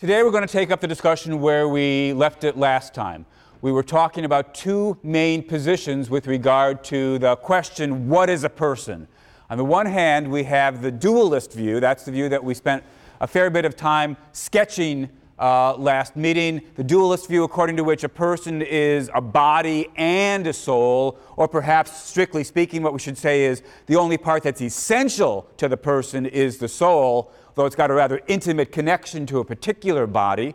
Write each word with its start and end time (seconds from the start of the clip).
Today 0.00 0.22
we're 0.22 0.30
going 0.30 0.46
to 0.46 0.50
take 0.50 0.70
up 0.70 0.80
the 0.80 0.88
discussion 0.88 1.42
where 1.42 1.68
we 1.68 2.14
left 2.14 2.42
it 2.42 2.56
last 2.56 2.94
time. 2.94 3.26
We 3.60 3.70
were 3.70 3.82
talking 3.82 4.24
about 4.24 4.54
two 4.54 4.96
main 5.02 5.42
positions 5.42 6.08
with 6.08 6.26
regard 6.26 6.82
to 6.84 7.18
the 7.18 7.36
question, 7.36 8.08
what 8.08 8.30
is 8.30 8.42
a 8.42 8.48
person? 8.48 9.08
On 9.50 9.58
the 9.58 9.64
one 9.66 9.84
hand, 9.84 10.30
we 10.30 10.44
have 10.44 10.80
the 10.80 10.90
dualist 10.90 11.52
view. 11.52 11.80
That's 11.80 12.06
the 12.06 12.12
view 12.12 12.30
that 12.30 12.42
we 12.42 12.54
spent 12.54 12.82
a 13.20 13.26
fair 13.26 13.50
bit 13.50 13.66
of 13.66 13.76
time 13.76 14.16
sketching 14.32 15.10
uh, 15.38 15.76
last 15.76 16.16
meeting. 16.16 16.62
The 16.76 16.84
dualist 16.84 17.28
view, 17.28 17.44
according 17.44 17.76
to 17.76 17.84
which 17.84 18.02
a 18.02 18.08
person 18.08 18.62
is 18.62 19.10
a 19.14 19.20
body 19.20 19.88
and 19.96 20.46
a 20.46 20.54
soul, 20.54 21.18
or 21.36 21.46
perhaps 21.46 22.04
strictly 22.04 22.42
speaking, 22.42 22.82
what 22.82 22.94
we 22.94 23.00
should 23.00 23.18
say 23.18 23.44
is 23.44 23.62
the 23.84 23.96
only 23.96 24.16
part 24.16 24.44
that's 24.44 24.62
essential 24.62 25.46
to 25.58 25.68
the 25.68 25.76
person 25.76 26.24
is 26.24 26.56
the 26.56 26.68
soul 26.68 27.34
though 27.54 27.66
it's 27.66 27.76
got 27.76 27.90
a 27.90 27.94
rather 27.94 28.20
intimate 28.26 28.72
connection 28.72 29.26
to 29.26 29.38
a 29.38 29.44
particular 29.44 30.06
body. 30.06 30.54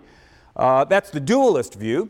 Uh, 0.55 0.86
that's 0.86 1.10
the 1.10 1.19
dualist 1.19 1.75
view. 1.75 2.10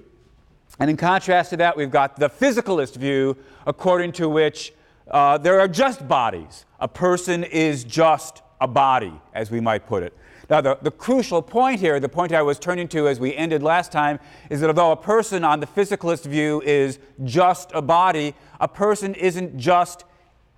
And 0.80 0.90
in 0.90 0.98
contrast 0.98 1.52
to 1.52 1.58
that, 1.58 1.78
we've 1.78 1.92
got 1.92 2.18
the 2.18 2.30
physicalist 2.30 2.96
view, 2.96 3.38
according 3.66 4.12
to 4.14 4.28
which 4.28 4.74
uh, 5.10 5.38
there 5.38 5.60
are 5.60 5.68
just 5.68 6.08
bodies. 6.08 6.66
A 6.80 6.88
person 6.88 7.44
is 7.44 7.84
just 7.84 8.42
a 8.60 8.68
body, 8.68 9.14
as 9.34 9.52
we 9.52 9.60
might 9.60 9.86
put 9.86 10.04
it. 10.04 10.14
Now, 10.50 10.62
the, 10.62 10.78
the 10.82 10.92
crucial 10.92 11.42
point 11.42 11.80
here, 11.80 12.00
the 12.00 12.10
point 12.10 12.32
I 12.32 12.42
was 12.42 12.60
turning 12.60 12.88
to 12.90 13.08
as 13.08 13.20
we 13.20 13.36
ended 13.36 13.64
last 13.64 13.92
time, 13.92 14.20
is 14.50 14.62
that 14.62 14.68
although 14.68 14.92
a 14.92 14.98
person 14.98 15.44
on 15.44 15.60
the 15.60 15.66
physicalist 15.66 16.26
view 16.26 16.62
is 16.62 17.00
just 17.24 17.72
a 17.74 17.82
body, 17.82 18.36
a 18.60 18.68
person 18.68 19.16
isn't 19.16 19.58
just 19.58 20.04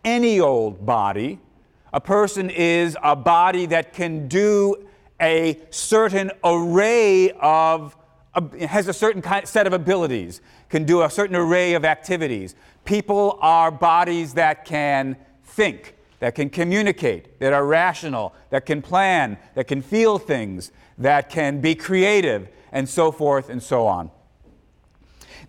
any 0.03 0.39
old 0.39 0.85
body. 0.85 1.39
A 1.97 1.99
person 1.99 2.51
is 2.51 2.95
a 3.01 3.15
body 3.15 3.65
that 3.65 3.91
can 3.91 4.27
do 4.27 4.87
a 5.19 5.59
certain 5.71 6.29
array 6.43 7.31
of, 7.31 7.97
has 8.69 8.87
a 8.87 8.93
certain 8.93 9.23
set 9.47 9.65
of 9.65 9.73
abilities, 9.73 10.39
can 10.69 10.83
do 10.83 11.01
a 11.01 11.09
certain 11.09 11.35
array 11.35 11.73
of 11.73 11.83
activities. 11.83 12.53
People 12.85 13.39
are 13.41 13.71
bodies 13.71 14.35
that 14.35 14.63
can 14.63 15.17
think, 15.43 15.95
that 16.19 16.35
can 16.35 16.51
communicate, 16.51 17.39
that 17.39 17.51
are 17.51 17.65
rational, 17.65 18.35
that 18.51 18.67
can 18.67 18.83
plan, 18.83 19.35
that 19.55 19.67
can 19.67 19.81
feel 19.81 20.19
things, 20.19 20.71
that 20.99 21.31
can 21.31 21.61
be 21.61 21.73
creative, 21.73 22.47
and 22.71 22.87
so 22.87 23.11
forth 23.11 23.49
and 23.49 23.63
so 23.63 23.87
on. 23.87 24.11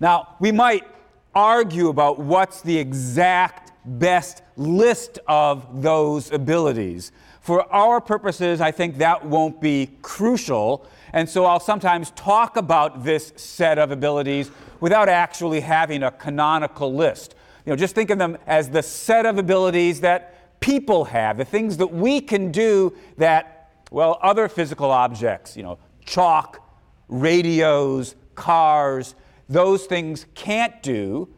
Now, 0.01 0.37
we 0.41 0.51
might 0.51 0.87
argue 1.35 1.91
about 1.91 2.19
what's 2.19 2.63
the 2.63 2.79
exact 2.79 3.68
best 3.85 4.43
list 4.57 5.19
of 5.27 5.83
those 5.83 6.31
abilities. 6.33 7.13
For 7.41 7.73
our 7.73 8.01
purposes, 8.01 8.61
I 8.61 8.71
think 8.71 8.99
that 8.99 9.25
won't 9.25 9.61
be 9.61 9.91
crucial, 10.03 10.87
and 11.13 11.29
so 11.29 11.47
I'll 11.47 11.61
sometimes 11.61 12.11
talk 12.11 12.57
about 12.57 13.05
this 13.05 13.33
set 13.37 13.79
of 13.79 13.91
abilities 13.91 14.51
without 14.81 15.09
actually 15.09 15.61
having 15.61 16.03
a 16.03 16.11
canonical 16.11 16.95
list. 16.95 17.35
You 17.65 17.73
know, 17.73 17.77
just 17.77 17.95
think 17.95 18.11
of 18.11 18.19
them 18.19 18.37
as 18.47 18.69
the 18.71 18.83
set 18.83 19.27
of 19.27 19.39
abilities 19.39 20.01
that 20.01 20.61
people 20.61 21.05
have, 21.07 21.39
the 21.39 21.45
things 21.45 21.77
that 21.79 21.87
we 21.87 22.21
can 22.21 22.51
do 22.51 22.95
that, 23.17 23.71
well, 23.91 24.19
other 24.23 24.49
physical 24.49 24.91
objects, 24.91 25.57
you 25.57 25.63
know, 25.63 25.79
chalk, 26.05 26.63
radios, 27.09 28.15
cars, 28.35 29.15
those 29.49 29.87
things 29.87 30.27
can't 30.35 30.83
do 30.83 31.29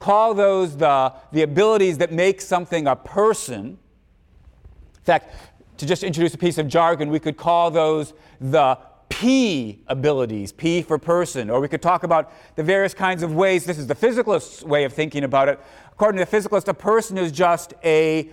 call 0.00 0.34
those 0.34 0.76
the, 0.76 1.12
the 1.30 1.42
abilities 1.42 1.98
that 1.98 2.10
make 2.10 2.40
something 2.40 2.88
a 2.88 2.96
person. 2.96 3.66
In 3.66 5.04
fact, 5.04 5.34
to 5.76 5.86
just 5.86 6.02
introduce 6.02 6.34
a 6.34 6.38
piece 6.38 6.58
of 6.58 6.66
jargon, 6.66 7.10
we 7.10 7.20
could 7.20 7.36
call 7.36 7.70
those 7.70 8.12
the 8.40 8.76
P 9.08 9.82
abilities, 9.86 10.52
P 10.52 10.82
for 10.82 10.98
person, 10.98 11.50
or 11.50 11.60
we 11.60 11.68
could 11.68 11.82
talk 11.82 12.02
about 12.02 12.32
the 12.56 12.62
various 12.62 12.94
kinds 12.94 13.22
of 13.22 13.34
ways. 13.34 13.64
This 13.64 13.78
is 13.78 13.86
the 13.86 13.94
physicalist 13.94 14.62
way 14.62 14.84
of 14.84 14.92
thinking 14.92 15.24
about 15.24 15.48
it. 15.48 15.60
According 15.92 16.24
to 16.24 16.30
the 16.30 16.36
physicalist, 16.36 16.68
a 16.68 16.74
person 16.74 17.18
is 17.18 17.30
just 17.30 17.74
a 17.84 18.30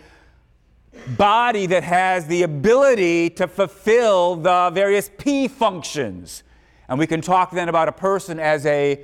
body 1.18 1.66
that 1.66 1.84
has 1.84 2.28
the 2.28 2.44
ability 2.44 3.30
to 3.32 3.48
fulfill 3.48 4.36
the 4.36 4.70
various 4.74 5.12
P 5.18 5.48
functions. 5.48 6.44
And 6.88 6.98
we 6.98 7.08
can 7.08 7.22
talk 7.22 7.52
then 7.52 7.68
about 7.68 7.90
a 7.90 7.92
person 7.92 8.40
as 8.40 8.66
a 8.66 9.02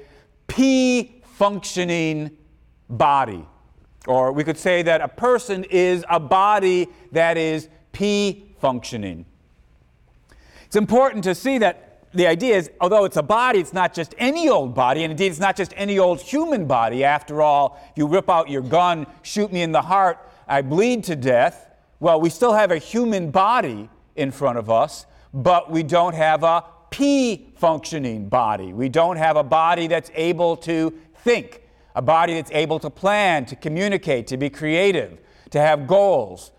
P 0.48 1.22
functioning 1.24 2.38
body. 2.98 3.46
Or 4.08 4.32
we 4.32 4.44
could 4.44 4.58
say 4.58 4.82
that 4.82 5.02
a 5.02 5.08
person 5.08 5.64
is 5.66 6.04
a 6.10 6.20
body 6.20 6.88
that 7.12 7.38
is 7.38 7.70
P 7.92 8.56
functioning. 8.60 9.26
It's 10.66 10.76
important 10.76 11.24
to 11.26 11.36
see 11.36 11.60
that 11.60 12.08
the 12.14 12.28
idea 12.28 12.58
is, 12.58 12.70
although 12.80 13.06
it's 13.06 13.18
a 13.18 13.24
body, 13.24 13.60
it's 13.60 13.74
not 13.74 13.94
just 13.94 14.14
any 14.18 14.48
old 14.48 14.76
body, 14.76 15.04
and 15.04 15.12
indeed 15.12 15.28
it's 15.28 15.40
not 15.40 15.56
just 15.56 15.74
any 15.76 15.98
old 15.98 16.22
human 16.22 16.66
body. 16.68 17.04
After 17.04 17.42
all, 17.42 17.80
if 17.92 17.98
you 17.98 18.08
rip 18.08 18.30
out 18.30 18.50
your 18.50 18.62
gun, 18.62 19.08
shoot 19.24 19.52
me 19.52 19.64
in 19.64 19.72
the 19.72 19.82
heart, 19.82 20.20
I 20.48 20.62
bleed 20.62 21.06
to 21.06 21.16
death. 21.16 21.72
Well, 22.00 22.22
we 22.22 22.30
still 22.30 22.54
have 22.54 22.70
a 22.72 22.78
human 22.78 23.32
body 23.32 23.90
in 24.16 24.32
front 24.32 24.60
of 24.60 24.70
us, 24.70 25.06
but 25.34 25.72
we 25.72 25.82
don't 25.82 26.14
have 26.14 26.44
a 26.44 26.64
P 26.92 27.48
functioning 27.56 28.30
body. 28.30 28.74
We 28.74 28.90
don't 28.90 29.18
have 29.18 29.36
a 29.36 29.44
body 29.44 29.88
that's 29.88 30.12
able 30.14 30.58
to 30.58 30.94
think 31.24 31.63
a 31.96 32.02
body 32.02 32.34
that's 32.36 32.52
able 32.52 32.80
to 32.80 32.90
plan, 32.90 33.46
to 33.46 33.56
communicate, 33.56 34.28
to 34.28 34.38
be 34.38 34.50
creative, 34.50 35.20
to 35.52 35.60
have 35.60 35.88
goals. 35.88 36.52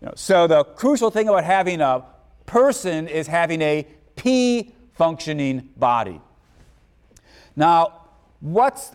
You 0.00 0.06
know, 0.06 0.12
so 0.16 0.46
the 0.46 0.64
crucial 0.64 1.10
thing 1.10 1.28
about 1.28 1.44
having 1.44 1.80
a 1.80 2.04
person 2.46 3.08
is 3.08 3.26
having 3.26 3.60
a 3.62 3.86
P 4.16 4.72
functioning 4.94 5.70
body. 5.76 6.20
Now, 7.56 8.02
what's 8.40 8.92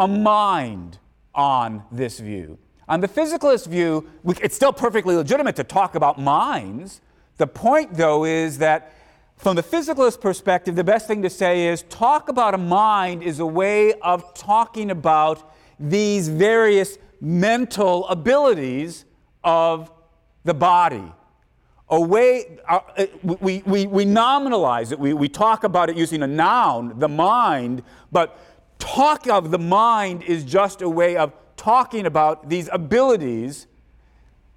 a 0.00 0.08
mind 0.08 0.98
on 1.34 1.84
this 1.92 2.18
view? 2.18 2.58
On 2.88 3.00
the 3.00 3.08
physicalist 3.08 3.66
view, 3.66 4.08
it's 4.40 4.54
still 4.54 4.72
perfectly 4.72 5.16
legitimate 5.16 5.56
to 5.56 5.64
talk 5.64 5.94
about 5.94 6.20
minds. 6.20 7.00
The 7.36 7.46
point, 7.46 7.94
though, 7.94 8.24
is 8.24 8.58
that 8.58 8.94
from 9.36 9.56
the 9.56 9.62
physicalist 9.62 10.20
perspective, 10.20 10.76
the 10.76 10.84
best 10.84 11.06
thing 11.06 11.22
to 11.22 11.30
say 11.30 11.68
is 11.68 11.82
talk 11.84 12.28
about 12.28 12.54
a 12.54 12.58
mind 12.58 13.22
is 13.22 13.38
a 13.38 13.46
way 13.46 13.92
of 14.00 14.34
talking 14.34 14.90
about 14.90 15.52
these 15.78 16.28
various 16.28 16.98
mental 17.20 18.06
abilities 18.08 19.04
of 19.44 19.90
the 20.44 20.54
body. 20.54 21.12
A 21.88 22.00
way, 22.00 22.58
uh, 22.68 22.80
we, 23.22 23.62
we, 23.64 23.86
we 23.86 24.04
nominalize 24.04 24.90
it, 24.90 24.98
we, 24.98 25.12
we 25.12 25.28
talk 25.28 25.64
about 25.64 25.88
it 25.90 25.96
using 25.96 26.22
a 26.22 26.26
noun, 26.26 26.98
the 26.98 27.08
mind, 27.08 27.82
but 28.10 28.38
talk 28.78 29.28
of 29.28 29.50
the 29.50 29.58
mind 29.58 30.22
is 30.24 30.44
just 30.44 30.82
a 30.82 30.88
way 30.88 31.16
of 31.16 31.32
talking 31.56 32.06
about 32.06 32.48
these 32.48 32.68
abilities 32.72 33.66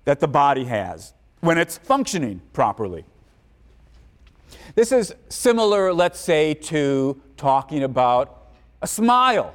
that 0.05 0.19
the 0.19 0.27
body 0.27 0.63
has 0.63 1.13
when 1.41 1.57
it's 1.57 1.77
functioning 1.77 2.41
properly. 2.53 3.05
This 4.79 4.93
is 4.93 5.13
similar, 5.27 5.91
let's 5.91 6.21
say, 6.21 6.53
to 6.53 7.21
talking 7.35 7.83
about 7.83 8.47
a 8.81 8.87
smile. 8.87 9.53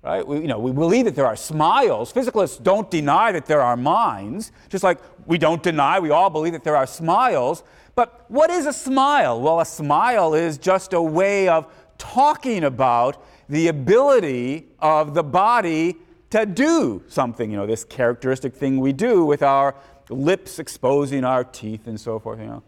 Right? 0.00 0.24
We, 0.24 0.36
you 0.36 0.46
know, 0.46 0.60
we 0.60 0.70
believe 0.70 1.06
that 1.06 1.16
there 1.16 1.26
are 1.26 1.34
smiles. 1.34 2.12
Physicalists 2.12 2.62
don't 2.62 2.88
deny 2.88 3.32
that 3.32 3.46
there 3.46 3.60
are 3.60 3.76
minds, 3.76 4.52
just 4.68 4.84
like 4.84 5.00
we 5.26 5.38
don't 5.38 5.60
deny, 5.60 5.98
we 5.98 6.10
all 6.10 6.30
believe 6.30 6.52
that 6.52 6.62
there 6.62 6.76
are 6.76 6.86
smiles. 6.86 7.64
But 7.96 8.26
what 8.28 8.48
is 8.48 8.66
a 8.66 8.72
smile? 8.72 9.40
Well, 9.40 9.58
a 9.58 9.66
smile 9.66 10.34
is 10.34 10.56
just 10.56 10.92
a 10.92 11.02
way 11.02 11.48
of 11.48 11.66
talking 11.98 12.62
about 12.62 13.20
the 13.48 13.66
ability 13.66 14.68
of 14.78 15.14
the 15.14 15.24
body 15.24 15.96
to 16.30 16.46
do 16.46 17.02
something, 17.08 17.50
you 17.50 17.56
know, 17.56 17.66
this 17.66 17.82
characteristic 17.82 18.54
thing 18.54 18.78
we 18.78 18.92
do 18.92 19.24
with 19.24 19.42
our 19.42 19.74
lips 20.10 20.60
exposing 20.60 21.24
our 21.24 21.42
teeth 21.42 21.88
and 21.88 22.00
so 22.00 22.20
forth, 22.20 22.38
you 22.38 22.46
know. 22.46 22.62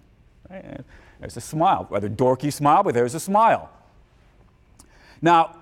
Right? 0.50 0.80
There's 1.20 1.36
a 1.36 1.40
smile, 1.40 1.86
whether 1.88 2.08
dorky 2.08 2.52
smile, 2.52 2.82
but 2.82 2.94
there's 2.94 3.14
a 3.14 3.20
smile. 3.20 3.70
Now, 5.22 5.56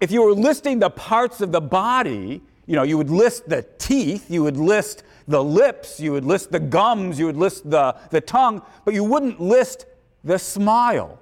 if 0.00 0.10
you 0.10 0.22
were 0.22 0.32
listing 0.32 0.78
the 0.78 0.90
parts 0.90 1.40
of 1.40 1.52
the 1.52 1.60
body, 1.60 2.40
you 2.66 2.76
know, 2.76 2.84
you 2.84 2.96
would 2.96 3.10
list 3.10 3.48
the 3.48 3.62
teeth, 3.78 4.30
you 4.30 4.42
would 4.44 4.56
list 4.56 5.02
the 5.26 5.42
lips, 5.42 5.98
you 6.00 6.12
would 6.12 6.24
list 6.24 6.52
the 6.52 6.60
gums, 6.60 7.18
you 7.18 7.26
would 7.26 7.36
list 7.36 7.68
the, 7.68 7.96
the 8.10 8.20
tongue, 8.20 8.62
but 8.84 8.94
you 8.94 9.04
wouldn't 9.04 9.40
list 9.40 9.86
the 10.24 10.38
smile. 10.38 11.18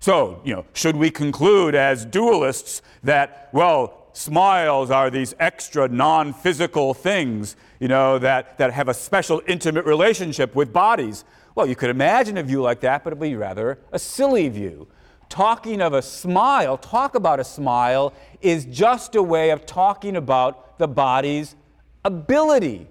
So, 0.00 0.40
you 0.44 0.54
know, 0.54 0.64
should 0.74 0.96
we 0.96 1.10
conclude 1.10 1.74
as 1.74 2.04
dualists 2.04 2.82
that, 3.04 3.48
well, 3.52 4.08
smiles 4.12 4.90
are 4.90 5.10
these 5.10 5.34
extra 5.38 5.88
non 5.88 6.32
physical 6.32 6.92
things, 6.92 7.56
you 7.78 7.88
know, 7.88 8.18
that, 8.18 8.58
that 8.58 8.72
have 8.72 8.88
a 8.88 8.94
special 8.94 9.40
intimate 9.46 9.86
relationship 9.86 10.54
with 10.54 10.72
bodies? 10.72 11.24
Well, 11.54 11.66
you 11.66 11.76
could 11.76 11.90
imagine 11.90 12.38
a 12.38 12.42
view 12.42 12.62
like 12.62 12.80
that, 12.80 13.04
but 13.04 13.12
it 13.12 13.18
would 13.18 13.28
be 13.28 13.36
rather 13.36 13.78
a 13.92 13.98
silly 13.98 14.48
view. 14.48 14.88
Talking 15.28 15.80
of 15.80 15.92
a 15.92 16.02
smile, 16.02 16.76
talk 16.76 17.14
about 17.14 17.40
a 17.40 17.44
smile, 17.44 18.12
is 18.40 18.64
just 18.66 19.14
a 19.14 19.22
way 19.22 19.50
of 19.50 19.66
talking 19.66 20.16
about 20.16 20.78
the 20.78 20.88
body's 20.88 21.56
ability 22.04 22.86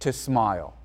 to 0.00 0.12
smile. 0.12 0.76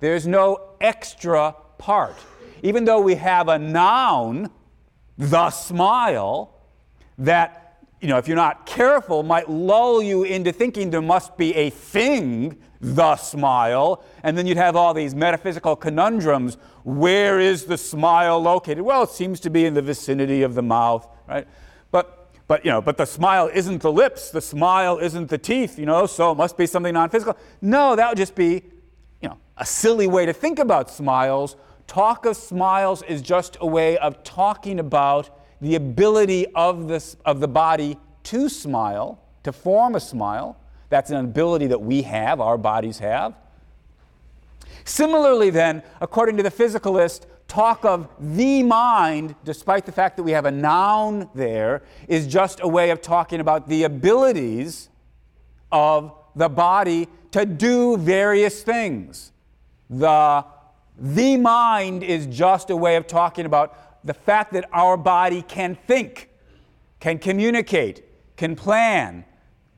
There's 0.00 0.26
no 0.26 0.70
extra 0.80 1.54
part. 1.78 2.16
Even 2.62 2.84
though 2.84 3.00
we 3.00 3.14
have 3.14 3.48
a 3.48 3.58
noun 3.58 4.50
the 5.16 5.50
smile, 5.50 6.54
that, 7.18 7.63
you 8.04 8.10
know, 8.10 8.18
if 8.18 8.28
you're 8.28 8.36
not 8.36 8.66
careful, 8.66 9.22
might 9.22 9.48
lull 9.48 10.02
you 10.02 10.24
into 10.24 10.52
thinking 10.52 10.90
there 10.90 11.00
must 11.00 11.38
be 11.38 11.54
a 11.54 11.70
thing, 11.70 12.58
the 12.78 13.16
smile, 13.16 14.04
and 14.22 14.36
then 14.36 14.46
you'd 14.46 14.58
have 14.58 14.76
all 14.76 14.92
these 14.92 15.14
metaphysical 15.14 15.74
conundrums. 15.74 16.58
Where 16.82 17.40
is 17.40 17.64
the 17.64 17.78
smile 17.78 18.38
located? 18.38 18.82
Well, 18.82 19.04
it 19.04 19.08
seems 19.08 19.40
to 19.40 19.48
be 19.48 19.64
in 19.64 19.72
the 19.72 19.80
vicinity 19.80 20.42
of 20.42 20.54
the 20.54 20.60
mouth, 20.60 21.08
right? 21.26 21.48
But 21.90 22.28
but 22.46 22.62
you 22.62 22.70
know, 22.72 22.82
but 22.82 22.98
the 22.98 23.06
smile 23.06 23.50
isn't 23.50 23.80
the 23.80 23.90
lips, 23.90 24.30
the 24.30 24.42
smile 24.42 24.98
isn't 24.98 25.30
the 25.30 25.38
teeth, 25.38 25.78
you 25.78 25.86
know, 25.86 26.04
so 26.04 26.32
it 26.32 26.34
must 26.34 26.58
be 26.58 26.66
something 26.66 26.92
non-physical. 26.92 27.38
No, 27.62 27.96
that 27.96 28.10
would 28.10 28.18
just 28.18 28.34
be, 28.34 28.64
you 29.22 29.30
know, 29.30 29.38
a 29.56 29.64
silly 29.64 30.08
way 30.08 30.26
to 30.26 30.34
think 30.34 30.58
about 30.58 30.90
smiles. 30.90 31.56
Talk 31.86 32.26
of 32.26 32.36
smiles 32.36 33.02
is 33.04 33.22
just 33.22 33.56
a 33.62 33.66
way 33.66 33.96
of 33.96 34.22
talking 34.24 34.78
about 34.78 35.30
the 35.64 35.76
ability 35.76 36.46
of, 36.54 36.88
this, 36.88 37.16
of 37.24 37.40
the 37.40 37.48
body 37.48 37.96
to 38.24 38.50
smile, 38.50 39.18
to 39.44 39.50
form 39.50 39.94
a 39.94 40.00
smile. 40.00 40.58
That's 40.90 41.10
an 41.10 41.16
ability 41.16 41.68
that 41.68 41.80
we 41.80 42.02
have, 42.02 42.38
our 42.38 42.58
bodies 42.58 42.98
have. 42.98 43.34
Similarly, 44.84 45.48
then, 45.48 45.82
according 46.02 46.36
to 46.36 46.42
the 46.42 46.50
physicalist, 46.50 47.22
talk 47.48 47.82
of 47.86 48.08
the 48.20 48.62
mind, 48.62 49.34
despite 49.42 49.86
the 49.86 49.92
fact 49.92 50.18
that 50.18 50.22
we 50.22 50.32
have 50.32 50.44
a 50.44 50.50
noun 50.50 51.30
there, 51.34 51.82
is 52.08 52.26
just 52.26 52.60
a 52.62 52.68
way 52.68 52.90
of 52.90 53.00
talking 53.00 53.40
about 53.40 53.66
the 53.66 53.84
abilities 53.84 54.90
of 55.72 56.12
the 56.36 56.50
body 56.50 57.08
to 57.30 57.46
do 57.46 57.96
various 57.96 58.62
things. 58.62 59.32
The, 59.88 60.44
the 60.98 61.38
mind 61.38 62.02
is 62.02 62.26
just 62.26 62.68
a 62.68 62.76
way 62.76 62.96
of 62.96 63.06
talking 63.06 63.46
about 63.46 63.93
the 64.04 64.14
fact 64.14 64.52
that 64.52 64.68
our 64.72 64.96
body 64.96 65.42
can 65.42 65.74
think, 65.74 66.28
can 67.00 67.18
communicate, 67.18 68.04
can 68.36 68.54
plan, 68.54 69.24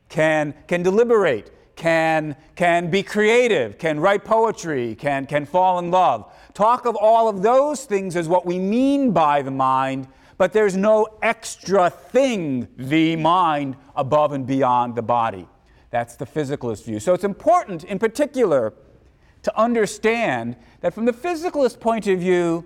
can, 0.09 0.55
can 0.67 0.83
deliberate, 0.83 1.51
can, 1.77 2.35
can 2.57 2.91
be 2.91 3.03
creative, 3.03 3.79
can 3.79 4.01
write 4.01 4.25
poetry, 4.25 4.95
can, 4.95 5.27
can 5.27 5.45
fall 5.45 5.79
in 5.79 5.91
love. 5.91 6.33
Talk 6.55 6.87
of 6.87 6.97
all 6.97 7.29
of 7.29 7.43
those 7.43 7.85
things 7.85 8.17
as 8.17 8.29
what 8.29 8.47
we 8.47 8.59
mean 8.59 9.13
by 9.13 9.43
the 9.43 9.51
mind, 9.51 10.09
but 10.39 10.53
there's 10.53 10.77
no 10.77 11.07
extra 11.23 11.91
thing, 11.91 12.69
the 12.77 13.17
mind, 13.17 13.77
above 13.95 14.33
and 14.33 14.47
beyond 14.47 14.95
the 14.95 15.03
body. 15.03 15.47
That's 15.91 16.17
the 16.17 16.27
physicalist 16.27 16.85
view. 16.85 16.99
So 16.99 17.15
it's 17.15 17.25
important, 17.25 17.85
in 17.85 17.99
particular, 17.99 18.75
to 19.43 19.59
understand 19.59 20.57
that 20.81 20.93
from 20.93 21.05
the 21.05 21.13
physicalist 21.13 21.79
point 21.79 22.07
of 22.07 22.19
view, 22.19 22.65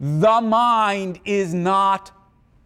the 0.00 0.40
mind 0.40 1.20
is 1.24 1.54
not 1.54 2.12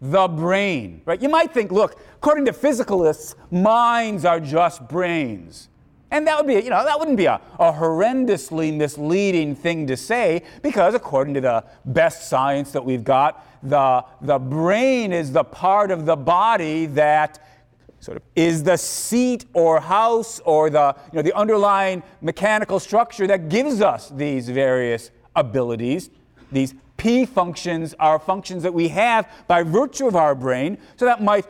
the 0.00 0.26
brain, 0.26 1.00
right? 1.04 1.22
You 1.22 1.28
might 1.28 1.52
think, 1.52 1.70
look, 1.70 1.98
according 2.16 2.44
to 2.46 2.52
physicalists, 2.52 3.34
minds 3.50 4.24
are 4.24 4.40
just 4.40 4.88
brains. 4.88 5.68
And 6.10 6.26
that 6.26 6.36
would 6.36 6.46
be, 6.46 6.54
you 6.54 6.68
know, 6.68 6.84
that 6.84 6.98
wouldn't 6.98 7.16
be 7.16 7.24
a, 7.24 7.40
a 7.58 7.72
horrendously 7.72 8.76
misleading 8.76 9.54
thing 9.54 9.86
to 9.86 9.96
say 9.96 10.42
because 10.60 10.94
according 10.94 11.34
to 11.34 11.40
the 11.40 11.64
best 11.86 12.28
science 12.28 12.72
that 12.72 12.84
we've 12.84 13.04
got, 13.04 13.46
the, 13.62 14.04
the 14.20 14.38
brain 14.38 15.12
is 15.12 15.32
the 15.32 15.44
part 15.44 15.90
of 15.90 16.04
the 16.04 16.16
body 16.16 16.86
that 16.86 17.42
sort 18.00 18.16
of 18.16 18.22
is 18.34 18.64
the 18.64 18.76
seat 18.76 19.46
or 19.54 19.80
house 19.80 20.40
or 20.40 20.68
the, 20.68 20.94
you 21.12 21.16
know, 21.16 21.22
the 21.22 21.32
underlying 21.34 22.02
mechanical 22.20 22.78
structure 22.80 23.26
that 23.28 23.48
gives 23.48 23.80
us 23.80 24.10
these 24.10 24.48
various 24.48 25.12
abilities, 25.34 26.10
these 26.50 26.74
P 27.02 27.26
functions 27.26 27.96
are 27.98 28.20
functions 28.20 28.62
that 28.62 28.72
we 28.72 28.86
have 28.86 29.28
by 29.48 29.64
virtue 29.64 30.06
of 30.06 30.14
our 30.14 30.36
brain. 30.36 30.78
So 30.94 31.04
that 31.04 31.20
might 31.20 31.46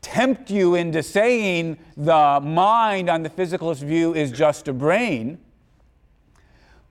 tempt 0.00 0.50
you 0.50 0.74
into 0.74 1.02
saying 1.02 1.76
the 1.98 2.40
mind 2.42 3.10
on 3.10 3.22
the 3.22 3.28
physicalist 3.28 3.82
view 3.84 4.14
is 4.14 4.32
just 4.32 4.68
a 4.68 4.72
brain. 4.72 5.38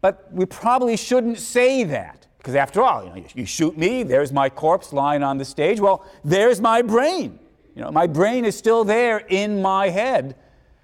But 0.01 0.31
we 0.31 0.45
probably 0.45 0.97
shouldn't 0.97 1.39
say 1.39 1.83
that. 1.85 2.27
Because 2.37 2.53
after 2.53 2.83
all, 2.83 3.05
you, 3.05 3.09
know, 3.09 3.27
you 3.33 3.47
shoot 3.47 3.75
me, 3.75 4.03
there's 4.03 4.31
my 4.31 4.51
corpse 4.51 4.93
lying 4.93 5.23
on 5.23 5.39
the 5.39 5.45
stage. 5.45 5.79
Well, 5.79 6.05
there's 6.23 6.61
my 6.61 6.83
brain. 6.83 7.39
You 7.73 7.81
know, 7.81 7.89
my 7.89 8.05
brain 8.05 8.45
is 8.45 8.55
still 8.55 8.83
there 8.83 9.17
in 9.17 9.63
my 9.63 9.89
head, 9.89 10.35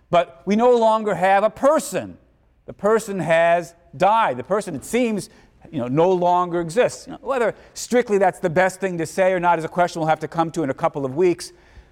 but 0.09 0.41
we 0.47 0.55
no 0.55 0.75
longer 0.75 1.13
have 1.13 1.43
a 1.43 1.51
person. 1.51 2.17
The 2.65 2.73
person 2.73 3.19
has 3.19 3.75
died. 3.95 4.37
The 4.37 4.43
person, 4.43 4.73
it 4.73 4.83
seems, 4.83 5.29
you 5.71 5.79
know, 5.79 5.87
no 5.87 6.11
longer 6.11 6.61
exists. 6.61 7.07
You 7.07 7.13
know, 7.13 7.19
whether 7.21 7.55
strictly 7.73 8.17
that's 8.17 8.39
the 8.39 8.49
best 8.49 8.79
thing 8.79 8.97
to 8.97 9.05
say 9.05 9.33
or 9.33 9.39
not 9.39 9.59
is 9.59 9.65
a 9.65 9.69
question 9.69 9.99
we'll 9.99 10.09
have 10.09 10.19
to 10.21 10.27
come 10.27 10.51
to 10.51 10.63
in 10.63 10.69
a 10.69 10.73
couple 10.73 11.05
of 11.05 11.15
weeks. 11.15 11.51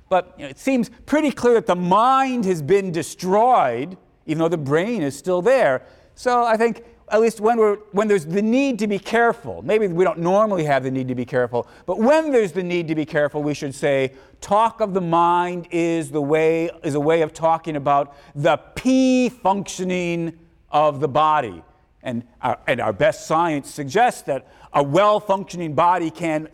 But 0.09 0.33
you 0.37 0.43
know, 0.43 0.49
it 0.49 0.59
seems 0.59 0.89
pretty 1.05 1.31
clear 1.31 1.55
that 1.55 1.65
the 1.65 1.75
mind 1.75 2.45
has 2.45 2.61
been 2.61 2.91
destroyed, 2.91 3.97
even 4.25 4.39
though 4.39 4.49
the 4.49 4.57
brain 4.57 5.01
is 5.01 5.17
still 5.17 5.41
there. 5.41 5.83
So 6.15 6.43
I 6.43 6.57
think 6.57 6.83
at 7.09 7.21
least 7.21 7.39
when, 7.39 7.57
we're, 7.57 7.75
when 7.91 8.07
there's 8.07 8.25
the 8.25 8.41
need 8.41 8.79
to 8.79 8.87
be 8.87 8.97
careful, 8.97 9.61
maybe 9.61 9.87
we 9.87 10.03
don't 10.03 10.19
normally 10.19 10.63
have 10.63 10.83
the 10.83 10.91
need 10.91 11.07
to 11.09 11.15
be 11.15 11.25
careful, 11.25 11.67
but 11.85 11.99
when 11.99 12.31
there's 12.31 12.51
the 12.51 12.63
need 12.63 12.87
to 12.87 12.95
be 12.95 13.05
careful, 13.05 13.43
we 13.43 13.53
should 13.53 13.75
say, 13.75 14.13
talk 14.41 14.81
of 14.81 14.93
the 14.93 15.01
mind 15.01 15.67
is, 15.69 16.11
the 16.11 16.21
way, 16.21 16.69
is 16.83 16.95
a 16.95 16.99
way 16.99 17.21
of 17.21 17.33
talking 17.33 17.75
about 17.75 18.15
the 18.35 18.57
P 18.75 19.29
functioning 19.29 20.39
of 20.71 20.99
the 21.01 21.07
body. 21.07 21.63
And 22.03 22.23
our, 22.41 22.59
and 22.67 22.81
our 22.81 22.93
best 22.93 23.25
science 23.25 23.71
suggests 23.71 24.21
that 24.23 24.47
a 24.73 24.83
well 24.83 25.19
functioning 25.19 25.73
body 25.73 26.11
can 26.11 26.49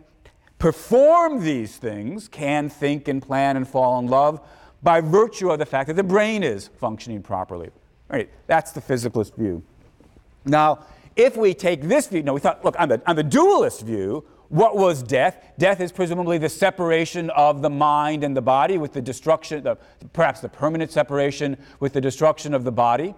perform 0.58 1.42
these 1.42 1.76
things, 1.76 2.28
can 2.28 2.68
think 2.68 3.08
and 3.08 3.20
plan 3.20 3.56
and 3.56 3.66
fall 3.66 3.98
in 3.98 4.06
love 4.06 4.40
by 4.82 5.00
virtue 5.00 5.50
of 5.50 5.58
the 5.58 5.66
fact 5.66 5.88
that 5.88 5.94
the 5.94 6.02
brain 6.02 6.42
is 6.42 6.68
functioning 6.68 7.22
properly. 7.22 7.70
Right? 8.08 8.30
That's 8.46 8.72
the 8.72 8.80
physicalist 8.80 9.34
view. 9.36 9.62
Now, 10.44 10.86
if 11.16 11.36
we 11.36 11.54
take 11.54 11.82
this 11.82 12.06
view, 12.08 12.22
no, 12.22 12.34
we 12.34 12.40
thought, 12.40 12.64
look, 12.64 12.78
on 12.78 12.88
the, 12.88 13.02
on 13.06 13.16
the 13.16 13.22
dualist 13.22 13.82
view, 13.82 14.24
what 14.48 14.76
was 14.76 15.02
death? 15.02 15.52
Death 15.58 15.80
is 15.80 15.92
presumably 15.92 16.38
the 16.38 16.48
separation 16.48 17.30
of 17.30 17.62
the 17.62 17.70
mind 17.70 18.24
and 18.24 18.36
the 18.36 18.42
body 18.42 18.78
with 18.78 18.92
the 18.92 19.00
destruction, 19.00 19.62
the, 19.62 19.76
perhaps 20.12 20.40
the 20.40 20.48
permanent 20.48 20.90
separation 20.90 21.56
with 21.78 21.92
the 21.92 22.00
destruction 22.00 22.52
of 22.52 22.64
the 22.64 22.72
body. 22.72 23.14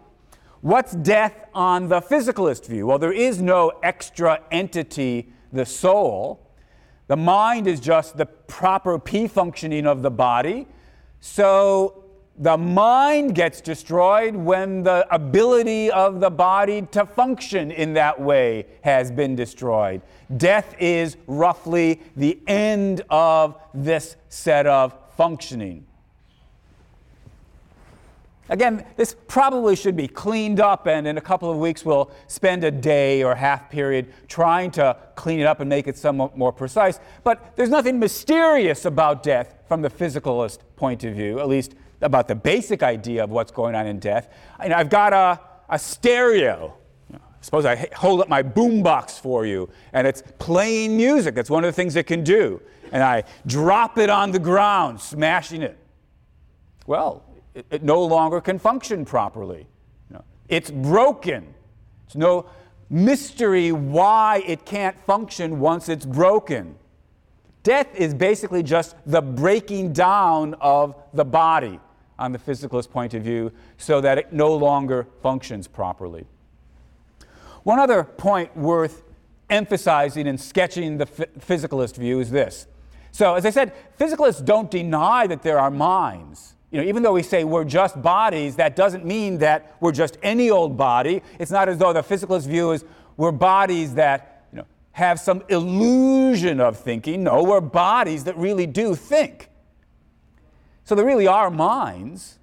What's 0.62 0.92
death 0.92 1.46
on 1.54 1.88
the 1.88 2.00
physicalist 2.00 2.66
view? 2.66 2.86
Well, 2.86 2.98
there 3.00 3.12
is 3.12 3.42
no 3.42 3.72
extra 3.82 4.40
entity, 4.52 5.32
the 5.52 5.66
soul. 5.66 6.48
The 7.08 7.16
mind 7.16 7.66
is 7.66 7.80
just 7.80 8.16
the 8.16 8.26
proper 8.26 8.96
P 9.00 9.26
functioning 9.26 9.88
of 9.88 10.02
the 10.02 10.10
body. 10.12 10.68
So 11.18 12.04
the 12.38 12.56
mind 12.56 13.34
gets 13.34 13.60
destroyed 13.60 14.36
when 14.36 14.84
the 14.84 15.04
ability 15.12 15.90
of 15.90 16.20
the 16.20 16.30
body 16.30 16.82
to 16.92 17.06
function 17.06 17.72
in 17.72 17.94
that 17.94 18.20
way 18.20 18.66
has 18.82 19.10
been 19.10 19.34
destroyed. 19.34 20.00
Death 20.36 20.76
is 20.78 21.16
roughly 21.26 22.00
the 22.14 22.38
end 22.46 23.02
of 23.10 23.60
this 23.74 24.14
set 24.28 24.68
of 24.68 24.94
functioning. 25.16 25.86
Again, 28.48 28.84
this 28.96 29.14
probably 29.28 29.76
should 29.76 29.96
be 29.96 30.08
cleaned 30.08 30.58
up, 30.58 30.86
and 30.86 31.06
in 31.06 31.16
a 31.16 31.20
couple 31.20 31.50
of 31.50 31.58
weeks, 31.58 31.84
we'll 31.84 32.10
spend 32.26 32.64
a 32.64 32.70
day 32.70 33.22
or 33.22 33.34
half 33.34 33.70
period 33.70 34.12
trying 34.26 34.72
to 34.72 34.96
clean 35.14 35.40
it 35.40 35.44
up 35.44 35.60
and 35.60 35.70
make 35.70 35.86
it 35.86 35.96
somewhat 35.96 36.36
more 36.36 36.52
precise. 36.52 36.98
But 37.22 37.54
there's 37.56 37.70
nothing 37.70 37.98
mysterious 37.98 38.84
about 38.84 39.22
death 39.22 39.54
from 39.68 39.80
the 39.80 39.88
physicalist 39.88 40.58
point 40.76 41.04
of 41.04 41.14
view, 41.14 41.38
at 41.38 41.48
least 41.48 41.74
about 42.00 42.26
the 42.26 42.34
basic 42.34 42.82
idea 42.82 43.22
of 43.22 43.30
what's 43.30 43.52
going 43.52 43.76
on 43.76 43.86
in 43.86 44.00
death. 44.00 44.28
And 44.58 44.72
I've 44.72 44.90
got 44.90 45.12
a, 45.12 45.40
a 45.68 45.78
stereo. 45.78 46.74
Suppose 47.40 47.64
I 47.64 47.88
hold 47.94 48.20
up 48.20 48.28
my 48.28 48.42
boombox 48.42 49.20
for 49.20 49.46
you, 49.46 49.68
and 49.92 50.06
it's 50.06 50.22
playing 50.38 50.96
music. 50.96 51.34
That's 51.36 51.50
one 51.50 51.64
of 51.64 51.68
the 51.68 51.72
things 51.72 51.94
it 51.96 52.06
can 52.06 52.24
do. 52.24 52.60
And 52.90 53.02
I 53.02 53.22
drop 53.46 53.98
it 53.98 54.10
on 54.10 54.32
the 54.32 54.38
ground, 54.38 55.00
smashing 55.00 55.62
it. 55.62 55.78
Well, 56.86 57.24
it, 57.54 57.66
it 57.70 57.82
no 57.82 58.02
longer 58.02 58.40
can 58.40 58.58
function 58.58 59.04
properly. 59.04 59.66
You 60.10 60.16
know, 60.16 60.24
it's 60.48 60.70
broken. 60.70 61.54
It's 62.06 62.16
no 62.16 62.46
mystery 62.90 63.72
why 63.72 64.42
it 64.46 64.64
can't 64.64 64.98
function 65.04 65.58
once 65.58 65.88
it's 65.88 66.04
broken. 66.04 66.76
Death 67.62 67.94
is 67.94 68.12
basically 68.12 68.62
just 68.62 68.96
the 69.06 69.22
breaking 69.22 69.92
down 69.92 70.54
of 70.54 70.96
the 71.14 71.24
body 71.24 71.78
on 72.18 72.32
the 72.32 72.38
physicalist 72.38 72.90
point 72.90 73.14
of 73.14 73.22
view 73.22 73.52
so 73.78 74.00
that 74.00 74.18
it 74.18 74.32
no 74.32 74.54
longer 74.54 75.06
functions 75.22 75.68
properly. 75.68 76.26
One 77.62 77.78
other 77.78 78.04
point 78.04 78.56
worth 78.56 79.02
emphasizing 79.48 80.26
and 80.26 80.40
sketching 80.40 80.98
the 80.98 81.06
physicalist 81.06 81.96
view 81.96 82.20
is 82.20 82.30
this. 82.30 82.66
So, 83.12 83.34
as 83.34 83.44
I 83.44 83.50
said, 83.50 83.72
physicalists 83.98 84.44
don't 84.44 84.70
deny 84.70 85.26
that 85.26 85.42
there 85.42 85.58
are 85.58 85.70
minds. 85.70 86.54
You 86.72 86.80
know, 86.80 86.88
even 86.88 87.02
though 87.02 87.12
we 87.12 87.22
say 87.22 87.44
we're 87.44 87.64
just 87.64 88.00
bodies, 88.00 88.56
that 88.56 88.74
doesn't 88.74 89.04
mean 89.04 89.38
that 89.38 89.76
we're 89.80 89.92
just 89.92 90.16
any 90.22 90.50
old 90.50 90.76
body. 90.76 91.22
It's 91.38 91.50
not 91.50 91.68
as 91.68 91.76
though 91.76 91.92
the 91.92 92.02
physicalist 92.02 92.46
view 92.48 92.72
is 92.72 92.84
we're 93.18 93.30
bodies 93.30 93.94
that 93.94 94.46
you 94.50 94.56
know, 94.56 94.64
have 94.92 95.20
some 95.20 95.42
illusion 95.50 96.60
of 96.60 96.78
thinking. 96.78 97.22
No, 97.22 97.42
we're 97.42 97.60
bodies 97.60 98.24
that 98.24 98.38
really 98.38 98.66
do 98.66 98.94
think. 98.94 99.50
So 100.84 100.94
there 100.94 101.04
really 101.04 101.26
are 101.26 101.50
minds. 101.50 102.38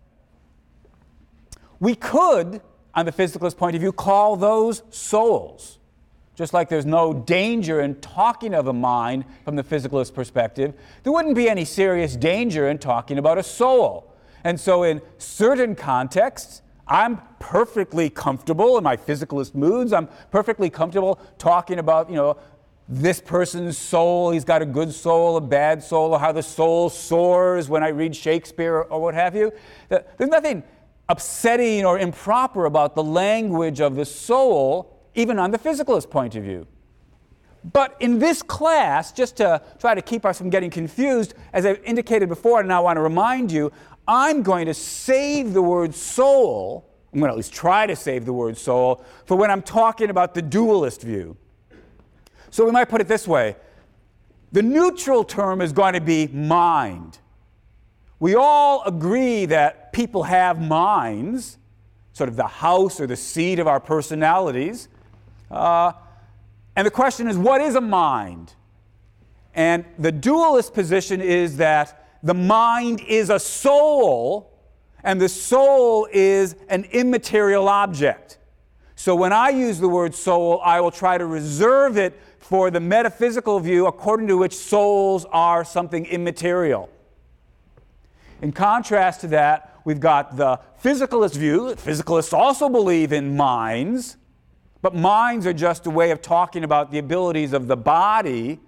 We 1.79 1.95
could, 1.95 2.61
on 2.93 3.07
the 3.07 3.11
physicalist 3.11 3.57
point 3.57 3.75
of 3.75 3.81
view, 3.81 3.91
call 3.91 4.35
those 4.35 4.83
souls. 4.91 5.79
Just 6.35 6.53
like 6.53 6.69
there's 6.69 6.85
no 6.85 7.13
danger 7.13 7.81
in 7.81 7.95
talking 7.95 8.53
of 8.53 8.67
a 8.67 8.73
mind 8.73 9.25
from 9.43 9.55
the 9.55 9.63
physicalist 9.63 10.13
perspective, 10.13 10.75
there 11.01 11.11
wouldn't 11.11 11.35
be 11.35 11.49
any 11.49 11.65
serious 11.65 12.15
danger 12.15 12.69
in 12.69 12.77
talking 12.77 13.17
about 13.17 13.39
a 13.39 13.43
soul. 13.43 14.08
And 14.43 14.59
so, 14.59 14.83
in 14.83 15.01
certain 15.17 15.75
contexts, 15.75 16.61
I'm 16.87 17.21
perfectly 17.39 18.09
comfortable 18.09 18.77
in 18.77 18.83
my 18.83 18.97
physicalist 18.97 19.53
moods. 19.53 19.93
I'm 19.93 20.09
perfectly 20.31 20.69
comfortable 20.69 21.19
talking 21.37 21.79
about, 21.79 22.09
you 22.09 22.15
know, 22.15 22.37
this 22.87 23.21
person's 23.21 23.77
soul. 23.77 24.31
He's 24.31 24.43
got 24.43 24.63
a 24.63 24.65
good 24.65 24.91
soul, 24.91 25.37
a 25.37 25.41
bad 25.41 25.83
soul, 25.83 26.13
or 26.13 26.19
how 26.19 26.31
the 26.31 26.41
soul 26.41 26.89
soars 26.89 27.69
when 27.69 27.83
I 27.83 27.89
read 27.89 28.15
Shakespeare 28.15 28.81
or 28.81 28.99
what 28.99 29.13
have 29.13 29.35
you. 29.35 29.51
There's 29.89 30.29
nothing 30.29 30.63
upsetting 31.07 31.85
or 31.85 31.99
improper 31.99 32.65
about 32.65 32.95
the 32.95 33.03
language 33.03 33.79
of 33.81 33.95
the 33.95 34.05
soul 34.05 34.95
even 35.15 35.37
on 35.37 35.51
the 35.51 35.59
physicalist 35.59 36.09
point 36.09 36.35
of 36.35 36.43
view. 36.43 36.65
But 37.73 37.97
in 37.99 38.19
this 38.19 38.41
class, 38.41 39.11
just 39.11 39.37
to 39.37 39.61
try 39.79 39.93
to 39.93 40.01
keep 40.01 40.25
us 40.25 40.37
from 40.37 40.49
getting 40.49 40.69
confused, 40.69 41.33
as 41.51 41.65
I've 41.65 41.83
indicated 41.83 42.29
before, 42.29 42.61
and 42.61 42.71
I 42.71 42.79
want 42.79 42.97
to 42.97 43.01
remind 43.01 43.51
you, 43.51 43.71
I'm 44.09 44.41
going 44.41 44.65
to 44.65 44.73
save 44.73 45.53
the 45.53 45.61
word 45.61 45.93
soul, 45.93 46.89
I'm 47.13 47.19
going 47.19 47.29
to 47.29 47.33
at 47.33 47.37
least 47.37 47.53
try 47.53 47.85
to 47.85 47.95
save 47.95 48.25
the 48.25 48.33
word 48.33 48.57
soul, 48.57 49.05
for 49.25 49.37
when 49.37 49.51
I'm 49.51 49.61
talking 49.61 50.09
about 50.09 50.33
the 50.33 50.41
dualist 50.41 51.03
view. 51.03 51.37
So 52.49 52.65
we 52.65 52.71
might 52.71 52.89
put 52.89 53.01
it 53.01 53.07
this 53.07 53.27
way 53.27 53.55
the 54.51 54.63
neutral 54.63 55.23
term 55.23 55.61
is 55.61 55.71
going 55.71 55.93
to 55.93 56.01
be 56.01 56.25
mind. 56.25 57.19
We 58.19 58.33
all 58.33 58.83
agree 58.83 59.45
that 59.45 59.93
people 59.93 60.23
have 60.23 60.59
minds, 60.59 61.59
sort 62.13 62.29
of 62.29 62.35
the 62.35 62.47
house 62.47 62.99
or 62.99 63.05
the 63.05 63.15
seat 63.15 63.59
of 63.59 63.67
our 63.67 63.79
personalities. 63.79 64.87
Uh, 65.51 65.91
and 66.75 66.87
the 66.87 66.91
question 66.91 67.27
is, 67.27 67.37
what 67.37 67.61
is 67.61 67.75
a 67.75 67.81
mind? 67.81 68.53
And 69.53 69.85
the 69.99 70.11
dualist 70.11 70.73
position 70.73 71.21
is 71.21 71.57
that 71.57 72.08
the 72.23 72.33
mind 72.33 73.01
is 73.01 73.29
a 73.29 73.39
soul, 73.39 74.51
and 75.03 75.19
the 75.19 75.29
soul 75.29 76.07
is 76.11 76.55
an 76.67 76.85
immaterial 76.91 77.69
object. 77.69 78.37
So 78.95 79.15
when 79.15 79.31
I 79.31 79.49
use 79.49 79.79
the 79.79 79.87
word 79.87 80.13
soul, 80.13 80.59
I 80.63 80.81
will 80.81 80.91
try 80.91 81.17
to 81.17 81.25
reserve 81.25 81.97
it 81.97 82.19
for 82.39 82.69
the 82.69 82.81
metaphysical 82.81 83.59
view 83.59 83.87
according 83.87 84.27
to 84.27 84.37
which 84.37 84.53
souls 84.53 85.25
are 85.31 85.63
something 85.63 86.05
immaterial. 86.05 86.89
In 88.41 88.51
contrast 88.51 89.21
to 89.21 89.27
that, 89.27 89.79
we've 89.85 89.99
got 89.99 90.35
the 90.35 90.59
physicalist 90.83 91.37
view. 91.37 91.75
Physicalists 91.75 92.33
also 92.33 92.67
believe 92.67 93.13
in 93.13 93.37
minds, 93.37 94.17
but 94.81 94.95
minds 94.95 95.45
are 95.45 95.53
just 95.53 95.85
a 95.85 95.89
way 95.89 96.11
of 96.11 96.21
talking 96.21 96.63
about 96.63 96.91
the 96.91 96.99
abilities 96.99 97.53
of 97.53 97.67
the 97.67 97.77
body. 97.77 98.59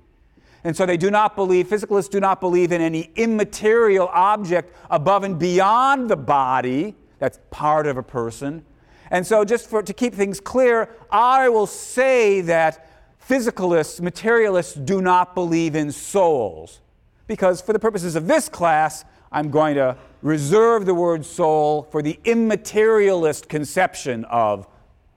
And 0.64 0.76
so 0.76 0.86
they 0.86 0.98
do 0.98 1.10
not 1.10 1.36
believe, 1.36 1.68
physicalists 1.68 2.10
do 2.10 2.20
not 2.20 2.40
believe 2.40 2.72
in 2.72 2.82
any 2.82 3.10
immaterial 3.16 4.08
object 4.14 4.76
above 4.90 5.24
and 5.24 5.40
beyond 5.40 6.10
the 6.10 6.16
body 6.16 6.96
that's 7.20 7.40
part 7.50 7.88
of 7.88 7.98
a 7.98 8.04
person. 8.04 8.64
And 9.10 9.28
so, 9.28 9.44
just 9.44 9.70
for, 9.70 9.84
to 9.84 9.94
keep 9.94 10.14
things 10.14 10.40
clear, 10.40 10.90
I 11.12 11.50
will 11.50 11.68
say 11.68 12.42
that 12.42 12.88
physicalists, 13.28 14.00
materialists, 14.00 14.74
do 14.74 15.02
not 15.02 15.36
believe 15.36 15.76
in 15.76 15.92
souls. 15.92 16.80
Because 17.28 17.62
for 17.62 17.74
the 17.74 17.80
purposes 17.80 18.16
of 18.16 18.28
this 18.28 18.48
class, 18.48 19.04
I'm 19.32 19.50
going 19.50 19.76
to 19.76 19.98
reserve 20.22 20.86
the 20.86 20.94
word 20.94 21.26
soul 21.26 21.84
for 21.92 22.02
the 22.02 22.20
immaterialist 22.26 23.50
conception 23.50 24.26
of 24.26 24.68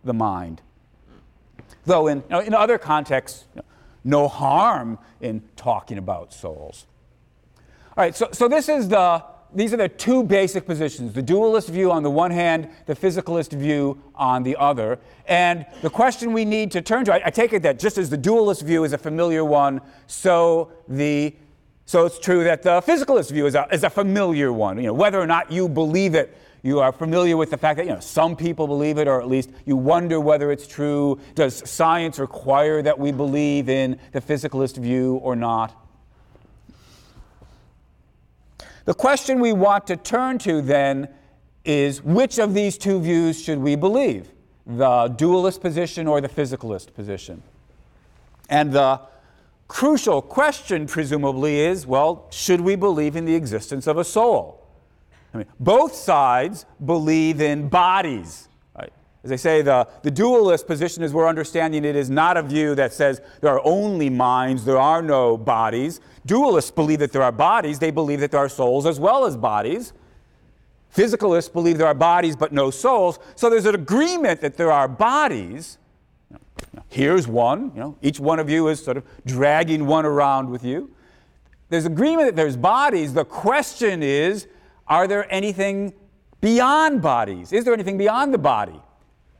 the 0.02 0.14
mind. 0.14 0.60
Though 1.86 2.06
in, 2.06 2.18
you 2.18 2.24
know, 2.30 2.40
in 2.40 2.54
other 2.54 2.78
contexts, 2.78 3.44
you 3.54 3.60
know, 3.60 3.66
no 4.04 4.28
harm 4.28 4.98
in 5.20 5.42
talking 5.56 5.98
about 5.98 6.32
souls. 6.32 6.86
All 7.96 8.04
right, 8.04 8.14
so, 8.14 8.28
so 8.32 8.48
this 8.48 8.68
is 8.68 8.88
the, 8.88 9.24
these 9.54 9.72
are 9.72 9.78
the 9.78 9.88
two 9.88 10.22
basic 10.22 10.66
positions 10.66 11.12
the 11.12 11.22
dualist 11.22 11.68
view 11.68 11.90
on 11.90 12.02
the 12.02 12.10
one 12.10 12.30
hand, 12.30 12.68
the 12.86 12.94
physicalist 12.94 13.52
view 13.52 14.02
on 14.14 14.42
the 14.42 14.56
other. 14.56 14.98
And 15.26 15.64
the 15.80 15.90
question 15.90 16.32
we 16.32 16.44
need 16.44 16.70
to 16.72 16.82
turn 16.82 17.04
to, 17.06 17.14
I, 17.14 17.26
I 17.26 17.30
take 17.30 17.52
it 17.52 17.62
that 17.62 17.78
just 17.78 17.96
as 17.96 18.10
the 18.10 18.16
dualist 18.16 18.62
view 18.62 18.84
is 18.84 18.92
a 18.92 18.98
familiar 18.98 19.44
one, 19.44 19.80
so 20.06 20.72
the 20.88 21.34
so 21.86 22.06
it's 22.06 22.18
true 22.18 22.44
that 22.44 22.62
the 22.62 22.80
physicalist 22.80 23.30
view 23.30 23.46
is 23.46 23.54
a, 23.54 23.68
is 23.70 23.84
a 23.84 23.90
familiar 23.90 24.52
one. 24.52 24.78
You 24.78 24.84
know, 24.84 24.94
whether 24.94 25.20
or 25.20 25.26
not 25.26 25.52
you 25.52 25.68
believe 25.68 26.14
it 26.14 26.34
you 26.64 26.80
are 26.80 26.92
familiar 26.92 27.36
with 27.36 27.50
the 27.50 27.58
fact 27.58 27.76
that 27.76 27.84
you 27.84 27.92
know 27.92 28.00
some 28.00 28.34
people 28.34 28.66
believe 28.66 28.96
it, 28.96 29.06
or 29.06 29.20
at 29.20 29.28
least 29.28 29.50
you 29.66 29.76
wonder 29.76 30.18
whether 30.18 30.50
it's 30.50 30.66
true. 30.66 31.20
Does 31.34 31.62
science 31.68 32.18
require 32.18 32.80
that 32.80 32.98
we 32.98 33.12
believe 33.12 33.68
in 33.68 34.00
the 34.12 34.20
physicalist 34.22 34.78
view 34.78 35.16
or 35.16 35.36
not? 35.36 35.78
The 38.86 38.94
question 38.94 39.40
we 39.40 39.52
want 39.52 39.86
to 39.88 39.96
turn 39.96 40.38
to 40.38 40.62
then 40.62 41.08
is 41.66 42.02
which 42.02 42.38
of 42.38 42.54
these 42.54 42.78
two 42.78 42.98
views 42.98 43.42
should 43.42 43.58
we 43.58 43.76
believe? 43.76 44.30
The 44.66 45.08
dualist 45.08 45.60
position 45.60 46.06
or 46.06 46.22
the 46.22 46.30
physicalist 46.30 46.94
position? 46.94 47.42
And 48.48 48.72
the 48.72 49.02
crucial 49.68 50.22
question, 50.22 50.86
presumably, 50.86 51.60
is 51.60 51.86
well, 51.86 52.26
should 52.30 52.62
we 52.62 52.74
believe 52.74 53.16
in 53.16 53.26
the 53.26 53.34
existence 53.34 53.86
of 53.86 53.98
a 53.98 54.04
soul? 54.04 54.63
I 55.34 55.38
mean, 55.38 55.46
both 55.58 55.94
sides 55.94 56.64
believe 56.84 57.40
in 57.40 57.68
bodies. 57.68 58.48
As 59.24 59.32
I 59.32 59.36
say, 59.36 59.62
the, 59.62 59.88
the 60.02 60.10
dualist 60.10 60.66
position, 60.66 61.02
as 61.02 61.14
we're 61.14 61.26
understanding 61.26 61.86
it, 61.86 61.96
is 61.96 62.10
not 62.10 62.36
a 62.36 62.42
view 62.42 62.74
that 62.74 62.92
says 62.92 63.22
there 63.40 63.50
are 63.50 63.62
only 63.64 64.10
minds, 64.10 64.66
there 64.66 64.76
are 64.76 65.00
no 65.00 65.38
bodies. 65.38 66.00
Dualists 66.28 66.74
believe 66.74 66.98
that 66.98 67.10
there 67.10 67.22
are 67.22 67.32
bodies, 67.32 67.78
they 67.78 67.90
believe 67.90 68.20
that 68.20 68.30
there 68.30 68.40
are 68.40 68.50
souls 68.50 68.84
as 68.84 69.00
well 69.00 69.24
as 69.24 69.34
bodies. 69.34 69.94
Physicalists 70.94 71.50
believe 71.50 71.78
there 71.78 71.86
are 71.86 71.94
bodies 71.94 72.36
but 72.36 72.52
no 72.52 72.70
souls. 72.70 73.18
So 73.34 73.48
there's 73.48 73.64
an 73.64 73.74
agreement 73.74 74.42
that 74.42 74.58
there 74.58 74.70
are 74.70 74.86
bodies. 74.86 75.78
Here's 76.90 77.26
one. 77.26 77.72
You 77.74 77.80
know, 77.80 77.98
each 78.02 78.20
one 78.20 78.38
of 78.38 78.50
you 78.50 78.68
is 78.68 78.84
sort 78.84 78.98
of 78.98 79.04
dragging 79.24 79.86
one 79.86 80.04
around 80.04 80.50
with 80.50 80.62
you. 80.62 80.94
There's 81.70 81.86
agreement 81.86 82.28
that 82.28 82.36
there's 82.36 82.58
bodies. 82.58 83.14
The 83.14 83.24
question 83.24 84.02
is, 84.02 84.46
are 84.86 85.06
there 85.08 85.32
anything 85.32 85.94
beyond 86.40 87.02
bodies? 87.02 87.52
Is 87.52 87.64
there 87.64 87.72
anything 87.72 87.96
beyond 87.96 88.34
the 88.34 88.38
body? 88.38 88.80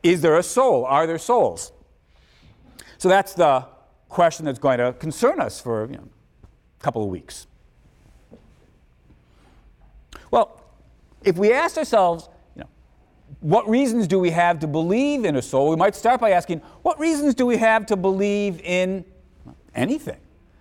Is 0.03 0.21
there 0.21 0.39
a 0.39 0.43
soul? 0.43 0.85
Are 0.85 1.07
there 1.07 1.19
souls? 1.19 1.73
So 2.99 3.09
that's 3.09 3.35
the 3.35 3.67
question 4.09 4.47
that's 4.47 4.59
going 4.59 4.79
to 4.79 4.93
concern 4.95 5.41
us 5.41 5.61
for 5.61 5.87
you 5.91 5.97
know, 5.97 6.09
a 6.43 6.83
couple 6.83 7.03
of 7.03 7.09
weeks. 7.09 7.47
Well, 10.31 10.61
if 11.23 11.37
we 11.37 11.53
ask 11.53 11.77
ourselves, 11.77 12.29
you 12.57 12.63
know, 12.63 12.69
what 13.41 13.69
reasons 13.69 14.07
do 14.07 14.19
we 14.19 14.31
have 14.31 14.59
to 14.61 14.67
believe 14.67 15.25
in 15.25 15.37
a 15.37 15.43
soul? 15.43 15.71
We 15.71 15.77
might 15.77 15.95
start 15.95 16.21
by 16.21 16.31
asking, 16.31 16.61
what 16.83 16.99
reasons 16.99 17.35
do 17.35 17.47
we 17.47 17.57
have 17.59 17.87
to 17.87 17.97
believe 17.97 18.61
in 18.63 19.05
anything? 19.75 20.19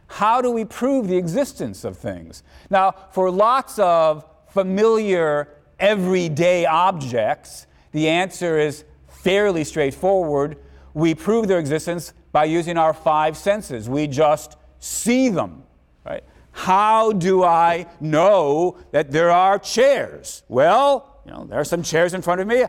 How 0.07 0.41
do 0.41 0.51
we 0.51 0.65
prove 0.65 1.07
the 1.07 1.17
existence 1.17 1.83
of 1.83 1.97
things? 1.97 2.43
Now, 2.69 2.93
for 3.11 3.31
lots 3.31 3.79
of 3.79 4.25
familiar, 4.53 5.49
everyday 5.79 6.65
objects? 6.65 7.67
The 7.91 8.07
answer 8.07 8.59
is 8.59 8.85
fairly 9.07 9.63
straightforward. 9.63 10.57
We 10.93 11.15
prove 11.15 11.47
their 11.47 11.59
existence 11.59 12.13
by 12.31 12.45
using 12.45 12.77
our 12.77 12.93
five 12.93 13.35
senses. 13.35 13.89
We 13.89 14.07
just 14.07 14.57
see 14.79 15.29
them, 15.29 15.63
right? 16.05 16.23
How 16.51 17.11
do 17.11 17.43
I 17.43 17.87
know 17.99 18.77
that 18.91 19.11
there 19.11 19.31
are 19.31 19.57
chairs? 19.57 20.43
Well, 20.47 21.21
you 21.25 21.31
know, 21.31 21.45
there 21.45 21.59
are 21.59 21.65
some 21.65 21.81
chairs 21.81 22.13
in 22.13 22.21
front 22.21 22.41
of 22.41 22.47
me. 22.47 22.63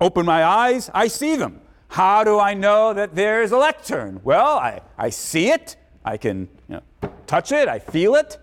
Open 0.00 0.26
my 0.26 0.44
eyes, 0.44 0.90
I 0.94 1.08
see 1.08 1.36
them. 1.36 1.60
How 1.88 2.24
do 2.24 2.38
I 2.38 2.54
know 2.54 2.92
that 2.94 3.14
there's 3.14 3.52
a 3.52 3.58
lectern? 3.58 4.20
Well, 4.24 4.58
I, 4.58 4.80
I 4.96 5.10
see 5.10 5.50
it, 5.50 5.76
I 6.04 6.16
can 6.16 6.48
you 6.68 6.76
know, 6.76 7.12
touch 7.26 7.52
it, 7.52 7.68
I 7.68 7.78
feel 7.78 8.14
it. 8.14 8.38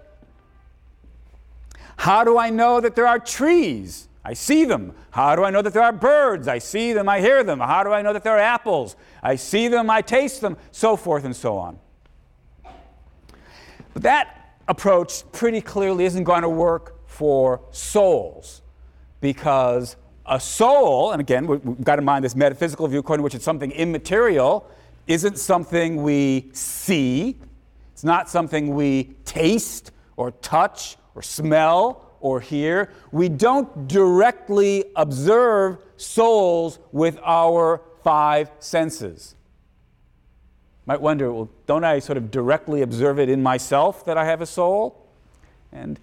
How 1.98 2.24
do 2.24 2.38
I 2.38 2.50
know 2.50 2.80
that 2.80 2.96
there 2.96 3.08
are 3.08 3.20
trees? 3.20 4.08
I 4.24 4.34
see 4.34 4.66
them. 4.66 4.94
How 5.12 5.36
do 5.36 5.44
I 5.44 5.50
know 5.50 5.62
that 5.62 5.74
there 5.74 5.84
are 5.84 5.94
birds? 5.94 6.48
I 6.48 6.60
see 6.60 6.94
them, 6.94 7.10
I 7.10 7.22
hear 7.22 7.44
them. 7.44 7.60
How 7.60 7.84
do 7.84 7.92
I 7.92 8.02
know 8.02 8.14
that 8.14 8.24
there 8.24 8.34
are 8.34 8.40
apples? 8.40 8.96
I 9.24 9.36
see 9.36 9.68
them, 9.68 9.90
I 9.90 10.02
taste 10.02 10.42
them, 10.42 10.58
so 10.72 10.96
forth 10.96 11.24
and 11.24 11.36
so 11.36 11.58
on. 11.58 11.80
But 13.94 14.04
that 14.04 14.54
approach 14.68 15.24
pretty 15.32 15.62
clearly 15.62 16.06
isn't 16.06 16.24
going 16.24 16.42
to 16.42 16.50
work 16.50 17.08
for 17.08 17.62
souls 17.72 18.62
because 19.22 19.96
a 20.26 20.40
soul, 20.40 21.14
and 21.14 21.22
again, 21.22 21.48
we've 21.48 21.84
got 21.84 21.98
in 21.98 22.06
mind 22.06 22.26
this 22.26 22.36
metaphysical 22.36 22.88
view 22.88 23.00
according 23.00 23.22
to 23.22 23.24
which 23.24 23.36
it's 23.36 23.46
something 23.46 23.72
immaterial, 23.72 24.70
isn't 25.08 25.38
something 25.38 26.04
we 26.04 26.50
see, 26.52 27.38
it's 27.94 28.04
not 28.04 28.30
something 28.30 28.76
we 28.76 29.16
taste 29.24 29.92
or 30.18 30.32
touch 30.32 30.98
or 31.18 31.22
smell 31.24 32.06
or 32.20 32.40
hear. 32.40 32.92
We 33.12 33.28
don't 33.28 33.88
directly 33.88 34.86
observe 34.96 35.80
souls 35.98 36.80
with 36.92 37.20
our 37.24 37.82
five 38.04 38.52
senses. 38.60 39.36
Might 40.86 41.02
wonder, 41.02 41.34
well, 41.34 41.50
don't 41.66 41.84
I 41.84 42.00
sort 42.00 42.18
of 42.18 42.32
directly 42.32 42.82
observe 42.82 43.20
it 43.20 43.30
in 43.30 43.44
myself 43.44 44.06
that 44.06 44.18
I 44.18 44.26
have 44.26 44.42
a 44.42 44.46
soul? 44.46 45.06
And 45.72 46.00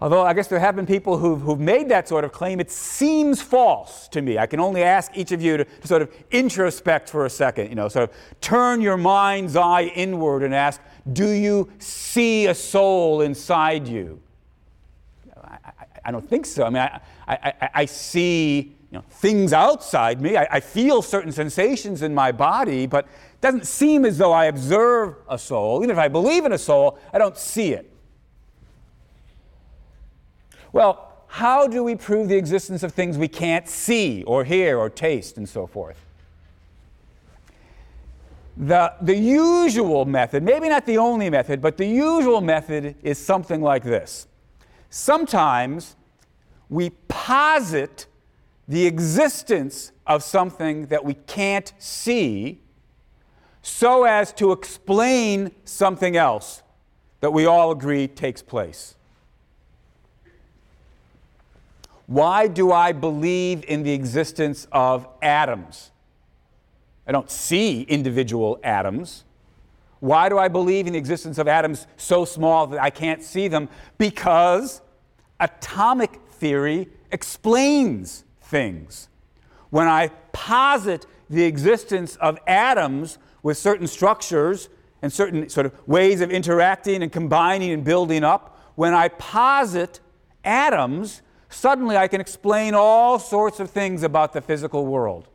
although 0.00 0.22
I 0.22 0.32
guess 0.34 0.46
there 0.46 0.60
have 0.60 0.76
been 0.76 0.86
people 0.86 1.18
who've, 1.18 1.40
who've 1.40 1.58
made 1.58 1.88
that 1.88 2.06
sort 2.06 2.24
of 2.24 2.30
claim, 2.30 2.60
it 2.60 2.70
seems 2.70 3.42
false 3.42 4.06
to 4.08 4.22
me. 4.22 4.38
I 4.38 4.46
can 4.46 4.60
only 4.60 4.82
ask 4.82 5.16
each 5.16 5.32
of 5.32 5.42
you 5.42 5.56
to, 5.56 5.64
to 5.64 5.88
sort 5.88 6.02
of 6.02 6.14
introspect 6.30 7.08
for 7.08 7.24
a 7.24 7.30
second, 7.30 7.68
you 7.68 7.74
know, 7.74 7.88
sort 7.88 8.10
of 8.10 8.16
turn 8.40 8.80
your 8.80 8.98
mind's 8.98 9.56
eye 9.56 9.84
inward 9.84 10.42
and 10.42 10.54
ask, 10.54 10.80
do 11.12 11.28
you 11.28 11.68
see 11.78 12.46
a 12.46 12.54
soul 12.54 13.22
inside 13.22 13.88
you? 13.88 14.20
I, 16.06 16.10
don't 16.10 16.28
think 16.28 16.46
so. 16.46 16.64
I 16.64 16.70
mean, 16.70 16.82
I, 16.82 17.00
I, 17.28 17.70
I 17.74 17.84
see 17.84 18.76
you 18.90 18.98
know, 18.98 19.04
things 19.10 19.52
outside 19.52 20.20
me. 20.20 20.36
I, 20.36 20.46
I, 20.50 20.60
feel 20.60 21.02
certain 21.02 21.32
sensations 21.32 22.02
in 22.02 22.14
my 22.14 22.30
body, 22.32 22.86
but 22.86 23.04
it 23.04 23.40
doesn't 23.40 23.66
seem 23.66 24.04
as 24.04 24.16
though 24.16 24.32
I 24.32 24.46
observe 24.46 25.16
a 25.28 25.38
soul. 25.38 25.80
Even 25.80 25.90
if 25.90 25.98
I 25.98 26.08
believe 26.08 26.44
in 26.44 26.52
a 26.52 26.58
soul, 26.58 26.98
I 27.12 27.18
don't 27.18 27.36
see 27.36 27.72
it. 27.72 27.92
Well, 30.72 31.24
how 31.26 31.66
do 31.66 31.82
we 31.82 31.96
prove 31.96 32.28
the 32.28 32.36
existence 32.36 32.82
of 32.82 32.92
things 32.92 33.18
we 33.18 33.28
can't 33.28 33.68
see 33.68 34.22
or 34.24 34.44
hear 34.44 34.78
or 34.78 34.88
taste 34.88 35.36
and 35.36 35.48
so 35.48 35.66
forth? 35.66 35.98
The, 38.56 38.94
the 39.02 39.16
usual 39.16 40.06
method, 40.06 40.42
maybe 40.42 40.68
not 40.68 40.86
the 40.86 40.96
only 40.96 41.28
method, 41.28 41.60
but 41.60 41.76
the 41.76 41.86
usual 41.86 42.40
method 42.40 42.94
is 43.02 43.18
something 43.18 43.60
like 43.60 43.84
this. 43.84 44.26
Sometimes 44.96 45.94
we 46.70 46.88
posit 47.06 48.06
the 48.66 48.86
existence 48.86 49.92
of 50.06 50.22
something 50.22 50.86
that 50.86 51.04
we 51.04 51.12
can't 51.12 51.74
see 51.76 52.62
so 53.60 54.04
as 54.04 54.32
to 54.32 54.52
explain 54.52 55.50
something 55.66 56.16
else 56.16 56.62
that 57.20 57.30
we 57.30 57.44
all 57.44 57.70
agree 57.72 58.08
takes 58.08 58.40
place. 58.40 58.94
Why 62.06 62.48
do 62.48 62.72
I 62.72 62.92
believe 62.92 63.64
in 63.68 63.82
the 63.82 63.92
existence 63.92 64.66
of 64.72 65.06
atoms? 65.20 65.90
I 67.06 67.12
don't 67.12 67.30
see 67.30 67.82
individual 67.82 68.58
atoms. 68.64 69.24
Why 70.00 70.30
do 70.30 70.38
I 70.38 70.48
believe 70.48 70.86
in 70.86 70.94
the 70.94 70.98
existence 70.98 71.36
of 71.36 71.48
atoms 71.48 71.86
so 71.98 72.24
small 72.24 72.66
that 72.68 72.82
I 72.82 72.88
can't 72.88 73.22
see 73.22 73.46
them? 73.46 73.68
Because 73.98 74.80
atomic 75.40 76.20
theory 76.30 76.88
explains 77.10 78.24
things. 78.40 79.08
When 79.70 79.88
I 79.88 80.08
posit 80.32 81.06
the 81.28 81.44
existence 81.44 82.16
of 82.16 82.38
atoms 82.46 83.18
with 83.42 83.58
certain 83.58 83.86
structures 83.86 84.68
and 85.02 85.12
certain 85.12 85.48
sort 85.48 85.66
of 85.66 85.72
ways 85.86 86.20
of 86.20 86.30
interacting 86.30 87.02
and 87.02 87.12
combining 87.12 87.72
and 87.72 87.84
building 87.84 88.24
up, 88.24 88.60
when 88.74 88.94
I 88.94 89.08
posit 89.08 90.00
atoms, 90.44 91.22
suddenly 91.48 91.96
I 91.96 92.08
can 92.08 92.20
explain 92.20 92.74
all 92.74 93.18
sorts 93.18 93.60
of 93.60 93.70
things 93.70 94.02
about 94.02 94.32
the 94.32 94.40
physical 94.40 94.86
world. 94.86 95.28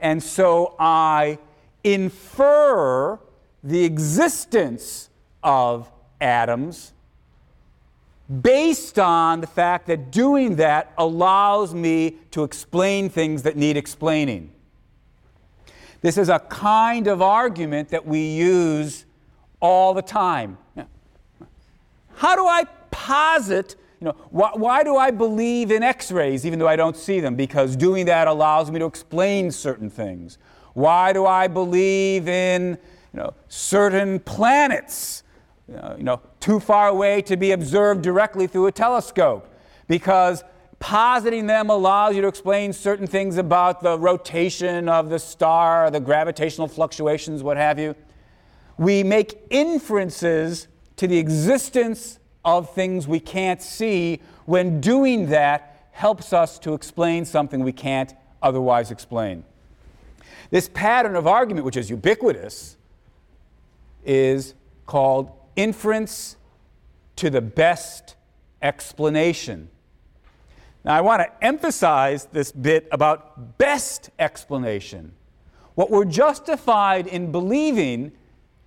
And 0.00 0.22
so 0.22 0.74
I 0.78 1.38
infer 1.84 3.18
the 3.62 3.84
existence 3.84 5.10
of 5.42 5.90
atoms 6.20 6.92
based 8.42 8.98
on 8.98 9.40
the 9.40 9.46
fact 9.46 9.86
that 9.86 10.10
doing 10.10 10.56
that 10.56 10.92
allows 10.98 11.74
me 11.74 12.16
to 12.32 12.42
explain 12.42 13.08
things 13.08 13.42
that 13.44 13.56
need 13.56 13.76
explaining. 13.76 14.50
This 16.00 16.18
is 16.18 16.28
a 16.28 16.38
kind 16.38 17.06
of 17.06 17.22
argument 17.22 17.88
that 17.90 18.06
we 18.06 18.20
use 18.20 19.04
all 19.60 19.94
the 19.94 20.02
time. 20.02 20.58
How 22.16 22.34
do 22.34 22.46
I 22.46 22.64
posit, 22.90 23.76
you 24.00 24.06
know, 24.06 24.12
wh- 24.30 24.56
why 24.56 24.82
do 24.82 24.96
I 24.96 25.10
believe 25.10 25.70
in 25.70 25.82
x 25.82 26.10
rays 26.10 26.46
even 26.46 26.58
though 26.58 26.68
I 26.68 26.76
don't 26.76 26.96
see 26.96 27.20
them? 27.20 27.36
Because 27.36 27.76
doing 27.76 28.06
that 28.06 28.26
allows 28.26 28.70
me 28.70 28.78
to 28.78 28.86
explain 28.86 29.50
certain 29.50 29.90
things. 29.90 30.38
Why 30.74 31.12
do 31.12 31.26
I 31.26 31.46
believe 31.46 32.28
in 32.28 32.78
you 33.12 33.20
know, 33.20 33.34
certain 33.48 34.20
planets? 34.20 35.22
Uh, 35.74 35.94
you 35.96 36.04
know, 36.04 36.20
too 36.38 36.60
far 36.60 36.88
away 36.88 37.20
to 37.20 37.36
be 37.36 37.50
observed 37.50 38.00
directly 38.00 38.46
through 38.46 38.66
a 38.66 38.72
telescope 38.72 39.52
because 39.88 40.44
positing 40.78 41.48
them 41.48 41.70
allows 41.70 42.14
you 42.14 42.22
to 42.22 42.28
explain 42.28 42.72
certain 42.72 43.06
things 43.06 43.36
about 43.36 43.82
the 43.82 43.98
rotation 43.98 44.88
of 44.88 45.08
the 45.08 45.18
star, 45.18 45.90
the 45.90 45.98
gravitational 45.98 46.68
fluctuations, 46.68 47.42
what 47.42 47.56
have 47.56 47.80
you. 47.80 47.96
We 48.78 49.02
make 49.02 49.40
inferences 49.50 50.68
to 50.96 51.08
the 51.08 51.18
existence 51.18 52.20
of 52.44 52.72
things 52.72 53.08
we 53.08 53.18
can't 53.18 53.60
see 53.60 54.20
when 54.44 54.80
doing 54.80 55.26
that 55.30 55.88
helps 55.90 56.32
us 56.32 56.60
to 56.60 56.74
explain 56.74 57.24
something 57.24 57.64
we 57.64 57.72
can't 57.72 58.14
otherwise 58.40 58.92
explain. 58.92 59.44
This 60.50 60.68
pattern 60.72 61.16
of 61.16 61.26
argument, 61.26 61.64
which 61.64 61.76
is 61.76 61.90
ubiquitous, 61.90 62.76
is 64.04 64.54
called 64.86 65.32
inference 65.56 66.36
to 67.16 67.30
the 67.30 67.40
best 67.40 68.14
explanation. 68.62 69.68
Now, 70.84 70.94
I 70.94 71.00
want 71.00 71.22
to 71.22 71.44
emphasize 71.44 72.26
this 72.26 72.52
bit 72.52 72.86
about 72.92 73.58
best 73.58 74.10
explanation. 74.18 75.14
What 75.74 75.90
we're 75.90 76.04
justified 76.04 77.06
in 77.06 77.32
believing 77.32 78.12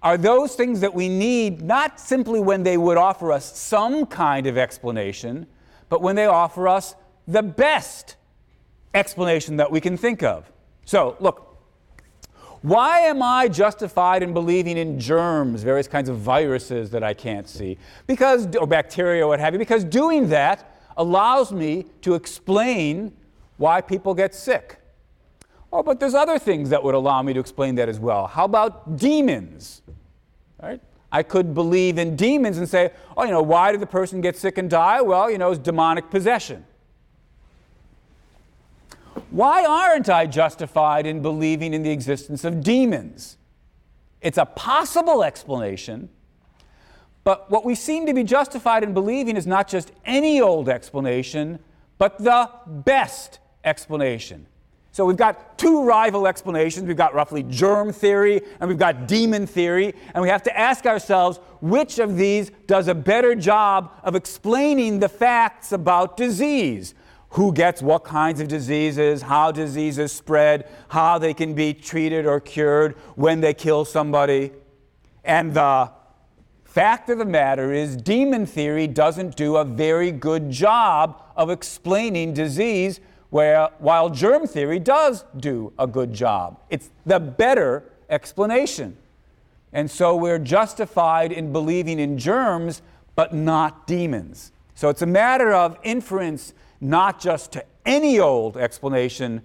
are 0.02 0.18
those 0.18 0.56
things 0.56 0.82
that 0.82 0.94
we 0.94 1.10
need 1.10 1.62
not 1.62 2.00
simply 2.00 2.40
when 2.40 2.64
they 2.64 2.78
would 2.78 2.98
offer 2.98 3.32
us 3.32 3.58
some 3.58 4.06
kind 4.06 4.48
of 4.48 4.58
explanation, 4.58 5.48
but 5.90 6.02
when 6.02 6.16
they 6.16 6.26
offer 6.26 6.68
us 6.68 6.96
the 7.28 7.44
best 7.44 8.16
explanation 8.94 9.58
that 9.58 9.72
we 9.72 9.82
can 9.82 9.98
think 9.98 10.24
of. 10.24 10.52
So, 10.86 11.16
look, 11.20 11.49
why 12.62 13.00
am 13.00 13.22
I 13.22 13.48
justified 13.48 14.22
in 14.22 14.34
believing 14.34 14.78
in 14.78 15.00
germs, 15.00 15.64
various 15.64 15.88
kinds 15.88 16.10
of 16.10 16.18
viruses 16.18 16.90
that 16.92 17.04
I 17.04 17.14
can't 17.14 17.48
see? 17.48 17.78
Because, 18.06 18.54
or 18.56 18.68
bacteria, 18.68 19.26
or 19.26 19.30
what 19.30 19.40
have 19.40 19.54
you, 19.54 19.60
because 19.60 19.84
doing 19.84 20.30
that 20.30 20.82
allows 20.98 21.52
me 21.54 21.86
to 22.02 22.16
explain 22.16 23.14
why 23.58 23.82
people 23.82 24.14
get 24.14 24.36
sick. 24.36 24.80
Oh, 25.72 25.84
but 25.84 26.00
there's 26.00 26.16
other 26.16 26.40
things 26.40 26.70
that 26.72 26.84
would 26.84 26.96
allow 26.96 27.22
me 27.22 27.34
to 27.34 27.40
explain 27.40 27.76
that 27.76 27.88
as 27.88 28.00
well. 28.00 28.28
How 28.28 28.46
about 28.46 28.98
demons? 28.98 29.82
Right? 30.62 30.82
I 31.12 31.24
could 31.24 31.54
believe 31.54 31.98
in 31.98 32.16
demons 32.16 32.58
and 32.58 32.68
say, 32.68 32.92
oh, 33.16 33.24
you 33.24 33.32
know, 33.32 33.42
why 33.42 33.72
did 33.72 33.82
the 33.82 33.88
person 33.88 34.22
get 34.22 34.36
sick 34.38 34.58
and 34.58 34.70
die? 34.70 35.02
Well, 35.02 35.30
you 35.30 35.38
know, 35.38 35.52
it's 35.52 35.60
demonic 35.60 36.10
possession. 36.10 36.66
Why 39.32 39.66
aren't 39.66 40.10
I 40.10 40.26
justified 40.26 41.06
in 41.06 41.22
believing 41.22 41.74
in 41.74 41.84
the 41.84 41.92
existence 41.92 42.44
of 42.44 42.64
demons? 42.64 43.38
It's 44.22 44.38
a 44.38 44.46
possible 44.46 45.24
explanation, 45.24 46.10
but 47.24 47.50
what 47.52 47.64
we 47.64 47.76
seem 47.76 48.06
to 48.06 48.14
be 48.14 48.24
justified 48.24 48.84
in 48.84 48.94
believing 48.94 49.38
is 49.38 49.48
not 49.48 49.68
just 49.68 49.92
any 50.06 50.42
old 50.42 50.68
explanation, 50.68 51.60
but 51.98 52.18
the 52.18 52.50
best 52.66 53.40
explanation. 53.64 54.48
So 54.92 55.06
we've 55.06 55.16
got 55.16 55.58
two 55.58 55.84
rival 55.84 56.28
explanations. 56.28 56.88
We've 56.88 56.98
got 56.98 57.14
roughly 57.14 57.44
germ 57.44 57.94
theory 57.94 58.42
and 58.60 58.68
we've 58.68 58.80
got 58.80 59.08
demon 59.08 59.46
theory. 59.46 59.94
And 60.14 60.22
we 60.22 60.30
have 60.30 60.44
to 60.44 60.60
ask 60.60 60.86
ourselves 60.86 61.40
which 61.62 62.00
of 62.00 62.18
these 62.18 62.52
does 62.66 62.88
a 62.88 62.96
better 62.96 63.36
job 63.36 63.92
of 64.04 64.16
explaining 64.16 65.00
the 65.00 65.08
facts 65.08 65.72
about 65.72 66.18
disease? 66.18 66.96
Who 67.32 67.54
gets 67.54 67.82
what 67.82 68.04
kinds 68.04 68.40
of 68.40 68.48
diseases, 68.48 69.22
how 69.22 69.52
diseases 69.52 70.12
spread, 70.12 70.68
how 70.88 71.18
they 71.18 71.34
can 71.34 71.54
be 71.54 71.74
treated 71.74 72.26
or 72.26 72.40
cured 72.40 72.96
when 73.16 73.40
they 73.42 73.54
kill 73.54 73.86
somebody. 73.86 74.52
And 75.24 75.54
the 75.54 75.92
fact 76.64 77.10
of 77.10 77.20
the 77.20 77.26
matter 77.26 77.72
is, 77.72 77.96
demon 77.96 78.46
theory 78.46 78.88
doesn't 78.88 79.36
do 79.36 79.58
a 79.58 79.64
very 79.64 80.12
good 80.12 80.50
job 80.50 81.24
of 81.36 81.50
explaining 81.50 82.34
disease, 82.34 83.00
where, 83.30 83.70
while 83.78 84.10
germ 84.10 84.48
theory 84.48 84.80
does 84.80 85.24
do 85.38 85.72
a 85.78 85.86
good 85.86 86.12
job. 86.14 86.60
It's 86.70 86.90
the 87.06 87.20
better 87.20 87.84
explanation. 88.10 88.98
And 89.72 89.90
so 89.90 90.16
we're 90.16 90.40
justified 90.40 91.32
in 91.32 91.52
believing 91.52 92.00
in 92.00 92.18
germs, 92.18 92.82
but 93.16 93.36
not 93.36 93.86
demons. 93.86 94.52
So 94.74 94.90
it's 94.90 95.04
a 95.04 95.06
matter 95.06 95.54
of 95.54 95.78
inference 95.84 96.54
not 96.82 97.20
just 97.20 97.52
to 97.54 97.66
any 97.86 98.20
old 98.20 98.58
explanation, 98.58 99.42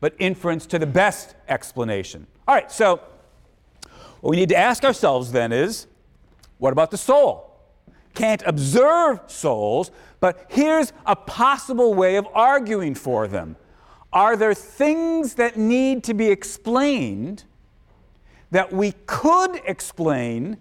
but 0.00 0.14
inference 0.18 0.66
to 0.66 0.78
the 0.78 0.86
best 0.86 1.34
explanation. 1.48 2.26
All 2.46 2.54
right, 2.54 2.70
so 2.70 3.00
what 4.20 4.30
we 4.30 4.36
need 4.36 4.48
to 4.50 4.56
ask 4.56 4.84
ourselves 4.84 5.32
then 5.32 5.52
is 5.52 5.86
what 6.58 6.72
about 6.72 6.90
the 6.90 6.96
soul? 6.96 7.44
Can't 8.14 8.42
observe 8.46 9.20
souls, 9.26 9.90
but 10.20 10.46
here's 10.48 10.92
a 11.06 11.14
possible 11.14 11.94
way 11.94 12.16
of 12.16 12.26
arguing 12.34 12.94
for 12.94 13.28
them. 13.28 13.56
Are 14.12 14.36
there 14.36 14.54
things 14.54 15.34
that 15.34 15.56
need 15.56 16.02
to 16.04 16.14
be 16.14 16.28
explained 16.28 17.44
that 18.50 18.72
we 18.72 18.92
could 19.06 19.60
explain 19.66 20.56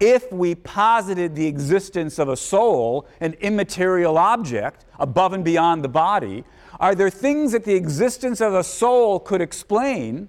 if 0.00 0.32
we 0.32 0.54
posited 0.54 1.34
the 1.36 1.46
existence 1.46 2.18
of 2.18 2.28
a 2.28 2.36
soul, 2.36 3.06
an 3.20 3.34
immaterial 3.34 4.16
object, 4.16 4.86
above 4.98 5.34
and 5.34 5.44
beyond 5.44 5.84
the 5.84 5.88
body? 5.88 6.42
Are 6.80 6.94
there 6.94 7.10
things 7.10 7.52
that 7.52 7.64
the 7.64 7.74
existence 7.74 8.40
of 8.40 8.54
a 8.54 8.64
soul 8.64 9.20
could 9.20 9.42
explain 9.42 10.28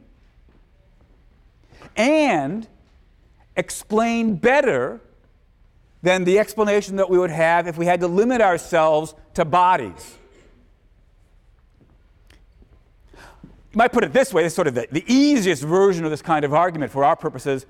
and 1.95 2.67
explain 3.55 4.35
better 4.35 4.99
than 6.01 6.25
the 6.25 6.37
explanation 6.39 6.97
that 6.97 7.09
we 7.09 7.17
would 7.17 7.31
have 7.31 7.67
if 7.67 7.77
we 7.77 7.85
had 7.85 8.01
to 8.01 8.07
limit 8.07 8.41
ourselves 8.41 9.15
to 9.35 9.45
bodies? 9.45 10.17
You 13.71 13.77
might 13.77 13.93
put 13.93 14.03
it 14.03 14.11
this 14.11 14.33
way, 14.33 14.43
this 14.43 14.51
is 14.51 14.55
sort 14.55 14.67
of 14.67 14.75
the, 14.75 14.87
the 14.91 15.05
easiest 15.07 15.63
version 15.63 16.03
of 16.03 16.11
this 16.11 16.21
kind 16.21 16.43
of 16.43 16.53
argument 16.53 16.91
for 16.91 17.05
our 17.05 17.15
purposes. 17.15 17.65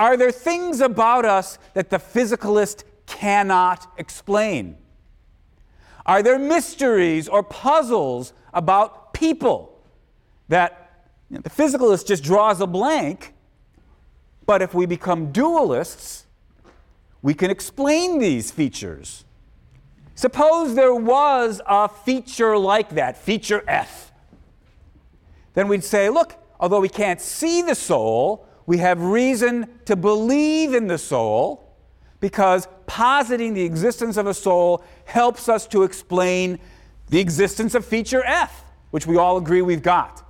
Are 0.00 0.16
there 0.16 0.32
things 0.32 0.80
about 0.80 1.24
us 1.24 1.58
that 1.74 1.90
the 1.90 1.98
physicalist 1.98 2.82
cannot 3.06 3.86
explain? 3.98 4.76
Are 6.04 6.22
there 6.22 6.38
mysteries 6.38 7.28
or 7.28 7.44
puzzles 7.44 8.32
about 8.52 9.14
people 9.14 9.80
that 10.48 11.04
you 11.28 11.36
know, 11.36 11.42
the 11.42 11.50
physicalist 11.50 12.08
just 12.08 12.24
draws 12.24 12.60
a 12.60 12.66
blank, 12.66 13.34
but 14.46 14.62
if 14.62 14.74
we 14.74 14.86
become 14.86 15.32
dualists, 15.32 16.24
we 17.22 17.34
can 17.34 17.50
explain 17.50 18.18
these 18.18 18.50
features. 18.50 19.24
Suppose 20.16 20.74
there 20.74 20.94
was 20.94 21.60
a 21.64 21.88
feature 21.88 22.58
like 22.58 22.90
that, 22.90 23.16
feature 23.16 23.62
F 23.68 24.10
then 25.54 25.68
we'd 25.68 25.84
say, 25.84 26.08
look, 26.08 26.34
although 26.58 26.80
we 26.80 26.88
can't 26.88 27.20
see 27.20 27.62
the 27.62 27.74
soul, 27.74 28.46
we 28.70 28.78
have 28.78 29.02
reason 29.02 29.66
to 29.84 29.96
believe 29.96 30.74
in 30.74 30.86
the 30.86 30.96
soul 30.96 31.74
because 32.20 32.68
positing 32.86 33.52
the 33.52 33.64
existence 33.64 34.16
of 34.16 34.28
a 34.28 34.32
soul 34.32 34.84
helps 35.06 35.48
us 35.48 35.66
to 35.66 35.82
explain 35.82 36.56
the 37.08 37.18
existence 37.18 37.74
of 37.74 37.84
feature 37.84 38.22
F, 38.24 38.62
which 38.92 39.08
we 39.08 39.16
all 39.16 39.36
agree 39.38 39.60
we've 39.60 39.82
got. 39.82 40.24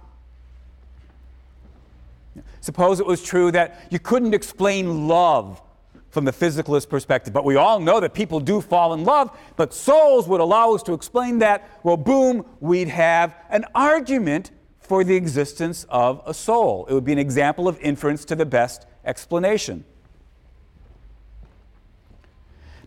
Suppose 2.63 2.99
it 2.99 3.05
was 3.05 3.23
true 3.23 3.53
that 3.53 3.87
you 3.91 3.99
couldn't 3.99 4.33
explain 4.33 5.07
love 5.07 5.61
from 6.09 6.25
the 6.25 6.33
physicalist 6.33 6.89
perspective, 6.89 7.35
but 7.35 7.45
we 7.45 7.57
all 7.57 7.79
know 7.79 8.01
that 8.01 8.15
people 8.15 8.41
do 8.41 8.63
fall 8.63 8.95
in 8.95 9.05
love, 9.05 9.39
but 9.57 9.75
souls 9.75 10.27
would 10.27 10.41
allow 10.41 10.73
us 10.73 10.83
to 10.85 10.95
explain 10.95 11.41
that. 11.41 11.69
Well, 11.83 11.99
boom, 11.99 12.47
we'd 12.59 12.89
have 12.89 13.35
an 13.51 13.67
argument 13.75 14.51
for 14.91 15.05
the 15.05 15.15
existence 15.15 15.87
of 15.89 16.21
a 16.27 16.35
soul. 16.35 16.85
It 16.91 16.95
would 16.95 17.05
be 17.05 17.13
an 17.13 17.19
example 17.21 17.69
of 17.69 17.79
inference 17.79 18.25
to 18.25 18.35
the 18.35 18.45
best 18.45 18.87
explanation. 19.05 19.85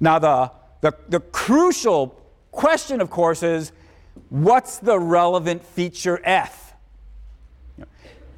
Now, 0.01 0.19
the, 0.19 0.51
the, 0.81 0.97
the 1.07 1.21
crucial 1.21 2.21
question, 2.51 2.99
of 2.99 3.09
course, 3.09 3.41
is 3.41 3.71
what's 4.27 4.79
the 4.79 4.99
relevant 4.99 5.63
feature 5.63 6.19
F? 6.25 6.73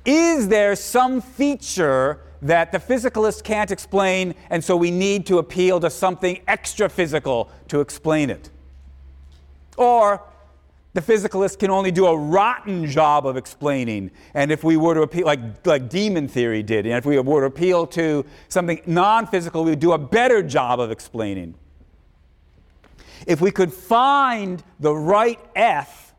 Is 0.05 0.47
there 0.47 0.75
some 0.75 1.19
feature 1.19 2.21
that 2.43 2.71
the 2.71 2.77
physicalist 2.77 3.43
can't 3.43 3.71
explain, 3.71 4.35
and 4.51 4.63
so 4.63 4.77
we 4.77 4.91
need 4.91 5.25
to 5.25 5.39
appeal 5.39 5.79
to 5.79 5.89
something 5.89 6.39
extra 6.47 6.87
physical 6.87 7.49
to 7.69 7.81
explain 7.81 8.29
it? 8.29 8.51
Or 9.75 10.21
the 10.95 11.01
physicalist 11.01 11.59
can 11.59 11.69
only 11.69 11.91
do 11.91 12.07
a 12.07 12.17
rotten 12.17 12.89
job 12.89 13.27
of 13.27 13.35
explaining. 13.35 14.11
And 14.33 14.49
if 14.49 14.63
we 14.63 14.77
were 14.77 14.93
to 14.93 15.01
appeal, 15.01 15.25
like, 15.25 15.67
like 15.67 15.89
demon 15.89 16.29
theory 16.29 16.63
did, 16.63 16.85
and 16.85 16.95
if 16.95 17.05
we 17.05 17.19
were 17.19 17.41
to 17.41 17.47
appeal 17.47 17.85
to 17.87 18.25
something 18.47 18.81
non 18.85 19.27
physical, 19.27 19.65
we 19.65 19.71
would 19.71 19.81
do 19.81 19.91
a 19.91 19.97
better 19.97 20.41
job 20.41 20.79
of 20.79 20.91
explaining. 20.91 21.55
If 23.27 23.41
we 23.41 23.51
could 23.51 23.73
find 23.73 24.63
the 24.79 24.95
right 24.95 25.39
F 25.53 26.15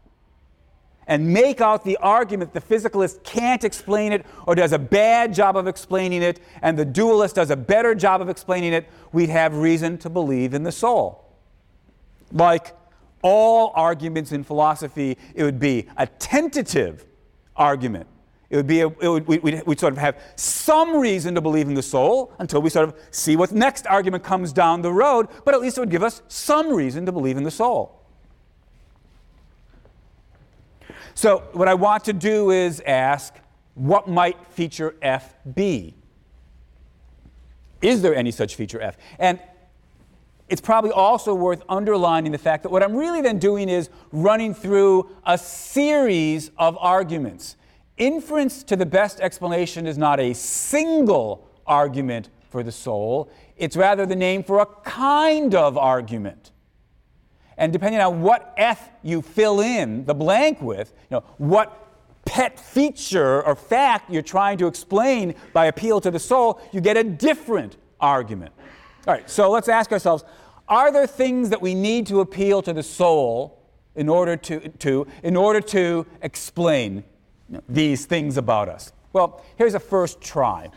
and 1.07 1.33
make 1.33 1.63
out 1.63 1.83
the 1.83 1.97
argument 1.97 2.53
the 2.53 2.61
physicalist 2.61 3.25
can't 3.25 3.65
explain 3.65 4.13
it 4.13 4.27
or 4.47 4.55
does 4.55 4.73
a 4.73 4.79
bad 4.79 5.33
job 5.33 5.57
of 5.57 5.67
explaining 5.67 6.21
it, 6.21 6.39
and 6.61 6.79
the 6.79 6.85
dualist 6.85 7.37
does 7.37 7.51
a 7.51 7.57
better 7.57 7.95
job 7.95 8.21
of 8.21 8.29
explaining 8.29 8.75
it, 8.75 8.87
we'd 9.11 9.31
have 9.31 9.57
reason 9.57 9.97
to 9.97 10.11
believe 10.11 10.53
in 10.53 10.65
the 10.65 10.73
soul. 10.73 11.25
Like 12.31 12.75
all 13.27 13.73
arguments 13.75 14.31
in 14.31 14.45
philosophy, 14.45 15.19
it 15.35 15.43
would 15.43 15.59
be 15.59 15.89
a 15.97 16.07
tentative 16.07 17.05
argument. 17.57 18.07
It 18.51 18.57
would 18.57 18.69
be, 18.69 18.83
a, 18.83 18.87
it 18.87 19.09
would, 19.09 19.27
we'd, 19.27 19.67
we'd, 19.67 19.81
sort 19.81 19.93
of 19.93 19.99
have 19.99 20.17
some 20.37 20.97
reason 20.97 21.35
to 21.35 21.41
believe 21.41 21.67
in 21.67 21.75
the 21.75 21.83
soul 21.83 22.33
until 22.39 22.63
we 22.63 22.71
sort 22.71 22.89
of 22.89 22.95
see 23.11 23.35
what 23.35 23.51
next 23.51 23.85
argument 23.89 24.23
comes 24.23 24.53
down 24.53 24.81
the 24.81 24.93
road, 24.93 25.27
but 25.45 25.55
at 25.55 25.61
least 25.61 25.77
it 25.77 25.81
would 25.81 25.91
give 25.91 26.05
us 26.05 26.23
some 26.29 26.73
reason 26.73 27.05
to 27.05 27.11
believe 27.11 27.37
in 27.37 27.43
the 27.43 27.51
soul. 27.51 28.01
So, 31.17 31.43
what 31.53 31.67
I 31.67 31.75
want 31.75 32.05
to 32.05 32.13
do 32.13 32.53
is 32.53 32.81
ask 32.87 33.35
what 33.75 34.07
might 34.07 34.37
feature 34.53 34.95
F 35.03 35.35
be? 35.53 35.97
Is 37.83 38.03
there 38.03 38.15
any 38.15 38.31
such 38.31 38.55
feature 38.55 38.81
F? 38.81 38.97
And 39.19 39.41
it's 40.49 40.61
probably 40.61 40.93
also 40.93 41.35
worth 41.35 41.63
underlining 41.69 42.33
the 42.33 42.39
fact 42.39 42.63
that 42.63 42.71
what 42.71 42.83
I'm 42.83 42.95
really 42.95 43.21
then 43.21 43.39
doing 43.39 43.69
is 43.69 43.91
running 44.13 44.55
through 44.55 45.11
a 45.25 45.37
series 45.37 46.51
of 46.57 46.77
arguments. 46.79 47.57
Inference 47.97 48.63
to 48.65 48.77
the 48.77 48.87
best 48.87 49.21
explanation 49.21 49.87
is 49.87 49.99
not 49.99 50.21
a 50.21 50.35
single 50.35 51.49
argument 51.67 52.31
for 52.51 52.63
the 52.63 52.73
soul, 52.73 53.31
it's 53.57 53.77
rather 53.77 54.07
the 54.07 54.17
name 54.17 54.45
for 54.45 54.61
a 54.61 54.67
kind 54.67 55.55
of 55.55 55.77
argument. 55.77 56.53
And 57.57 57.73
depending 57.73 58.01
on 58.01 58.23
what 58.23 58.55
F 58.57 58.91
you 59.03 59.23
fill 59.23 59.61
in 59.61 60.05
the 60.05 60.15
blank 60.15 60.61
with, 60.61 60.93
you 61.11 61.17
know, 61.17 61.25
what 61.39 61.87
pet 62.25 62.61
feature 62.61 63.43
or 63.43 63.57
fact 63.57 64.11
you're 64.11 64.23
trying 64.23 64.59
to 64.59 64.67
explain 64.67 65.35
by 65.53 65.67
appeal 65.67 66.01
to 66.03 66.11
the 66.11 66.19
soul, 66.19 66.61
you 66.73 66.81
get 66.81 66.97
a 66.97 67.05
different 67.05 67.77
argument. 67.99 68.53
All 69.07 69.15
right, 69.15 69.29
so 69.31 69.51
let's 69.51 69.69
ask 69.69 69.93
ourselves 69.93 70.25
are 70.69 70.91
there 70.91 71.07
things 71.07 71.51
that 71.51 71.63
we 71.63 71.75
need 71.75 72.09
to 72.09 72.21
appeal 72.21 72.61
to 72.63 72.73
the 72.73 72.83
soul 72.83 73.63
in 73.95 74.09
order 74.09 74.37
to, 74.37 74.69
to, 74.69 75.07
in 75.23 75.37
order 75.37 75.61
to 75.61 76.05
explain 76.23 77.05
these 77.69 78.05
things 78.05 78.37
about 78.37 78.69
us? 78.69 78.93
Well, 79.13 79.45
here's 79.57 79.75
a 79.75 79.81
first 79.81 80.21
try. 80.21 80.71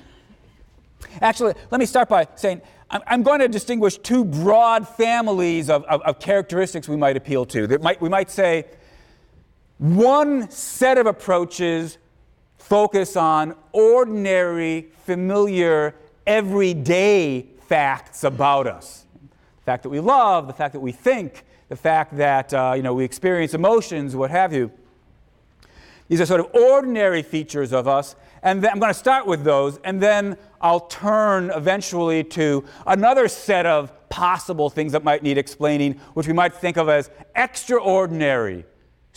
Actually, 1.21 1.55
let 1.71 1.79
me 1.79 1.87
start 1.87 2.07
by 2.07 2.27
saying 2.35 2.61
I'm, 2.91 3.01
I'm 3.07 3.23
going 3.23 3.39
to 3.39 3.47
distinguish 3.47 3.97
two 3.97 4.23
broad 4.23 4.87
families 4.87 5.71
of, 5.71 5.83
of, 5.85 6.01
of 6.01 6.19
characteristics 6.19 6.87
we 6.87 6.97
might 6.97 7.17
appeal 7.17 7.45
to. 7.47 7.65
That 7.65 7.81
might, 7.81 7.99
we 7.99 8.09
might 8.09 8.29
say 8.29 8.65
one 9.79 10.51
set 10.51 10.99
of 10.99 11.07
approaches 11.07 11.97
focus 12.57 13.15
on 13.15 13.55
ordinary, 13.71 14.89
familiar, 15.03 15.95
everyday 16.27 17.47
facts 17.69 18.23
about 18.23 18.65
us. 18.65 19.05
The 19.57 19.63
fact 19.63 19.83
that 19.83 19.89
we 19.89 19.99
love, 19.99 20.47
the 20.47 20.53
fact 20.53 20.73
that 20.73 20.79
we 20.79 20.91
think, 20.91 21.45
the 21.69 21.75
fact 21.75 22.17
that 22.17 22.51
uh, 22.51 22.73
you 22.75 22.81
know, 22.81 22.95
we 22.95 23.05
experience 23.05 23.53
emotions, 23.53 24.15
what 24.15 24.31
have 24.31 24.51
you. 24.51 24.71
These 26.07 26.19
are 26.19 26.25
sort 26.25 26.39
of 26.39 26.47
ordinary 26.55 27.21
features 27.21 27.71
of 27.71 27.87
us. 27.87 28.15
And 28.41 28.65
I'm 28.65 28.79
going 28.79 28.89
to 28.91 28.97
start 28.97 29.27
with 29.27 29.43
those, 29.43 29.79
and 29.83 30.01
then 30.01 30.37
I'll 30.61 30.79
turn 30.79 31.51
eventually 31.51 32.23
to 32.23 32.65
another 32.87 33.27
set 33.27 33.67
of 33.67 34.09
possible 34.09 34.71
things 34.71 34.93
that 34.93 35.03
might 35.03 35.21
need 35.21 35.37
explaining, 35.37 35.99
which 36.15 36.25
we 36.25 36.33
might 36.33 36.55
think 36.55 36.77
of 36.77 36.89
as 36.89 37.11
extraordinary 37.35 38.65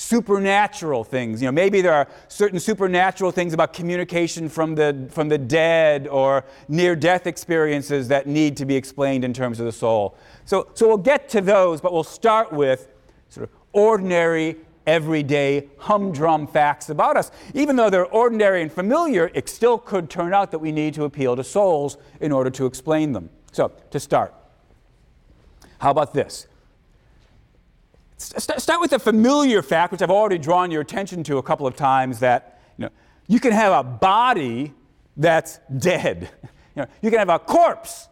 supernatural 0.02 1.04
things. 1.04 1.40
You 1.40 1.46
know, 1.46 1.52
maybe 1.52 1.80
there 1.80 1.94
are 1.94 2.08
certain 2.28 2.58
supernatural 2.58 3.30
things 3.30 3.54
about 3.54 3.72
communication 3.72 4.48
from 4.48 4.74
the, 4.74 5.08
from 5.10 5.28
the 5.28 5.38
dead 5.38 6.08
or 6.08 6.44
near 6.68 6.96
death 6.96 7.26
experiences 7.26 8.08
that 8.08 8.26
need 8.26 8.56
to 8.56 8.66
be 8.66 8.74
explained 8.74 9.24
in 9.24 9.32
terms 9.32 9.60
of 9.60 9.66
the 9.66 9.72
soul. 9.72 10.16
So, 10.44 10.68
so 10.74 10.88
we'll 10.88 10.96
get 10.98 11.28
to 11.30 11.40
those, 11.40 11.80
but 11.80 11.92
we'll 11.92 12.02
start 12.02 12.52
with 12.52 12.88
sort 13.28 13.48
of 13.48 13.54
ordinary, 13.72 14.56
everyday, 14.86 15.68
humdrum 15.78 16.48
facts 16.48 16.90
about 16.90 17.16
us. 17.16 17.30
Even 17.54 17.76
though 17.76 17.88
they're 17.88 18.04
ordinary 18.06 18.60
and 18.60 18.72
familiar, 18.72 19.30
it 19.34 19.48
still 19.48 19.78
could 19.78 20.10
turn 20.10 20.34
out 20.34 20.50
that 20.50 20.58
we 20.58 20.72
need 20.72 20.94
to 20.94 21.04
appeal 21.04 21.36
to 21.36 21.44
souls 21.44 21.96
in 22.20 22.32
order 22.32 22.50
to 22.50 22.66
explain 22.66 23.12
them. 23.12 23.30
So, 23.52 23.70
to 23.90 24.00
start, 24.00 24.34
how 25.78 25.90
about 25.90 26.12
this? 26.12 26.48
Start 28.22 28.80
with 28.80 28.92
a 28.92 28.98
familiar 28.98 29.62
fact, 29.62 29.92
which 29.92 30.02
I've 30.02 30.10
already 30.10 30.38
drawn 30.38 30.70
your 30.70 30.80
attention 30.80 31.24
to 31.24 31.38
a 31.38 31.42
couple 31.42 31.66
of 31.66 31.76
times 31.76 32.20
that 32.20 32.60
you, 32.78 32.84
know, 32.84 32.90
you 33.26 33.40
can 33.40 33.52
have 33.52 33.72
a 33.72 33.82
body 33.82 34.72
that's 35.16 35.58
dead. 35.78 36.30
You, 36.74 36.80
know, 36.80 36.88
you 37.02 37.10
can 37.10 37.18
have 37.18 37.28
a 37.28 37.38
corpse, 37.38 38.08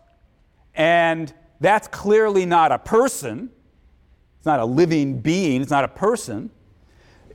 and 0.74 1.32
that's 1.60 1.88
clearly 1.88 2.44
not 2.44 2.72
a 2.72 2.78
person. 2.78 3.48
It's 4.36 4.44
not 4.44 4.60
a 4.60 4.66
living 4.66 5.18
being, 5.18 5.62
it's 5.62 5.70
not 5.70 5.82
a 5.82 5.88
person. 5.88 6.50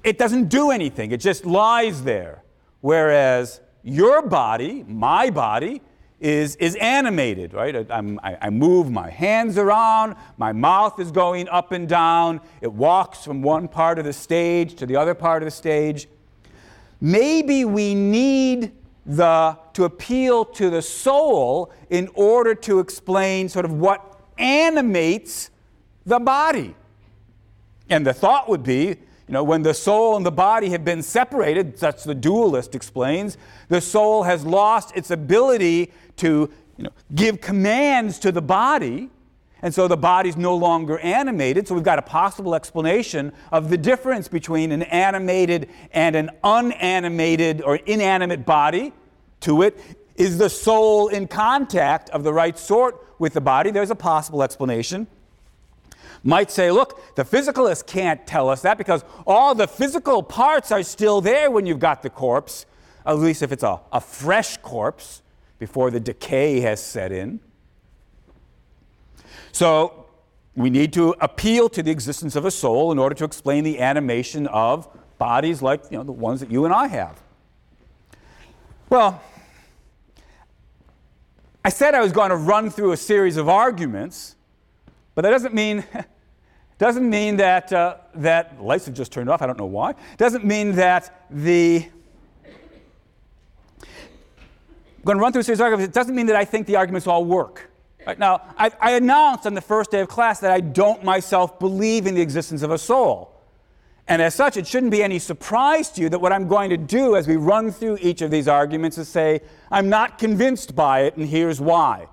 It 0.03 0.19
doesn't 0.19 0.49
do 0.49 0.69
anything, 0.69 1.11
it 1.11 1.19
just 1.19 1.43
lies 1.43 2.03
there. 2.03 2.43
Whereas 2.81 3.59
your 3.81 4.21
body, 4.21 4.83
my 4.88 5.31
body, 5.31 5.81
is, 6.19 6.56
is 6.58 6.75
animated, 6.75 7.54
right? 7.54 7.89
I, 7.91 8.38
I, 8.41 8.49
move 8.49 8.89
my 8.89 9.10
hands 9.10 9.58
around, 9.58 10.15
my 10.38 10.54
mouth 10.54 10.99
is 10.99 11.12
going 11.12 11.49
up 11.49 11.71
and 11.71 11.89
down, 11.89 12.39
it 12.62 12.71
walks 12.71 13.23
from 13.23 13.41
one 13.41 13.67
part 13.67 13.99
of 13.99 14.06
the 14.06 14.13
stage 14.13 14.75
to 14.75 14.86
the 14.86 14.95
other 14.95 15.13
part 15.13 15.43
of 15.43 15.47
the 15.47 15.51
stage. 15.51 16.08
Maybe 17.01 17.65
we 17.65 17.93
need 17.93 18.71
the, 19.06 19.58
to 19.73 19.84
appeal 19.84 20.45
to 20.45 20.69
the 20.69 20.82
soul 20.82 21.71
in 21.89 22.10
order 22.13 22.56
to 22.56 22.80
explain 22.80 23.49
sort 23.49 23.65
of 23.65 23.73
what 23.73 24.19
animates 24.38 25.49
the 26.06 26.19
body. 26.19 26.75
And 27.89 28.08
the 28.08 28.13
thought 28.13 28.47
would 28.47 28.63
be 28.63 28.95
you 29.28 29.34
know, 29.34 29.43
when 29.43 29.63
the 29.63 29.73
soul 29.73 30.15
and 30.15 30.25
the 30.25 30.32
body 30.32 30.69
have 30.69 30.86
been 30.86 31.01
separated, 31.01 31.78
that's 31.78 32.04
the 32.04 32.13
dualist 32.13 32.75
explains, 32.75 33.38
the 33.69 33.82
soul 33.82 34.23
has 34.23 34.45
lost 34.45 34.95
its 34.95 35.10
ability 35.10 35.91
to 36.17 36.49
you 36.78 36.84
know, 36.84 36.91
give 37.13 37.41
commands 37.41 38.19
to 38.19 38.32
the 38.32 38.41
body, 38.41 39.10
and 39.62 39.73
so 39.73 39.88
the 39.88 39.97
body's 39.97 40.38
no 40.38 40.56
longer 40.56 40.99
animated. 40.99 41.67
So 41.67 41.75
we've 41.75 41.84
got 41.84 41.97
a 41.97 42.04
possible 42.04 42.54
explanation 42.54 43.32
of 43.51 43.69
the 43.69 43.78
difference 43.78 44.28
between 44.28 44.71
an 44.71 44.84
animated 44.84 45.69
and 45.91 46.15
an 46.15 46.30
unanimated 46.43 47.62
or 47.62 47.78
inanimate 47.78 48.45
body. 48.45 48.93
To 49.41 49.62
it, 49.62 49.78
is 50.15 50.38
the 50.38 50.49
soul 50.49 51.08
in 51.08 51.28
contact 51.28 52.10
of 52.10 52.23
the 52.23 52.34
right 52.34 52.58
sort 52.58 53.06
with 53.19 53.34
the 53.34 53.41
body? 53.41 53.71
There's 53.71 53.91
a 53.91 53.95
possible 53.95 54.43
explanation 54.43 55.08
might 56.25 56.49
say, 56.49 56.71
look, 56.71 57.15
the 57.15 57.23
physicalist 57.23 57.86
can't 57.86 58.25
tell 58.25 58.49
us 58.49 58.63
that 58.63 58.80
because 58.80 59.04
all 59.28 59.54
the 59.54 59.67
physical 59.67 60.23
parts 60.23 60.71
are 60.71 60.82
still 60.82 61.21
there 61.21 61.51
when 61.51 61.67
you've 61.67 61.80
got 61.80 62.01
the 62.01 62.10
corpse, 62.10 62.65
at 63.06 63.19
least 63.19 63.43
if 63.43 63.51
it's 63.51 63.62
a, 63.62 63.80
a 63.91 64.01
fresh 64.01 64.58
corpse 64.58 65.21
before 65.60 65.91
the 65.91 66.00
decay 66.00 66.60
has 66.62 66.84
set 66.84 67.12
in. 67.12 67.39
So 69.52 70.06
we 70.56 70.70
need 70.70 70.94
to 70.94 71.15
appeal 71.22 71.70
to 71.70 71.84
the 71.84 71.91
existence 71.91 72.36
of 72.36 72.46
a 72.46 72.52
soul 72.52 72.91
in 72.91 73.00
order 73.00 73.15
to 73.15 73.24
explain 73.24 73.63
the 73.63 73.80
animation 73.80 74.48
of 74.48 74.88
bodies 75.18 75.62
like 75.62 75.84
you 75.89 75.98
know, 75.98 76.04
the 76.04 76.12
ones 76.12 76.39
that 76.41 76.52
you 76.52 76.65
and 76.65 76.74
I 76.74 76.88
have. 76.88 77.22
Well, 78.89 79.22
I 81.63 81.70
said 81.70 81.96
I 81.96 82.02
was 82.02 82.12
going 82.12 82.30
to 82.30 82.36
run 82.36 82.70
through 82.70 82.91
a 82.91 82.98
series 82.98 83.38
of 83.38 83.50
arguments, 83.50 84.36
but 85.15 85.24
that 85.24 85.32
doesn't 85.32 85.54
mean 85.54 85.84
Doesn't 86.78 87.10
mean 87.10 87.38
that, 87.38 87.72
uh, 87.72 87.98
that 88.15 88.62
lights 88.62 88.86
have 88.86 88.96
just 88.96 89.13
turned 89.13 89.30
off, 89.30 89.41
I 89.41 89.48
don't 89.48 89.58
know 89.58 89.65
why. 89.65 89.94
Doesn't 90.18 90.44
mean 90.44 90.74
that 90.74 91.26
the. 91.32 91.88
I'm 93.82 94.95
going 95.06 95.18
to 95.18 95.22
run 95.22 95.32
through 95.32 95.41
a 95.41 95.44
series 95.44 95.60
of 95.60 95.63
arguments. 95.63 95.89
It 95.89 95.94
doesn't 95.94 96.15
mean 96.15 96.26
that 96.26 96.36
I 96.36 96.46
think 96.46 96.68
the 96.68 96.76
arguments 96.76 97.08
all 97.08 97.24
work. 97.24 97.70
Right 98.06 98.20
now, 98.20 98.41
I, 98.58 98.72
I 98.80 98.91
announced 98.91 99.48
on 99.48 99.54
the 99.54 99.62
first 99.62 99.91
day 99.91 100.02
of 100.02 100.08
class 100.08 100.39
that 100.41 100.52
I 100.52 100.60
don't 100.60 101.04
myself 101.04 101.60
believe 101.60 102.06
in 102.06 102.15
the 102.15 102.22
existence 102.22 102.62
of 102.62 102.72
a 102.72 102.78
soul. 102.78 103.32
And 104.08 104.22
as 104.22 104.36
such, 104.36 104.58
it 104.58 104.68
shouldn't 104.68 104.91
be 104.91 105.02
any 105.02 105.18
surprise 105.18 105.89
to 105.91 106.02
you 106.02 106.10
that 106.10 106.20
what 106.20 106.32
I'm 106.32 106.48
going 106.48 106.70
to 106.70 106.78
do 106.78 107.15
as 107.15 107.28
we 107.28 107.38
run 107.38 107.72
through 107.72 107.98
each 108.02 108.22
of 108.22 108.30
these 108.30 108.48
arguments 108.48 109.00
is 109.00 109.08
say, 109.08 109.41
I'm 109.72 109.89
not 109.89 110.20
convinced 110.20 110.76
by 110.76 111.02
it, 111.02 111.18
and 111.18 111.28
here's 111.28 111.60
why. 111.60 112.08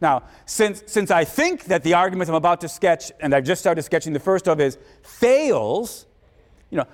Now, 0.00 0.24
since, 0.44 0.82
since 0.86 1.10
I 1.10 1.24
think 1.24 1.64
that 1.64 1.82
the 1.82 1.94
argument 1.94 2.28
I'm 2.28 2.36
about 2.36 2.60
to 2.60 2.68
sketch, 2.68 3.10
and 3.20 3.34
I've 3.34 3.44
just 3.44 3.60
started 3.60 3.82
sketching 3.82 4.12
the 4.12 4.20
first 4.20 4.46
of, 4.46 4.60
is 4.60 4.76
fails, 5.02 6.06
you 6.70 6.76
know, 6.76 6.86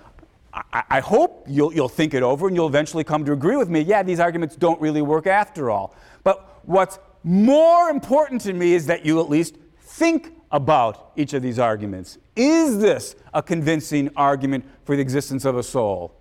I, 0.55 0.85
I 0.91 1.01
hope 1.01 1.47
you'll, 1.49 1.73
you'll 1.75 1.89
think 1.89 2.15
it 2.15 2.23
over 2.23 2.47
and 2.47 2.57
you'll 2.57 2.69
eventually 2.69 3.05
come 3.05 3.25
to 3.25 3.33
agree 3.33 3.57
with 3.57 3.69
me. 3.69 3.81
Yeah, 3.81 4.03
these 4.03 4.21
arguments 4.21 4.57
don't 4.57 4.81
really 4.81 5.03
work 5.03 5.27
after 5.27 5.71
all. 5.71 5.95
But 6.23 6.61
what's 6.65 6.99
more 7.25 7.91
important 7.91 8.41
to 8.43 8.53
me 8.53 8.75
is 8.75 8.87
that 8.87 9.05
you 9.05 9.21
at 9.21 9.29
least 9.29 9.57
think 9.81 10.33
about 10.53 11.13
each 11.17 11.33
of 11.35 11.43
these 11.43 11.59
arguments. 11.59 12.19
Is 12.37 12.79
this 12.79 13.17
a 13.33 13.43
convincing 13.43 14.11
argument 14.15 14.65
for 14.85 14.95
the 14.95 15.03
existence 15.03 15.45
of 15.45 15.57
a 15.57 15.63
soul? 15.63 16.15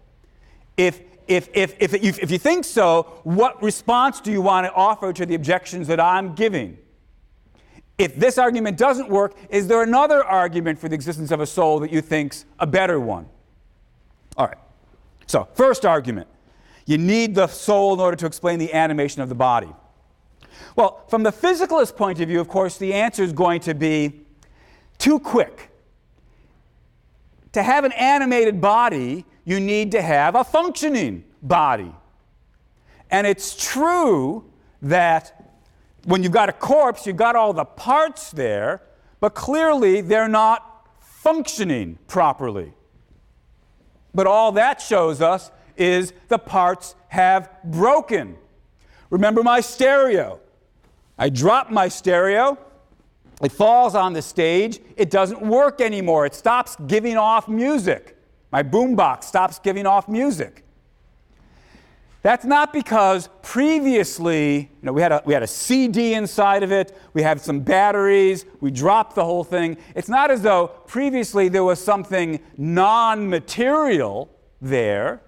If 0.78 1.02
if, 1.26 1.48
if, 1.54 1.76
if, 1.80 1.93
if, 1.93 2.32
you 2.32 2.38
think 2.38 2.65
so, 2.65 3.22
what 3.24 3.63
response 3.63 4.19
do 4.19 4.30
you 4.30 4.41
want 4.41 4.67
to 4.67 4.74
offer 4.74 5.13
to 5.13 5.26
the 5.26 5.36
objections 5.36 5.88
that 5.88 5.98
I'm 5.98 6.36
giving? 6.36 6.78
If 7.98 8.17
this 8.17 8.38
argument 8.38 8.78
doesn't 8.78 9.08
work, 9.08 9.34
is 9.50 9.67
there 9.67 9.84
another 9.84 10.22
argument 10.22 10.80
for 10.80 10.89
the 10.89 10.96
existence 10.96 11.32
of 11.32 11.39
a 11.39 11.46
soul 11.46 11.80
that 11.80 11.93
you 11.93 12.02
think's 12.02 12.43
a 12.60 12.67
better 12.67 13.00
one? 13.00 13.28
So, 15.27 15.47
first 15.53 15.86
argument 15.86 16.27
you 16.86 16.97
need 16.97 17.36
the 17.36 17.47
soul 17.47 17.93
in 17.93 17.99
order 17.99 18.17
to 18.17 18.25
explain 18.25 18.59
the 18.59 18.73
animation 18.73 19.21
of 19.21 19.29
the 19.29 19.36
body. 19.36 19.71
Well, 20.75 21.03
from 21.07 21.23
the 21.23 21.31
physicalist 21.31 21.95
point 21.95 22.19
of 22.19 22.27
view, 22.27 22.39
of 22.39 22.47
course, 22.47 22.77
the 22.77 22.93
answer 22.93 23.23
is 23.23 23.31
going 23.31 23.62
to 23.62 23.73
be 23.73 24.21
too 24.97 25.19
quick. 25.19 25.69
To 27.53 27.63
have 27.63 27.83
an 27.83 27.91
animated 27.93 28.59
body, 28.59 29.25
you 29.45 29.59
need 29.59 29.91
to 29.91 30.01
have 30.01 30.36
a 30.36 30.43
functioning 30.43 31.23
body. 31.41 31.93
And 33.12 33.27
it's 33.27 33.55
true 33.55 34.51
that 34.81 35.39
when 36.05 36.23
you've 36.23 36.31
got 36.31 36.49
a 36.49 36.53
corpse, 36.53 37.05
you've 37.05 37.15
got 37.15 37.36
all 37.36 37.53
the 37.53 37.65
parts 37.65 38.31
there, 38.31 38.81
but 39.19 39.36
clearly 39.36 40.01
they're 40.01 40.27
not 40.27 40.89
functioning 40.99 41.99
properly. 42.07 42.73
But 44.13 44.28
all 44.28 44.52
that 44.54 44.82
shows 44.82 45.21
us 45.21 45.52
is 45.76 46.13
the 46.28 46.38
parts 46.38 46.95
have 47.10 47.49
broken. 47.63 48.38
Remember 49.10 49.43
my 49.43 49.60
stereo. 49.62 50.39
I 51.17 51.30
drop 51.30 51.69
my 51.69 51.88
stereo, 51.88 52.58
it 53.41 53.52
falls 53.52 53.93
on 53.93 54.13
the 54.13 54.21
stage, 54.21 54.80
it 54.97 55.10
doesn't 55.12 55.41
work 55.41 55.80
anymore, 55.80 56.26
it 56.26 56.34
stops 56.34 56.76
giving 56.88 57.17
off 57.17 57.47
music. 57.47 58.17
My 58.52 58.63
boombox 58.63 59.26
stops 59.26 59.60
giving 59.60 59.86
off 59.86 60.08
music. 60.08 60.62
That's 62.23 62.45
not 62.45 62.71
because 62.71 63.27
previously, 63.41 64.59
you 64.59 64.67
know, 64.81 64.93
we 64.93 65.01
had, 65.01 65.12
a, 65.12 65.21
we 65.25 65.33
had 65.33 65.43
a 65.43 65.47
CD 65.47 66.13
inside 66.13 66.63
of 66.63 66.71
it, 66.71 66.97
we 67.13 67.21
had 67.21 67.41
some 67.41 67.59
batteries, 67.59 68.45
we 68.62 68.71
dropped 68.71 69.15
the 69.15 69.25
whole 69.25 69.43
thing. 69.43 69.75
It's 69.93 70.07
not 70.07 70.31
as 70.31 70.41
though 70.41 70.67
previously 70.88 71.49
there 71.49 71.65
was 71.65 71.83
something 71.83 72.39
non 72.57 73.29
material 73.29 74.29
there. 74.62 75.21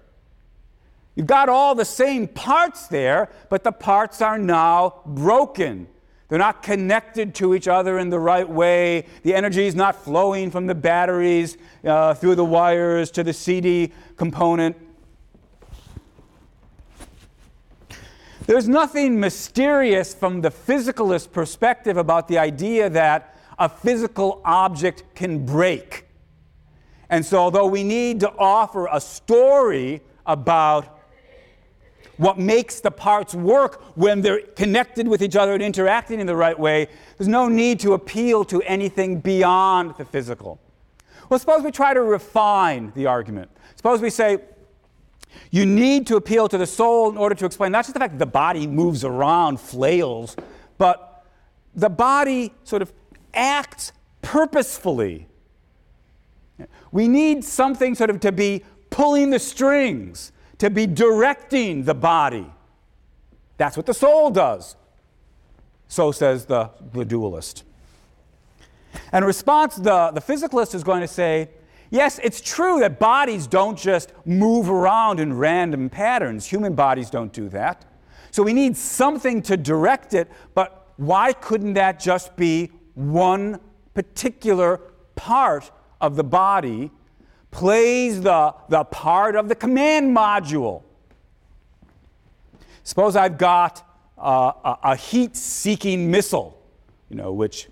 You've 1.14 1.26
got 1.26 1.50
all 1.50 1.74
the 1.74 1.84
same 1.84 2.26
parts 2.28 2.86
there, 2.86 3.28
but 3.50 3.62
the 3.62 3.72
parts 3.72 4.22
are 4.22 4.38
now 4.38 5.02
broken. 5.04 5.88
They're 6.28 6.38
not 6.38 6.62
connected 6.62 7.34
to 7.36 7.54
each 7.54 7.68
other 7.68 7.98
in 7.98 8.08
the 8.08 8.18
right 8.18 8.48
way. 8.48 9.04
The 9.22 9.34
energy 9.34 9.66
is 9.66 9.74
not 9.74 10.02
flowing 10.02 10.50
from 10.50 10.66
the 10.66 10.74
batteries 10.74 11.58
uh, 11.84 12.14
through 12.14 12.36
the 12.36 12.44
wires 12.44 13.10
to 13.12 13.22
the 13.22 13.34
CD 13.34 13.92
component. 14.16 14.76
There's 18.46 18.68
nothing 18.68 19.18
mysterious 19.18 20.14
from 20.14 20.40
the 20.40 20.50
physicalist 20.50 21.32
perspective 21.32 21.96
about 21.96 22.28
the 22.28 22.38
idea 22.38 22.88
that 22.90 23.36
a 23.58 23.68
physical 23.68 24.40
object 24.44 25.02
can 25.16 25.44
break. 25.44 26.06
And 27.10 27.26
so, 27.26 27.38
although 27.38 27.66
we 27.66 27.82
need 27.82 28.20
to 28.20 28.32
offer 28.38 28.88
a 28.90 29.00
story 29.00 30.00
about 30.24 30.96
what 32.16 32.38
makes 32.38 32.80
the 32.80 32.90
parts 32.90 33.34
work 33.34 33.82
when 33.96 34.20
they're 34.20 34.40
connected 34.40 35.06
with 35.06 35.22
each 35.22 35.36
other 35.36 35.52
and 35.52 35.62
interacting 35.62 36.20
in 36.20 36.26
the 36.26 36.36
right 36.36 36.58
way. 36.58 36.88
There's 37.18 37.28
no 37.28 37.48
need 37.48 37.80
to 37.80 37.92
appeal 37.92 38.44
to 38.46 38.62
anything 38.62 39.20
beyond 39.20 39.94
the 39.98 40.04
physical. 40.04 40.58
Well, 41.28 41.38
suppose 41.38 41.62
we 41.62 41.70
try 41.70 41.92
to 41.92 42.02
refine 42.02 42.92
the 42.94 43.06
argument. 43.06 43.50
Suppose 43.74 44.00
we 44.00 44.10
say, 44.10 44.38
you 45.50 45.66
need 45.66 46.06
to 46.08 46.16
appeal 46.16 46.48
to 46.48 46.58
the 46.58 46.66
soul 46.66 47.10
in 47.10 47.16
order 47.16 47.34
to 47.34 47.46
explain 47.46 47.72
not 47.72 47.84
just 47.84 47.94
the 47.94 48.00
fact 48.00 48.14
that 48.14 48.18
the 48.18 48.30
body 48.30 48.66
moves 48.66 49.04
around, 49.04 49.60
flails, 49.60 50.36
but 50.78 51.24
the 51.74 51.90
body 51.90 52.52
sort 52.64 52.82
of 52.82 52.92
acts 53.34 53.92
purposefully. 54.22 55.28
We 56.90 57.08
need 57.08 57.44
something 57.44 57.94
sort 57.94 58.10
of 58.10 58.20
to 58.20 58.32
be 58.32 58.64
pulling 58.90 59.30
the 59.30 59.38
strings, 59.38 60.32
to 60.58 60.70
be 60.70 60.86
directing 60.86 61.84
the 61.84 61.94
body. 61.94 62.50
That's 63.58 63.76
what 63.76 63.86
the 63.86 63.94
soul 63.94 64.30
does. 64.30 64.76
So 65.88 66.12
says 66.12 66.46
the, 66.46 66.70
the 66.92 67.04
dualist. 67.04 67.64
And 69.12 69.22
in 69.22 69.26
response, 69.26 69.76
the, 69.76 70.10
the 70.12 70.20
physicalist 70.20 70.74
is 70.74 70.82
going 70.82 71.02
to 71.02 71.08
say, 71.08 71.50
yes, 71.90 72.20
it's 72.22 72.40
true 72.40 72.80
that 72.80 72.98
bodies 72.98 73.46
don't 73.46 73.78
just 73.78 74.12
move 74.24 74.68
around 74.70 75.20
in 75.20 75.36
random 75.36 75.88
patterns. 75.88 76.46
Human 76.46 76.74
bodies 76.74 77.10
don't 77.10 77.32
do 77.32 77.48
that. 77.50 77.84
So 78.30 78.42
we 78.42 78.52
need 78.52 78.76
something 78.76 79.42
to 79.42 79.56
direct 79.56 80.12
it, 80.14 80.30
but 80.54 80.92
why 80.96 81.32
couldn't 81.32 81.74
that 81.74 82.00
just 82.00 82.36
be 82.36 82.70
one 82.94 83.60
particular 83.94 84.80
part 85.14 85.70
of 86.00 86.16
the 86.16 86.24
body 86.24 86.90
plays 87.50 88.20
the, 88.20 88.54
the 88.68 88.84
part 88.84 89.36
of 89.36 89.48
the 89.48 89.54
command 89.54 90.14
module? 90.14 90.82
Suppose 92.84 93.16
I've 93.16 93.38
got 93.38 93.82
uh, 94.18 94.52
a, 94.64 94.78
a 94.90 94.96
heat 94.96 95.36
seeking 95.36 96.10
missile, 96.10 96.62
you 97.08 97.16
know, 97.16 97.32
which 97.32 97.68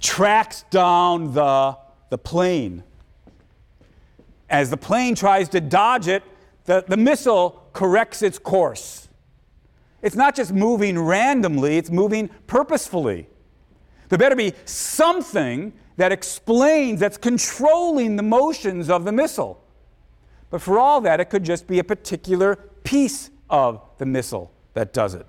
tracks 0.00 0.64
down 0.70 1.32
the, 1.32 1.76
the 2.10 2.18
plane. 2.18 2.84
As 4.48 4.68
the 4.68 4.76
plane 4.76 5.14
tries 5.14 5.48
to 5.50 5.60
dodge 5.60 6.08
it, 6.08 6.22
the, 6.64 6.84
the 6.86 6.96
missile 6.96 7.68
corrects 7.72 8.22
its 8.22 8.38
course. 8.38 9.08
It's 10.02 10.16
not 10.16 10.34
just 10.34 10.52
moving 10.52 10.98
randomly, 10.98 11.76
it's 11.76 11.90
moving 11.90 12.28
purposefully. 12.46 13.28
There 14.08 14.18
better 14.18 14.36
be 14.36 14.54
something 14.64 15.72
that 15.96 16.12
explains, 16.12 17.00
that's 17.00 17.16
controlling 17.16 18.16
the 18.16 18.22
motions 18.22 18.90
of 18.90 19.04
the 19.04 19.12
missile. 19.12 19.62
But 20.48 20.62
for 20.62 20.78
all 20.78 21.00
that, 21.02 21.20
it 21.20 21.26
could 21.26 21.44
just 21.44 21.66
be 21.66 21.78
a 21.78 21.84
particular 21.84 22.56
piece 22.82 23.30
of 23.48 23.80
the 23.98 24.06
missile 24.06 24.52
that 24.74 24.92
does 24.92 25.14
it. 25.14 25.26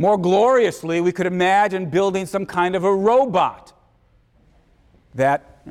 More 0.00 0.16
gloriously, 0.16 1.02
we 1.02 1.12
could 1.12 1.26
imagine 1.26 1.90
building 1.90 2.24
some 2.24 2.46
kind 2.46 2.74
of 2.74 2.84
a 2.84 2.94
robot 2.94 3.74
that 5.14 5.62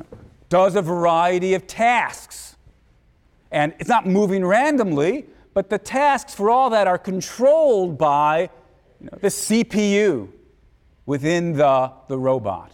does 0.48 0.76
a 0.76 0.82
variety 0.82 1.54
of 1.54 1.66
tasks. 1.66 2.54
And 3.50 3.74
it's 3.80 3.88
not 3.88 4.06
moving 4.06 4.46
randomly, 4.46 5.26
but 5.52 5.68
the 5.68 5.78
tasks 5.78 6.32
for 6.32 6.48
all 6.48 6.70
that 6.70 6.86
are 6.86 6.96
controlled 6.96 7.98
by 7.98 8.50
you 9.00 9.06
know, 9.10 9.18
the 9.20 9.26
CPU 9.26 10.28
within 11.06 11.54
the, 11.54 11.92
the 12.06 12.16
robot. 12.16 12.70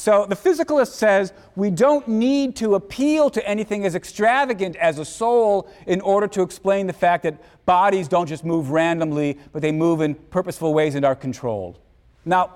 So 0.00 0.24
the 0.24 0.34
physicalist 0.34 0.92
says 0.92 1.34
we 1.56 1.70
don't 1.70 2.08
need 2.08 2.56
to 2.56 2.74
appeal 2.74 3.28
to 3.28 3.46
anything 3.46 3.84
as 3.84 3.94
extravagant 3.94 4.76
as 4.76 4.98
a 4.98 5.04
soul 5.04 5.68
in 5.86 6.00
order 6.00 6.26
to 6.28 6.40
explain 6.40 6.86
the 6.86 6.94
fact 6.94 7.24
that 7.24 7.36
bodies 7.66 8.08
don't 8.08 8.26
just 8.26 8.42
move 8.42 8.70
randomly, 8.70 9.38
but 9.52 9.60
they 9.60 9.72
move 9.72 10.00
in 10.00 10.14
purposeful 10.14 10.72
ways 10.72 10.94
and 10.94 11.04
are 11.04 11.14
controlled. 11.14 11.78
Now, 12.24 12.54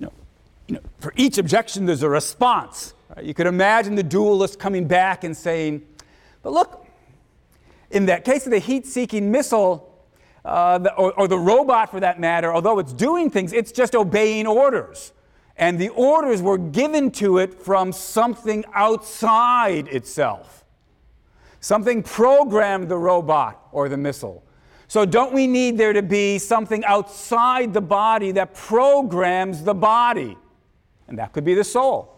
you 0.00 0.06
know, 0.06 0.12
you 0.66 0.74
know, 0.74 0.80
for 0.98 1.12
each 1.14 1.38
objection, 1.38 1.86
there's 1.86 2.02
a 2.02 2.08
response. 2.08 2.94
Right? 3.14 3.24
You 3.24 3.32
could 3.32 3.46
imagine 3.46 3.94
the 3.94 4.02
dualist 4.02 4.58
coming 4.58 4.88
back 4.88 5.22
and 5.22 5.36
saying, 5.36 5.82
but 6.42 6.52
look, 6.52 6.84
in 7.92 8.06
that 8.06 8.24
case 8.24 8.44
of 8.44 8.50
the 8.50 8.58
heat 8.58 8.88
seeking 8.88 9.30
missile, 9.30 9.96
uh, 10.44 10.78
the, 10.78 10.92
or, 10.94 11.12
or 11.12 11.28
the 11.28 11.38
robot 11.38 11.92
for 11.92 12.00
that 12.00 12.18
matter, 12.18 12.52
although 12.52 12.80
it's 12.80 12.92
doing 12.92 13.30
things, 13.30 13.52
it's 13.52 13.70
just 13.70 13.94
obeying 13.94 14.48
orders 14.48 15.12
and 15.56 15.78
the 15.78 15.90
orders 15.90 16.42
were 16.42 16.58
given 16.58 17.10
to 17.12 17.38
it 17.38 17.54
from 17.54 17.92
something 17.92 18.64
outside 18.74 19.88
itself. 19.88 20.64
Something 21.60 22.02
programmed 22.02 22.88
the 22.88 22.96
robot 22.96 23.68
or 23.70 23.88
the 23.88 23.96
missile. 23.96 24.42
So, 24.88 25.06
don't 25.06 25.32
we 25.32 25.46
need 25.46 25.78
there 25.78 25.92
to 25.92 26.02
be 26.02 26.38
something 26.38 26.84
outside 26.84 27.72
the 27.72 27.80
body 27.80 28.32
that 28.32 28.54
programs 28.54 29.62
the 29.62 29.74
body? 29.74 30.36
And 31.08 31.18
that 31.18 31.32
could 31.32 31.44
be 31.44 31.54
the 31.54 31.64
soul. 31.64 32.12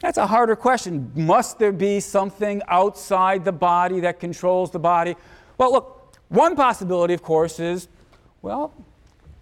That's 0.00 0.18
a 0.18 0.26
harder 0.26 0.56
question. 0.56 1.12
Must 1.14 1.60
there 1.60 1.70
be 1.70 2.00
something 2.00 2.60
outside 2.66 3.44
the 3.44 3.52
body 3.52 4.00
that 4.00 4.18
controls 4.18 4.72
the 4.72 4.80
body? 4.80 5.14
Well, 5.58 5.70
look, 5.70 6.16
one 6.28 6.56
possibility, 6.56 7.14
of 7.14 7.22
course, 7.22 7.60
is 7.60 7.86
well, 8.42 8.74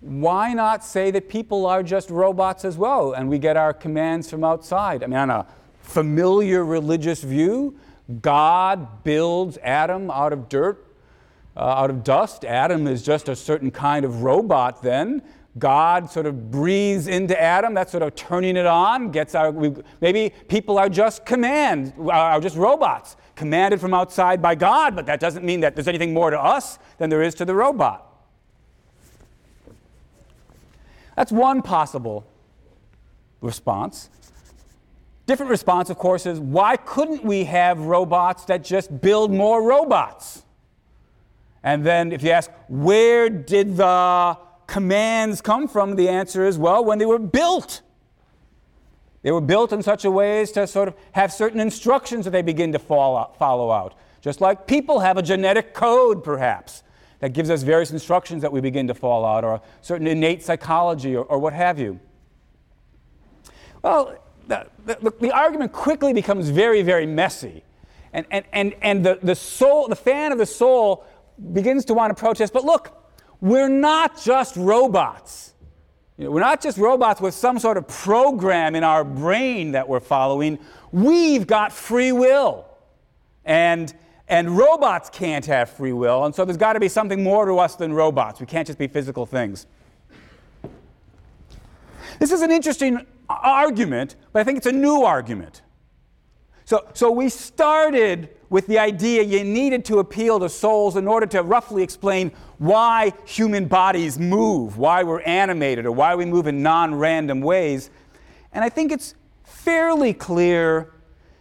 why 0.01 0.55
not 0.55 0.83
say 0.83 1.11
that 1.11 1.29
people 1.29 1.67
are 1.67 1.83
just 1.83 2.09
robots 2.09 2.65
as 2.65 2.79
well 2.79 3.13
and 3.13 3.29
we 3.29 3.39
get 3.39 3.57
our 3.57 3.73
commands 3.73 4.31
from 4.31 4.45
outside? 4.45 5.05
I 5.05 5.07
mean, 5.07 5.19
on 5.19 5.31
a 5.31 5.47
familiar 5.83 6.65
religious 6.65 7.23
view, 7.23 7.79
God 8.23 9.05
builds 9.05 9.59
Adam 9.59 10.11
out 10.11 10.33
of 10.33 10.49
dirt, 10.49 10.87
uh, 11.57 11.61
out 11.61 11.91
of 11.91 12.03
dust. 12.03 12.45
Adam 12.45 12.87
is 12.87 13.03
just 13.03 13.29
a 13.29 13.37
certain 13.37 13.71
kind 13.71 14.05
of 14.05 14.23
robot 14.23 14.83
then. 14.83 15.23
God 15.59 16.11
sort 16.11 16.27
of 16.27 16.51
breathes 16.51 17.07
into 17.09 17.39
Adam, 17.39 17.75
that's 17.75 17.91
sort 17.91 18.05
of 18.05 18.15
turning 18.15 18.57
it 18.57 18.67
on, 18.67 19.11
gets 19.11 19.35
our, 19.35 19.51
we, 19.51 19.75
maybe 20.01 20.33
people 20.49 20.79
are 20.79 20.89
just 20.89 21.27
command, 21.27 21.93
are 22.09 22.41
just 22.41 22.57
robots, 22.57 23.17
commanded 23.35 23.81
from 23.81 23.93
outside 23.93 24.41
by 24.41 24.55
God, 24.55 24.95
but 24.95 25.07
that 25.07 25.19
doesn't 25.19 25.45
mean 25.45 25.61
that 25.61 25.75
there's 25.75 25.89
anything 25.89 26.15
more 26.15 26.31
to 26.31 26.41
us 26.41 26.79
than 26.99 27.11
there 27.11 27.21
is 27.21 27.35
to 27.35 27.45
the 27.45 27.55
robot. 27.55 28.10
That's 31.21 31.33
one 31.33 31.61
possible 31.61 32.25
response. 33.43 34.09
Different 35.27 35.51
response, 35.51 35.91
of 35.91 35.99
course, 35.99 36.25
is 36.25 36.41
why 36.41 36.79
couldn't 36.79 37.23
we 37.23 37.45
have 37.45 37.79
robots 37.79 38.47
that 38.47 38.65
just 38.65 39.03
build 39.03 39.31
more 39.31 39.63
robots? 39.63 40.45
And 41.63 41.85
then 41.85 42.13
if 42.13 42.23
you 42.23 42.31
ask, 42.31 42.51
where 42.69 43.29
did 43.29 43.77
the 43.77 44.39
commands 44.67 45.43
come 45.43 45.69
from? 45.69 45.95
The 45.97 46.09
answer 46.09 46.47
is, 46.47 46.57
well, 46.57 46.83
when 46.87 46.97
they 46.97 47.05
were 47.05 47.19
built. 47.19 47.83
They 49.21 49.31
were 49.31 49.43
built 49.43 49.75
in 49.75 49.83
such 49.83 50.07
a 50.07 50.11
way 50.11 50.41
as 50.41 50.53
to 50.53 50.67
sort 50.67 50.89
of 50.89 50.95
have 51.13 51.35
certain 51.35 51.61
instructions 51.61 52.25
that 52.25 52.31
they 52.31 52.41
begin 52.41 52.73
to 52.73 52.79
follow 52.79 53.71
out. 53.71 53.95
Just 54.23 54.41
like 54.41 54.67
people 54.67 55.01
have 55.01 55.19
a 55.19 55.23
genetic 55.23 55.75
code, 55.75 56.25
perhaps 56.25 56.83
that 57.21 57.33
gives 57.33 57.51
us 57.51 57.63
various 57.63 57.91
instructions 57.91 58.43
that 58.43 58.53
we 58.53 58.61
begin 58.61 58.89
to 58.89 58.95
fall 58.95 59.25
out, 59.25 59.45
or 59.45 59.61
certain 59.83 60.07
innate 60.07 60.43
psychology, 60.43 61.15
or, 61.15 61.25
or 61.25 61.39
what 61.39 61.53
have 61.53 61.79
you. 61.79 62.01
Well, 63.83 64.19
the, 64.49 64.67
the, 64.85 65.13
the, 65.21 65.31
argument 65.31 65.73
quickly 65.73 66.13
becomes 66.13 66.49
very, 66.49 66.83
very 66.83 67.07
messy. 67.07 67.63
And, 68.13 68.27
and, 68.31 68.45
and, 68.53 68.75
and 68.83 69.07
the, 69.07 69.19
the 69.23 69.35
soul, 69.35 69.87
the 69.89 69.97
fan 69.97 70.33
of 70.33 70.39
the 70.39 70.47
soul 70.47 71.05
begins 71.53 71.85
to 71.87 71.95
want 71.95 72.15
to 72.15 72.21
protest, 72.21 72.53
but 72.53 72.65
look, 72.65 72.97
we're 73.41 73.69
not 73.69 74.21
just 74.21 74.57
robots. 74.57 75.55
You 76.19 76.25
know, 76.25 76.31
we're 76.33 76.41
not 76.41 76.61
just 76.61 76.77
robots 76.77 77.21
with 77.21 77.33
some 77.33 77.59
sort 77.59 77.77
of 77.79 77.89
program 77.89 78.75
in 78.75 78.85
our 78.85 79.05
brain 79.05 79.73
that 79.73 79.89
we're 79.89 80.01
following. 80.01 80.59
We've 80.93 81.47
got 81.47 81.73
free 81.73 82.13
will. 82.13 82.67
And 83.45 83.95
and 84.31 84.57
robots 84.57 85.11
can't 85.11 85.45
have 85.47 85.69
free 85.69 85.93
will, 85.93 86.25
and 86.25 86.35
so 86.35 86.45
there's 86.45 86.57
got 86.57 86.75
to 86.75 86.81
be 86.81 86.89
something 86.89 87.23
more 87.23 87.45
to 87.47 87.59
us 87.59 87.75
than 87.75 87.93
robots. 87.93 88.41
We 88.41 88.47
can't 88.47 88.67
just 88.67 88.79
be 88.79 88.87
physical 88.87 89.27
things. 89.27 89.67
This 92.21 92.31
is 92.31 92.41
an 92.41 92.53
interesting 92.53 93.05
argument, 93.29 94.15
but 94.33 94.41
I 94.41 94.45
think 94.45 94.57
it's 94.59 94.67
a 94.67 94.73
new 94.73 95.03
argument. 95.03 95.63
So, 96.65 96.87
so 96.95 97.11
we 97.11 97.29
started 97.29 98.29
with 98.51 98.69
the 98.69 98.79
idea 98.79 99.23
you 99.23 99.43
needed 99.43 99.85
to 99.87 99.99
appeal 99.99 100.39
to 100.39 100.49
souls 100.49 100.97
in 100.97 101.09
order 101.09 101.27
to 101.27 101.43
roughly 101.43 101.83
explain 101.83 102.31
why 102.59 103.13
human 103.25 103.67
bodies 103.67 104.17
move, 104.17 104.79
why 104.79 105.03
we're 105.03 105.23
animated, 105.23 105.87
or 105.87 105.93
why 105.93 106.15
we 106.15 106.25
move 106.25 106.47
in 106.47 106.63
non 106.63 106.95
random 106.95 107.41
ways. 107.41 107.91
And 108.53 108.63
I 108.63 108.69
think 108.69 108.93
it's 108.93 109.17
fairly 109.43 110.15
clear 110.15 110.93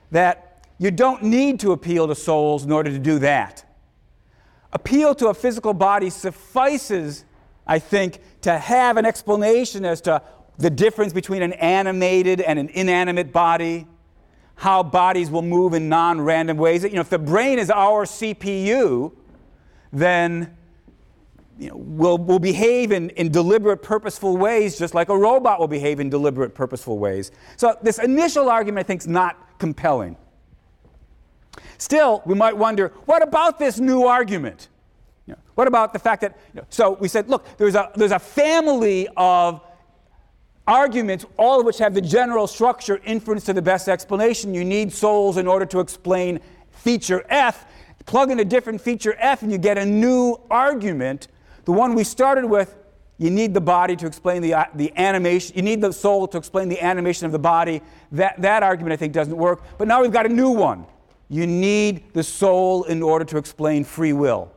that 0.10 0.49
you 0.80 0.92
don't 0.92 1.22
need 1.22 1.60
to 1.60 1.74
appeal 1.74 2.08
to 2.08 2.16
souls 2.16 2.64
in 2.64 2.72
order 2.72 2.90
to 2.90 2.98
do 2.98 3.20
that. 3.20 3.66
Appeal 4.72 5.14
to 5.16 5.28
a 5.28 5.34
physical 5.34 5.74
body 5.74 6.10
suffices, 6.10 7.26
I 7.68 7.80
think, 7.80 8.22
to 8.42 8.58
have 8.58 8.96
an 8.98 9.06
explanation 9.06 9.84
as 9.84 10.00
to 10.02 10.22
the 10.58 10.70
difference 10.70 11.12
between 11.12 11.42
an 11.42 11.54
animated 11.54 12.40
and 12.40 12.58
an 12.58 12.70
inanimate 12.70 13.34
body, 13.34 13.88
how 14.56 14.84
bodies 14.84 15.30
will 15.30 15.42
move 15.42 15.74
in 15.74 15.90
non 15.90 16.22
random 16.22 16.58
ways. 16.58 16.84
You 16.84 16.92
know, 16.92 17.02
if 17.02 17.10
the 17.10 17.20
brain 17.20 17.60
is 17.60 17.70
our 17.70 18.06
CPU, 18.06 19.14
then 19.92 20.56
you 21.58 21.70
know, 21.70 21.76
will 21.76 22.18
will 22.18 22.40
behave 22.40 22.92
in, 22.94 23.10
in 23.12 23.32
deliberate, 23.32 23.82
purposeful 23.82 24.38
ways, 24.38 24.78
just 24.78 24.94
like 24.94 25.10
a 25.10 25.18
robot 25.18 25.60
will 25.60 25.68
behave 25.68 26.00
in 26.00 26.10
deliberate, 26.10 26.56
purposeful 26.56 27.00
ways. 27.00 27.32
So, 27.58 27.78
this 27.82 28.00
initial 28.00 28.50
argument, 28.50 28.86
I 28.86 28.88
think, 28.88 29.02
is 29.02 29.08
not 29.08 29.60
compelling. 29.60 30.16
Still, 31.80 32.22
we 32.26 32.36
might 32.36 32.56
wonder 32.56 32.90
what 33.06 33.24
about 33.24 33.58
this 33.58 33.80
new 33.80 34.04
argument? 34.04 34.68
You 35.26 35.34
know, 35.34 35.40
what 35.56 35.68
about 35.68 35.94
the 35.94 36.00
fact 36.00 36.22
that, 36.22 36.38
you 36.54 36.62
know, 36.62 36.68
so 36.70 36.92
we 36.92 37.08
said, 37.08 37.30
look, 37.30 37.46
there's 37.58 37.76
a, 37.76 37.90
there's 37.96 38.12
a 38.12 38.20
family 38.20 39.08
of 39.16 39.62
arguments, 40.68 41.26
all 41.38 41.60
of 41.60 41.66
which 41.66 41.78
have 41.78 41.94
the 41.94 42.02
general 42.02 42.48
structure 42.48 43.00
inference 43.06 43.46
to 43.46 43.54
the 43.54 43.62
best 43.62 43.88
explanation. 43.88 44.54
You 44.54 44.66
need 44.66 44.92
souls 44.92 45.38
in 45.38 45.48
order 45.48 45.66
to 45.68 45.80
explain 45.80 46.42
feature 46.70 47.26
F. 47.30 47.66
Plug 48.06 48.30
in 48.30 48.40
a 48.40 48.46
different 48.46 48.82
feature 48.82 49.16
F, 49.18 49.42
and 49.42 49.52
you 49.52 49.58
get 49.58 49.78
a 49.78 49.86
new 49.86 50.38
argument. 50.50 51.28
The 51.66 51.72
one 51.72 51.96
we 51.96 52.04
started 52.04 52.46
with, 52.46 52.76
you 53.18 53.30
need 53.30 53.54
the 53.54 53.62
body 53.62 53.96
to 53.98 54.06
explain 54.06 54.42
the, 54.42 54.54
uh, 54.54 54.66
the 54.74 54.92
animation, 54.98 55.56
you 55.56 55.62
need 55.62 55.82
the 55.82 55.94
soul 55.94 56.28
to 56.28 56.38
explain 56.38 56.70
the 56.70 56.82
animation 56.84 57.26
of 57.26 57.32
the 57.32 57.40
body. 57.40 57.82
That, 58.12 58.42
that 58.42 58.64
argument, 58.64 58.94
I 58.94 58.98
think, 58.98 59.14
doesn't 59.14 59.36
work. 59.36 59.64
But 59.78 59.88
now 59.88 60.02
we've 60.02 60.12
got 60.12 60.26
a 60.26 60.30
new 60.30 60.50
one. 60.50 60.86
You 61.30 61.46
need 61.46 62.14
the 62.14 62.24
soul 62.24 62.84
in 62.84 63.04
order 63.04 63.24
to 63.26 63.38
explain 63.38 63.84
free 63.84 64.14
will. 64.14 64.52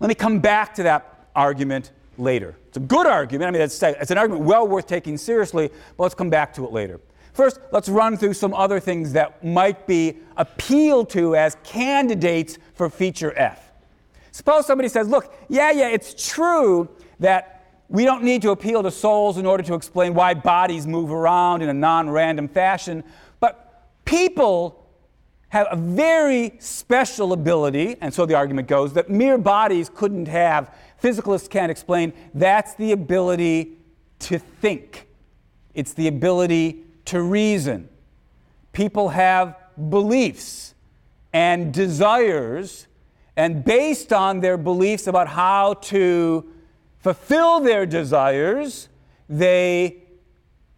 Let 0.00 0.08
me 0.08 0.14
come 0.14 0.40
back 0.40 0.74
to 0.74 0.82
that 0.82 1.28
argument 1.34 1.92
later. 2.18 2.56
It's 2.68 2.76
a 2.76 2.80
good 2.80 3.06
argument. 3.06 3.48
I 3.48 3.50
mean, 3.52 3.62
it's, 3.62 3.82
it's 3.82 4.10
an 4.10 4.18
argument 4.18 4.44
well 4.44 4.66
worth 4.66 4.86
taking 4.86 5.16
seriously, 5.16 5.70
but 5.96 6.02
let's 6.02 6.14
come 6.14 6.30
back 6.30 6.52
to 6.54 6.64
it 6.64 6.72
later. 6.72 7.00
First, 7.32 7.60
let's 7.70 7.88
run 7.88 8.16
through 8.16 8.34
some 8.34 8.54
other 8.54 8.80
things 8.80 9.12
that 9.12 9.44
might 9.44 9.86
be 9.86 10.16
appealed 10.36 11.10
to 11.10 11.36
as 11.36 11.56
candidates 11.64 12.58
for 12.74 12.88
feature 12.88 13.32
F. 13.36 13.72
Suppose 14.32 14.66
somebody 14.66 14.88
says, 14.88 15.08
look, 15.08 15.34
yeah, 15.48 15.70
yeah, 15.70 15.88
it's 15.88 16.30
true 16.32 16.88
that 17.20 17.56
we 17.88 18.04
don't 18.04 18.24
need 18.24 18.42
to 18.42 18.50
appeal 18.50 18.82
to 18.82 18.90
souls 18.90 19.38
in 19.38 19.46
order 19.46 19.62
to 19.62 19.74
explain 19.74 20.14
why 20.14 20.34
bodies 20.34 20.86
move 20.86 21.12
around 21.12 21.62
in 21.62 21.68
a 21.68 21.74
non 21.74 22.10
random 22.10 22.48
fashion, 22.48 23.04
people 24.06 24.88
have 25.50 25.68
a 25.70 25.76
very 25.76 26.54
special 26.58 27.32
ability, 27.32 27.96
and 28.00 28.12
so 28.12 28.24
the 28.24 28.34
argument 28.34 28.66
goes, 28.66 28.94
that 28.94 29.10
mere 29.10 29.38
bodies 29.38 29.90
couldn't 29.94 30.26
have, 30.26 30.74
physicalists 31.02 31.48
can't 31.48 31.70
explain. 31.70 32.12
That's 32.34 32.74
the 32.74 32.92
ability 32.92 33.76
to 34.20 34.38
think, 34.38 35.06
it's 35.74 35.92
the 35.92 36.08
ability 36.08 36.84
to 37.06 37.20
reason. 37.20 37.88
People 38.72 39.10
have 39.10 39.56
beliefs 39.90 40.74
and 41.32 41.72
desires, 41.72 42.86
and 43.36 43.62
based 43.62 44.12
on 44.12 44.40
their 44.40 44.56
beliefs 44.56 45.06
about 45.06 45.28
how 45.28 45.74
to 45.74 46.50
fulfill 46.98 47.60
their 47.60 47.86
desires, 47.86 48.88
they, 49.28 50.02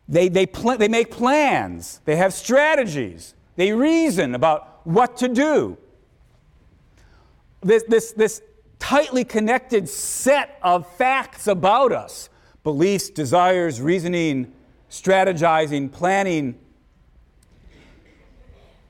they, 0.08 0.28
they, 0.28 0.46
pl- 0.46 0.78
they 0.78 0.88
make 0.88 1.10
plans, 1.10 2.00
they 2.04 2.16
have 2.16 2.32
strategies, 2.32 3.34
they 3.56 3.72
reason 3.72 4.34
about 4.34 4.80
what 4.86 5.16
to 5.18 5.28
do. 5.28 5.76
This, 7.60 7.82
this, 7.88 8.12
this 8.12 8.40
tightly 8.78 9.24
connected 9.24 9.88
set 9.88 10.58
of 10.62 10.90
facts 10.96 11.46
about 11.46 11.92
us 11.92 12.30
beliefs, 12.62 13.08
desires, 13.08 13.80
reasoning, 13.80 14.52
strategizing, 14.90 15.90
planning. 15.90 16.58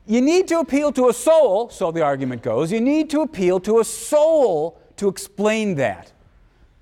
You 0.07 0.21
need 0.21 0.49
to 0.49 0.59
appeal 0.59 0.91
to 0.93 1.09
a 1.09 1.13
soul, 1.13 1.69
so 1.71 1.93
the 1.93 2.03
argument 2.03 2.43
goes. 2.43 2.73
You 2.73 2.81
need 2.81 3.11
to 3.11 3.21
appeal 3.21 3.61
to 3.61 3.79
a 3.79 3.85
soul 3.85 4.81
to 4.97 5.09
explain 5.09 5.77
that. 5.77 6.13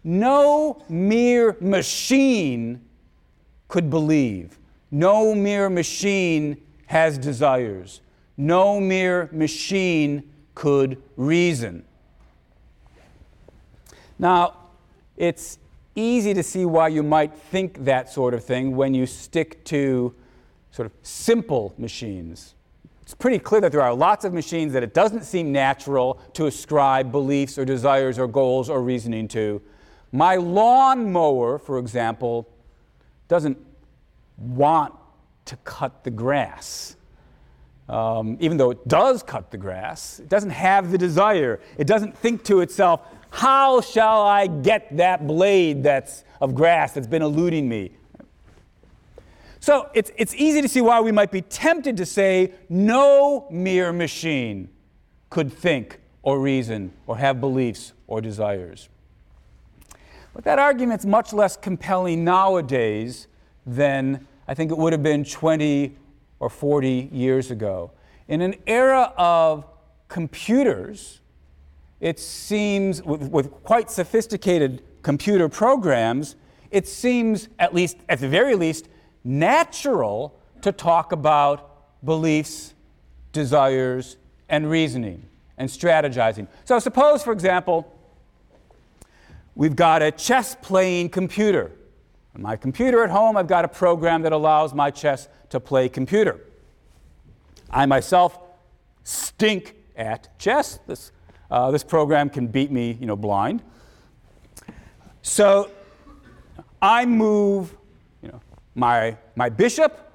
No 0.04 0.82
mere 0.88 1.56
machine 1.60 2.85
could 3.68 3.90
believe. 3.90 4.58
No 4.90 5.34
mere 5.34 5.68
machine 5.68 6.56
has 6.86 7.18
desires. 7.18 8.00
No 8.36 8.80
mere 8.80 9.28
machine 9.32 10.32
could 10.54 11.02
reason. 11.16 11.84
Now, 14.18 14.54
it's 15.16 15.58
easy 15.94 16.34
to 16.34 16.42
see 16.42 16.64
why 16.64 16.88
you 16.88 17.02
might 17.02 17.34
think 17.34 17.84
that 17.84 18.10
sort 18.10 18.34
of 18.34 18.44
thing 18.44 18.76
when 18.76 18.94
you 18.94 19.06
stick 19.06 19.64
to 19.64 20.14
sort 20.70 20.86
of 20.86 20.92
simple 21.02 21.74
machines. 21.78 22.54
It's 23.02 23.14
pretty 23.14 23.38
clear 23.38 23.60
that 23.60 23.72
there 23.72 23.82
are 23.82 23.94
lots 23.94 24.24
of 24.24 24.32
machines 24.32 24.72
that 24.72 24.82
it 24.82 24.92
doesn't 24.92 25.24
seem 25.24 25.52
natural 25.52 26.20
to 26.34 26.46
ascribe 26.46 27.12
beliefs 27.12 27.56
or 27.56 27.64
desires 27.64 28.18
or 28.18 28.26
goals 28.26 28.68
or 28.68 28.82
reasoning 28.82 29.28
to. 29.28 29.62
My 30.12 30.36
lawnmower, 30.36 31.58
for 31.58 31.78
example, 31.78 32.48
doesn't 33.28 33.58
want 34.36 34.94
to 35.46 35.56
cut 35.58 36.04
the 36.04 36.10
grass. 36.10 36.96
Um, 37.88 38.36
even 38.40 38.56
though 38.56 38.70
it 38.70 38.88
does 38.88 39.22
cut 39.22 39.50
the 39.50 39.56
grass, 39.56 40.18
it 40.18 40.28
doesn't 40.28 40.50
have 40.50 40.90
the 40.90 40.98
desire. 40.98 41.60
It 41.78 41.86
doesn't 41.86 42.16
think 42.16 42.42
to 42.44 42.60
itself, 42.60 43.00
how 43.30 43.80
shall 43.80 44.22
I 44.22 44.46
get 44.46 44.96
that 44.96 45.26
blade 45.26 45.82
that's 45.82 46.24
of 46.40 46.54
grass 46.54 46.92
that's 46.92 47.06
been 47.06 47.22
eluding 47.22 47.68
me? 47.68 47.92
So 49.60 49.90
it's, 49.94 50.10
it's 50.16 50.34
easy 50.34 50.62
to 50.62 50.68
see 50.68 50.80
why 50.80 51.00
we 51.00 51.12
might 51.12 51.32
be 51.32 51.42
tempted 51.42 51.96
to 51.96 52.06
say 52.06 52.52
no 52.68 53.46
mere 53.50 53.92
machine 53.92 54.68
could 55.30 55.52
think 55.52 55.98
or 56.22 56.40
reason 56.40 56.92
or 57.06 57.18
have 57.18 57.40
beliefs 57.40 57.92
or 58.06 58.20
desires. 58.20 58.88
But 60.36 60.44
that 60.44 60.58
argument's 60.58 61.06
much 61.06 61.32
less 61.32 61.56
compelling 61.56 62.22
nowadays 62.22 63.26
than 63.64 64.28
I 64.46 64.52
think 64.52 64.70
it 64.70 64.76
would 64.76 64.92
have 64.92 65.02
been 65.02 65.24
20 65.24 65.96
or 66.40 66.50
40 66.50 67.08
years 67.10 67.50
ago. 67.50 67.92
In 68.28 68.42
an 68.42 68.56
era 68.66 69.14
of 69.16 69.64
computers, 70.08 71.20
it 72.00 72.20
seems, 72.20 73.02
with, 73.02 73.30
with, 73.30 73.50
quite 73.64 73.90
sophisticated 73.90 74.82
computer 75.02 75.48
programs, 75.48 76.36
it 76.70 76.86
seems, 76.86 77.48
at 77.58 77.74
least, 77.74 77.96
at 78.10 78.20
the 78.20 78.28
very 78.28 78.54
least, 78.54 78.88
natural 79.24 80.38
to 80.60 80.70
talk 80.70 81.12
about 81.12 82.04
beliefs, 82.04 82.74
desires, 83.32 84.18
and 84.50 84.68
reasoning 84.68 85.26
and 85.56 85.70
strategizing. 85.70 86.46
So, 86.66 86.78
suppose, 86.78 87.22
for 87.22 87.32
example, 87.32 87.90
We've 89.56 89.74
got 89.74 90.02
a 90.02 90.10
chess 90.10 90.54
playing 90.54 91.08
computer. 91.08 91.72
On 92.34 92.42
my 92.42 92.56
computer 92.56 93.02
at 93.02 93.08
home, 93.08 93.38
I've 93.38 93.46
got 93.46 93.64
a 93.64 93.68
program 93.68 94.20
that 94.22 94.32
allows 94.32 94.74
my 94.74 94.90
chess 94.90 95.28
to 95.48 95.58
play 95.58 95.88
computer. 95.88 96.40
I 97.70 97.86
myself 97.86 98.38
stink 99.02 99.74
at 99.96 100.38
chess. 100.38 100.78
This, 100.86 101.10
uh, 101.50 101.70
this 101.70 101.82
program 101.82 102.28
can 102.28 102.48
beat 102.48 102.70
me, 102.70 102.98
you 103.00 103.06
know, 103.06 103.16
blind. 103.16 103.62
So 105.22 105.70
I 106.82 107.06
move, 107.06 107.74
you 108.20 108.28
know, 108.28 108.40
my, 108.74 109.16
my 109.36 109.48
bishop. 109.48 110.12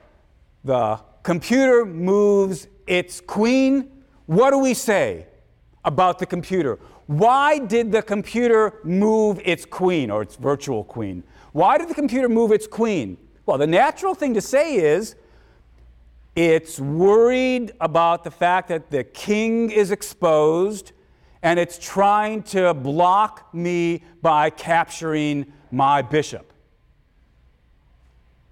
The 0.63 0.99
computer 1.23 1.83
moves 1.83 2.67
its 2.85 3.19
queen. 3.19 4.03
What 4.27 4.51
do 4.51 4.59
we 4.59 4.75
say 4.75 5.25
about 5.83 6.19
the 6.19 6.27
computer? 6.27 6.77
Why 7.11 7.59
did 7.59 7.91
the 7.91 8.01
computer 8.01 8.79
move 8.85 9.41
its 9.43 9.65
queen 9.65 10.09
or 10.09 10.21
its 10.21 10.37
virtual 10.37 10.85
queen? 10.85 11.25
Why 11.51 11.77
did 11.77 11.89
the 11.89 11.93
computer 11.93 12.29
move 12.29 12.53
its 12.53 12.67
queen? 12.67 13.17
Well, 13.45 13.57
the 13.57 13.67
natural 13.67 14.15
thing 14.15 14.33
to 14.35 14.39
say 14.39 14.75
is 14.75 15.15
it's 16.37 16.79
worried 16.79 17.73
about 17.81 18.23
the 18.23 18.31
fact 18.31 18.69
that 18.69 18.91
the 18.91 19.03
king 19.03 19.71
is 19.71 19.91
exposed 19.91 20.93
and 21.43 21.59
it's 21.59 21.77
trying 21.77 22.43
to 22.43 22.73
block 22.73 23.53
me 23.53 24.03
by 24.21 24.49
capturing 24.49 25.51
my 25.69 26.01
bishop. 26.01 26.53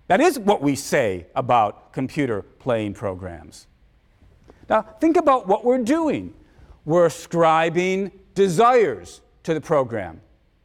That 0.08 0.20
is 0.20 0.38
what 0.38 0.62
we 0.62 0.76
say 0.76 1.28
about 1.34 1.94
computer 1.94 2.42
playing 2.42 2.96
programs. 2.96 3.68
Now, 4.70 4.82
think 4.82 5.16
about 5.16 5.48
what 5.48 5.64
we're 5.64 5.78
doing. 5.78 6.34
We're 6.84 7.06
ascribing 7.06 8.12
desires 8.40 9.20
to 9.44 9.54
the 9.54 9.60
program. 9.60 10.22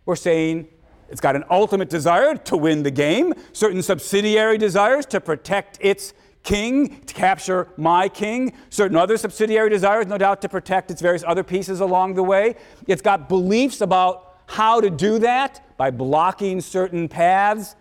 We're 0.07 0.15
saying 0.15 0.69
it's 1.09 1.21
got 1.21 1.35
an 1.35 1.43
ultimate 1.51 1.91
desire 1.91 2.37
to 2.37 2.57
win 2.57 2.85
the 2.85 2.91
game, 2.93 3.35
certain 3.53 3.83
subsidiary 3.83 4.59
desires 4.59 5.07
to 5.07 5.21
protect 5.21 5.79
its 5.81 6.15
king, 6.45 7.01
to 7.01 7.15
capture 7.15 7.67
my 7.77 8.09
king, 8.09 8.53
certain 8.71 8.97
other 8.97 9.17
subsidiary 9.17 9.71
desires, 9.71 10.07
no 10.07 10.17
doubt, 10.17 10.41
to 10.43 10.49
protect 10.49 10.93
its 10.93 11.03
various 11.03 11.25
other 11.27 11.43
pieces 11.43 11.81
along 11.81 12.15
the 12.15 12.23
way. 12.23 12.55
It's 12.87 13.03
got 13.03 13.29
beliefs 13.29 13.81
about 13.81 14.37
how 14.47 14.81
to 14.81 14.89
do 14.89 15.19
that 15.19 15.77
by 15.77 15.91
blocking 15.91 16.61
certain 16.61 17.09
paths 17.09 17.75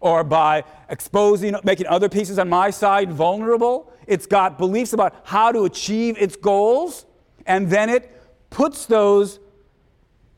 or 0.00 0.24
by 0.24 0.64
exposing, 0.88 1.54
making 1.62 1.88
other 1.88 2.08
pieces 2.08 2.38
on 2.38 2.48
my 2.48 2.70
side 2.70 3.12
vulnerable. 3.12 3.92
It's 4.06 4.24
got 4.24 4.56
beliefs 4.56 4.94
about 4.94 5.14
how 5.24 5.52
to 5.52 5.66
achieve 5.66 6.16
its 6.16 6.36
goals, 6.36 7.04
and 7.44 7.68
then 7.68 7.90
it 7.90 8.15
puts 8.50 8.86
those 8.86 9.40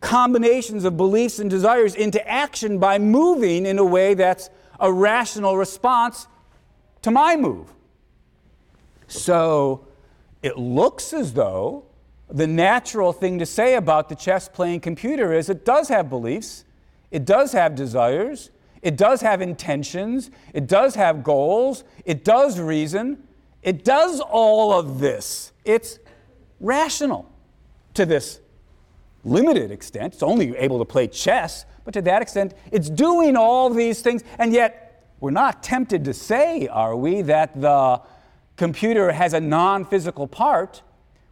combinations 0.00 0.84
of 0.84 0.96
beliefs 0.96 1.38
and 1.38 1.50
desires 1.50 1.94
into 1.94 2.26
action 2.28 2.78
by 2.78 2.98
moving 2.98 3.66
in 3.66 3.78
a 3.78 3.84
way 3.84 4.14
that's 4.14 4.50
a 4.80 4.92
rational 4.92 5.56
response 5.56 6.26
to 7.02 7.10
my 7.10 7.36
move. 7.36 7.72
So 9.08 9.86
it 10.42 10.56
looks 10.56 11.12
as 11.12 11.32
though 11.32 11.84
the 12.30 12.46
natural 12.46 13.12
thing 13.12 13.38
to 13.38 13.46
say 13.46 13.74
about 13.74 14.08
the 14.08 14.14
chess 14.14 14.48
playing 14.48 14.80
computer 14.80 15.32
is 15.32 15.48
it 15.48 15.64
does 15.64 15.88
have 15.88 16.08
beliefs, 16.08 16.64
it 17.10 17.24
does 17.24 17.52
have 17.52 17.74
desires, 17.74 18.50
it 18.82 18.96
does 18.96 19.22
have 19.22 19.40
intentions, 19.40 20.30
it 20.54 20.66
does 20.68 20.94
have 20.94 21.24
goals, 21.24 21.84
it 22.04 22.24
does 22.24 22.60
reason, 22.60 23.22
it 23.62 23.84
does 23.84 24.20
all 24.20 24.72
of 24.72 25.00
this. 25.00 25.52
It's 25.64 25.98
rational 26.60 27.32
to 27.98 28.06
this 28.06 28.40
limited 29.24 29.72
extent. 29.72 30.14
It's 30.14 30.22
only 30.22 30.56
able 30.56 30.78
to 30.78 30.84
play 30.84 31.08
chess, 31.08 31.66
but 31.84 31.92
to 31.94 32.02
that 32.02 32.22
extent, 32.22 32.54
it's 32.70 32.88
doing 32.88 33.36
all 33.36 33.70
these 33.70 34.02
things. 34.02 34.22
And 34.38 34.52
yet, 34.52 35.04
we're 35.18 35.32
not 35.32 35.64
tempted 35.64 36.04
to 36.04 36.14
say, 36.14 36.68
are 36.68 36.94
we, 36.94 37.22
that 37.22 37.60
the 37.60 38.00
computer 38.56 39.10
has 39.10 39.32
a 39.34 39.40
non 39.40 39.84
physical 39.84 40.28
part, 40.28 40.82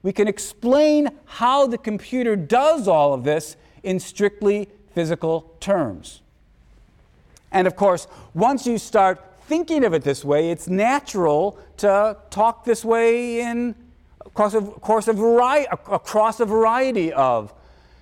we 0.02 0.12
can 0.12 0.26
explain 0.26 1.10
how 1.24 1.68
the 1.68 1.78
computer 1.78 2.34
does 2.34 2.88
all 2.88 3.14
of 3.14 3.22
this 3.22 3.56
in 3.84 4.00
strictly 4.00 4.68
physical 4.92 5.54
terms. 5.60 6.20
And 7.52 7.68
of 7.68 7.76
course, 7.76 8.08
once 8.34 8.66
you 8.66 8.78
start 8.78 9.24
thinking 9.46 9.84
of 9.84 9.94
it 9.94 10.02
this 10.02 10.24
way, 10.24 10.50
it's 10.50 10.66
natural 10.66 11.58
to 11.76 12.16
talk 12.30 12.64
this 12.64 12.84
way 12.84 13.40
in 13.40 13.76
across 14.36 14.52
a, 14.52 14.58
across 14.58 15.08
a, 15.08 15.14
variety, 15.14 15.66
across 15.70 16.40
a 16.40 16.44
variety 16.44 17.10
of 17.14 17.54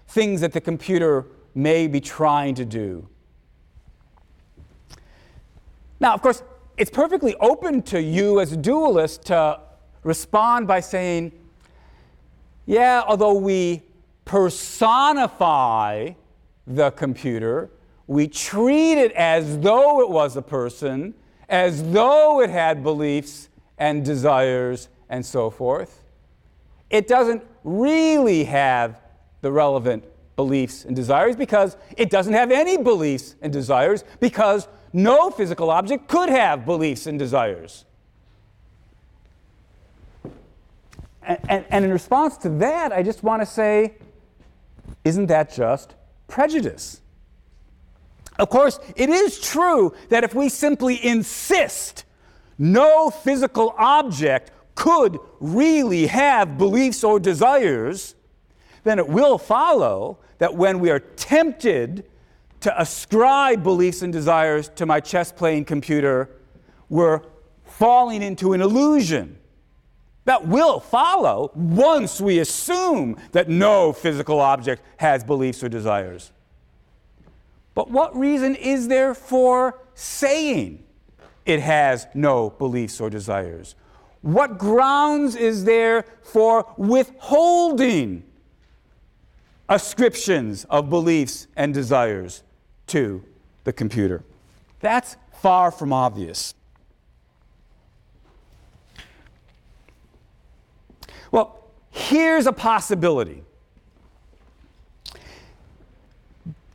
things 0.08 0.40
that 0.40 0.52
the 0.52 0.60
computer 0.60 1.26
may 1.54 1.86
be 1.86 2.00
trying 2.00 2.56
to 2.56 2.64
do. 2.64 3.08
Now, 6.00 6.12
of 6.12 6.22
course, 6.22 6.42
it's 6.76 6.90
perfectly 6.90 7.36
open 7.36 7.82
to 7.82 8.02
you 8.02 8.40
as 8.40 8.50
a 8.50 8.56
dualist 8.56 9.26
to 9.26 9.60
respond 10.02 10.66
by 10.66 10.80
saying, 10.80 11.30
yeah, 12.66 13.04
although 13.06 13.34
we 13.34 13.82
personify 14.24 16.10
the 16.66 16.90
computer, 16.90 17.70
we 18.08 18.26
treat 18.26 18.94
it 18.94 19.12
as 19.12 19.60
though 19.60 20.00
it 20.00 20.10
was 20.10 20.36
a 20.36 20.42
person, 20.42 21.14
as 21.48 21.92
though 21.92 22.40
it 22.40 22.50
had 22.50 22.82
beliefs 22.82 23.50
and 23.78 24.04
desires 24.04 24.88
and 25.08 25.24
so 25.24 25.48
forth. 25.48 26.03
It 26.90 27.08
doesn't 27.08 27.42
really 27.62 28.44
have 28.44 29.00
the 29.40 29.50
relevant 29.50 30.04
beliefs 30.36 30.84
and 30.84 30.96
desires 30.96 31.36
because 31.36 31.76
it 31.96 32.10
doesn't 32.10 32.32
have 32.32 32.50
any 32.50 32.76
beliefs 32.76 33.36
and 33.40 33.52
desires 33.52 34.04
because 34.20 34.68
no 34.92 35.30
physical 35.30 35.70
object 35.70 36.08
could 36.08 36.28
have 36.28 36.64
beliefs 36.64 37.06
and 37.06 37.18
desires. 37.18 37.84
And, 41.22 41.38
and, 41.48 41.64
and 41.70 41.84
in 41.84 41.90
response 41.90 42.36
to 42.38 42.48
that, 42.50 42.92
I 42.92 43.02
just 43.02 43.22
want 43.22 43.42
to 43.42 43.46
say, 43.46 43.94
isn't 45.04 45.26
that 45.26 45.52
just 45.52 45.94
prejudice? 46.28 47.00
Of 48.38 48.50
course, 48.50 48.80
it 48.96 49.08
is 49.08 49.40
true 49.40 49.94
that 50.08 50.24
if 50.24 50.34
we 50.34 50.48
simply 50.48 51.04
insist 51.04 52.04
no 52.58 53.10
physical 53.10 53.74
object 53.78 54.50
could 54.74 55.18
really 55.40 56.06
have 56.06 56.58
beliefs 56.58 57.04
or 57.04 57.20
desires, 57.20 58.14
then 58.82 58.98
it 58.98 59.08
will 59.08 59.38
follow 59.38 60.18
that 60.38 60.54
when 60.54 60.80
we 60.80 60.90
are 60.90 60.98
tempted 60.98 62.04
to 62.60 62.80
ascribe 62.80 63.62
beliefs 63.62 64.02
and 64.02 64.12
desires 64.12 64.68
to 64.76 64.86
my 64.86 65.00
chess 65.00 65.30
playing 65.30 65.64
computer, 65.64 66.30
we're 66.88 67.20
falling 67.64 68.22
into 68.22 68.52
an 68.52 68.60
illusion. 68.60 69.38
That 70.24 70.46
will 70.46 70.80
follow 70.80 71.50
once 71.54 72.20
we 72.20 72.38
assume 72.38 73.18
that 73.32 73.48
no 73.48 73.92
physical 73.92 74.40
object 74.40 74.82
has 74.96 75.22
beliefs 75.22 75.62
or 75.62 75.68
desires. 75.68 76.32
But 77.74 77.90
what 77.90 78.16
reason 78.16 78.54
is 78.54 78.88
there 78.88 79.14
for 79.14 79.80
saying 79.94 80.82
it 81.44 81.60
has 81.60 82.06
no 82.14 82.50
beliefs 82.50 83.00
or 83.00 83.10
desires? 83.10 83.74
What 84.24 84.56
grounds 84.56 85.36
is 85.36 85.64
there 85.64 86.06
for 86.22 86.72
withholding 86.78 88.24
ascriptions 89.68 90.64
of 90.64 90.88
beliefs 90.88 91.46
and 91.56 91.74
desires 91.74 92.42
to 92.86 93.22
the 93.64 93.72
computer? 93.72 94.24
That's 94.80 95.16
far 95.42 95.70
from 95.70 95.92
obvious. 95.92 96.54
Well, 101.30 101.62
here's 101.90 102.46
a 102.46 102.52
possibility. 102.52 103.44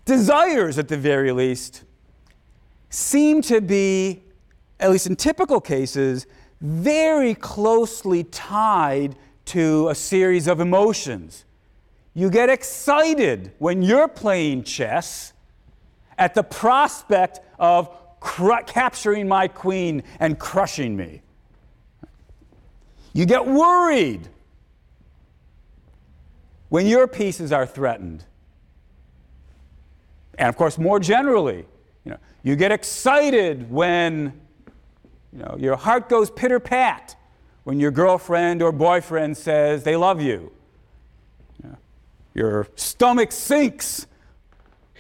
desires, 0.10 0.80
at 0.80 0.88
the 0.88 0.98
very 0.98 1.32
least, 1.32 1.84
seem 2.90 3.44
to 3.44 3.62
be, 3.62 4.24
at 4.80 4.90
least 4.90 5.06
in 5.06 5.16
typical 5.16 5.62
cases, 5.62 6.26
very 6.62 7.36
closely 7.36 8.24
tied 8.26 9.16
to 9.46 9.90
a 9.90 9.96
series 9.96 10.48
of 10.48 10.60
emotions. 10.60 11.46
You 12.14 12.30
get 12.30 12.50
excited 12.50 13.54
when 13.60 13.82
you're 13.82 14.08
playing 14.08 14.64
chess 14.64 15.34
at 16.18 16.34
the 16.34 16.44
prospect 16.44 17.40
of 17.58 17.96
capturing 18.68 19.28
my 19.28 19.48
queen 19.48 20.04
and 20.20 20.38
crushing 20.38 20.96
me. 20.96 21.22
You 23.14 23.26
get 23.26 23.46
worried 23.46 24.28
when 26.68 26.86
your 26.86 27.08
pieces 27.08 27.52
are 27.52 27.66
threatened. 27.66 28.26
And 30.38 30.48
of 30.48 30.56
course, 30.56 30.78
more 30.78 31.00
generally, 31.00 31.66
you 32.04 32.12
know, 32.12 32.18
you 32.44 32.56
get 32.56 32.72
excited 32.72 33.72
when 33.72 34.40
you 35.32 35.40
know, 35.40 35.56
your 35.60 35.76
heart 35.76 36.10
goes 36.10 36.30
pitter 36.30 36.60
pat 36.60 37.16
when 37.64 37.80
your 37.80 37.92
girlfriend 37.92 38.62
or 38.62 38.72
boyfriend 38.72 39.38
says 39.38 39.84
they 39.84 39.96
love 39.96 40.22
you. 40.22 40.52
you 41.64 41.70
know, 41.70 41.78
your 42.34 42.68
stomach 42.76 43.32
sinks. 43.32 44.08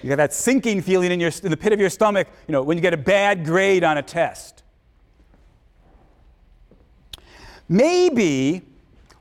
You 0.01 0.09
get 0.09 0.17
that 0.17 0.33
sinking 0.33 0.81
feeling 0.81 1.11
in, 1.11 1.19
your, 1.19 1.31
in 1.43 1.51
the 1.51 1.57
pit 1.57 1.73
of 1.73 1.79
your 1.79 1.89
stomach 1.89 2.27
you 2.47 2.51
know, 2.51 2.63
when 2.63 2.77
you 2.77 2.81
get 2.81 2.93
a 2.93 2.97
bad 2.97 3.43
grade 3.43 3.83
on 3.83 3.97
a 3.97 4.01
test. 4.01 4.63
Maybe 7.67 8.63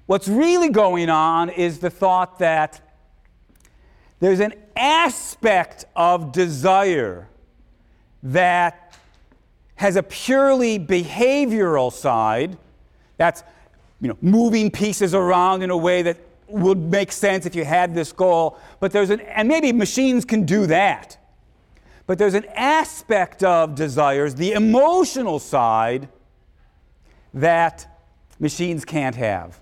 what's 0.07 0.29
really 0.29 0.71
going 0.71 1.11
on 1.11 1.51
is 1.51 1.81
the 1.81 1.91
thought 1.91 2.39
that 2.39 2.81
there's 4.21 4.41
an 4.41 4.55
aspect 4.77 5.85
of 5.95 6.33
desire 6.33 7.29
that 8.23 8.88
has 9.79 9.97
a 9.97 10.03
purely 10.03 10.79
behavioral 10.79 11.93
side. 11.93 12.57
That's 13.17 13.43
you 14.01 14.09
know, 14.09 14.19
moving 14.21 14.71
pieces 14.71 15.15
around 15.15 15.63
in 15.63 15.71
a 15.71 15.77
way 15.77 16.03
that 16.03 16.19
would 16.47 16.79
make 16.79 17.11
sense 17.11 17.47
if 17.47 17.55
you 17.55 17.65
had 17.65 17.95
this 17.95 18.13
goal. 18.13 18.59
But 18.81 18.93
there's 18.93 19.11
an, 19.11 19.21
and 19.21 19.49
maybe 19.49 19.73
machines 19.73 20.25
can 20.25 20.45
do 20.45 20.67
that. 20.67 21.17
But 22.07 22.19
there's 22.19 22.35
an 22.35 22.47
aspect 22.55 23.43
of 23.43 23.75
desires, 23.75 24.35
the 24.35 24.53
emotional 24.53 25.39
side, 25.39 26.09
that 27.35 28.01
machines 28.39 28.85
can't 28.85 29.17
have 29.17 29.61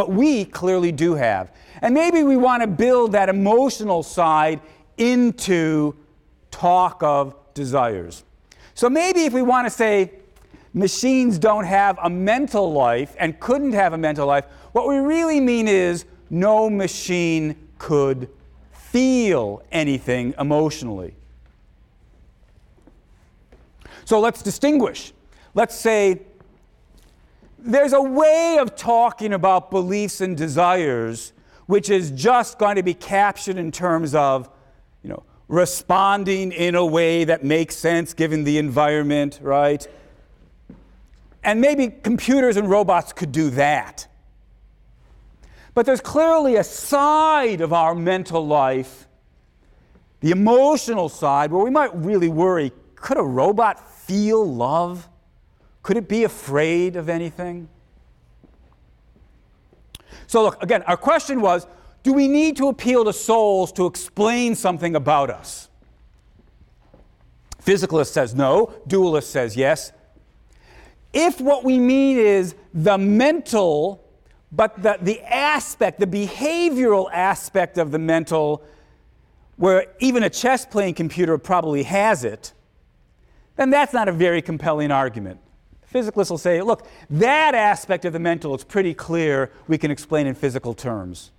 but 0.00 0.10
we 0.10 0.46
clearly 0.46 0.92
do 0.92 1.14
have. 1.14 1.52
And 1.82 1.92
maybe 1.92 2.22
we 2.22 2.34
want 2.36 2.62
to 2.62 2.66
build 2.66 3.12
that 3.12 3.28
emotional 3.28 4.02
side 4.02 4.62
into 4.96 5.94
talk 6.50 7.02
of 7.02 7.34
desires. 7.52 8.24
So 8.80 8.88
maybe 8.88 9.26
if 9.26 9.34
we 9.34 9.42
want 9.42 9.66
to 9.66 9.70
say 9.70 10.10
machines 10.72 11.38
don't 11.38 11.64
have 11.66 11.98
a 12.02 12.08
mental 12.08 12.72
life 12.72 13.14
and 13.18 13.38
couldn't 13.38 13.74
have 13.74 13.92
a 13.92 13.98
mental 13.98 14.26
life, 14.26 14.46
what 14.72 14.88
we 14.88 14.96
really 14.96 15.38
mean 15.38 15.68
is 15.68 16.06
no 16.30 16.70
machine 16.70 17.56
could 17.76 18.30
feel 18.72 19.62
anything 19.70 20.32
emotionally. 20.38 21.12
So 24.06 24.18
let's 24.18 24.40
distinguish. 24.40 25.12
Let's 25.52 25.74
say 25.74 26.22
there's 27.58 27.92
a 27.92 28.00
way 28.00 28.56
of 28.58 28.76
talking 28.76 29.34
about 29.34 29.70
beliefs 29.70 30.22
and 30.22 30.34
desires 30.34 31.34
which 31.66 31.90
is 31.90 32.12
just 32.12 32.58
going 32.58 32.76
to 32.76 32.82
be 32.82 32.94
captured 32.94 33.58
in 33.58 33.72
terms 33.72 34.14
of, 34.14 34.48
you 35.02 35.10
know, 35.10 35.22
responding 35.50 36.52
in 36.52 36.76
a 36.76 36.86
way 36.86 37.24
that 37.24 37.42
makes 37.42 37.76
sense 37.76 38.14
given 38.14 38.44
the 38.44 38.56
environment, 38.56 39.40
right? 39.42 39.84
And 41.42 41.60
maybe 41.60 41.88
computers 41.88 42.56
and 42.56 42.70
robots 42.70 43.12
could 43.12 43.32
do 43.32 43.50
that. 43.50 44.06
But 45.74 45.86
there's 45.86 46.00
clearly 46.00 46.54
a 46.54 46.62
side 46.62 47.60
of 47.60 47.72
our 47.72 47.96
mental 47.96 48.46
life, 48.46 49.08
the 50.20 50.30
emotional 50.30 51.08
side, 51.08 51.50
where 51.50 51.64
we 51.64 51.70
might 51.70 51.94
really 51.96 52.28
worry 52.28 52.70
could 52.94 53.18
a 53.18 53.22
robot 53.22 53.90
feel 54.02 54.44
love? 54.44 55.08
Could 55.82 55.96
it 55.96 56.08
be 56.08 56.22
afraid 56.22 56.94
of 56.94 57.08
anything? 57.08 57.68
So, 60.28 60.44
look, 60.44 60.62
again, 60.62 60.82
our 60.82 60.96
question 60.96 61.40
was 61.40 61.66
do 62.02 62.12
we 62.12 62.28
need 62.28 62.56
to 62.56 62.68
appeal 62.68 63.04
to 63.04 63.12
souls 63.12 63.72
to 63.72 63.86
explain 63.86 64.54
something 64.54 64.96
about 64.96 65.30
us? 65.30 65.68
Physicalist 67.62 68.12
says 68.12 68.34
no, 68.34 68.72
dualist 68.86 69.30
says 69.30 69.56
yes. 69.56 69.92
If 71.12 71.40
what 71.40 71.64
we 71.64 71.78
mean 71.78 72.16
is 72.16 72.54
the 72.72 72.96
mental, 72.96 74.04
but 74.52 74.82
the, 74.82 74.98
the 75.00 75.20
aspect, 75.22 76.00
the 76.00 76.06
behavioral 76.06 77.10
aspect 77.12 77.78
of 77.78 77.90
the 77.90 77.98
mental, 77.98 78.62
where 79.56 79.86
even 79.98 80.22
a 80.22 80.30
chess 80.30 80.64
playing 80.64 80.94
computer 80.94 81.36
probably 81.36 81.82
has 81.82 82.24
it, 82.24 82.52
then 83.56 83.70
that's 83.70 83.92
not 83.92 84.08
a 84.08 84.12
very 84.12 84.40
compelling 84.40 84.90
argument. 84.90 85.38
Physicalists 85.92 86.30
will 86.30 86.38
say, 86.38 86.62
look, 86.62 86.86
that 87.10 87.54
aspect 87.54 88.04
of 88.04 88.12
the 88.12 88.18
mental 88.18 88.54
is 88.54 88.64
pretty 88.64 88.94
clear. 88.94 89.50
We 89.66 89.76
can 89.76 89.90
explain 89.90 90.26
in 90.26 90.34
physical 90.34 90.72
terms. 90.72 91.32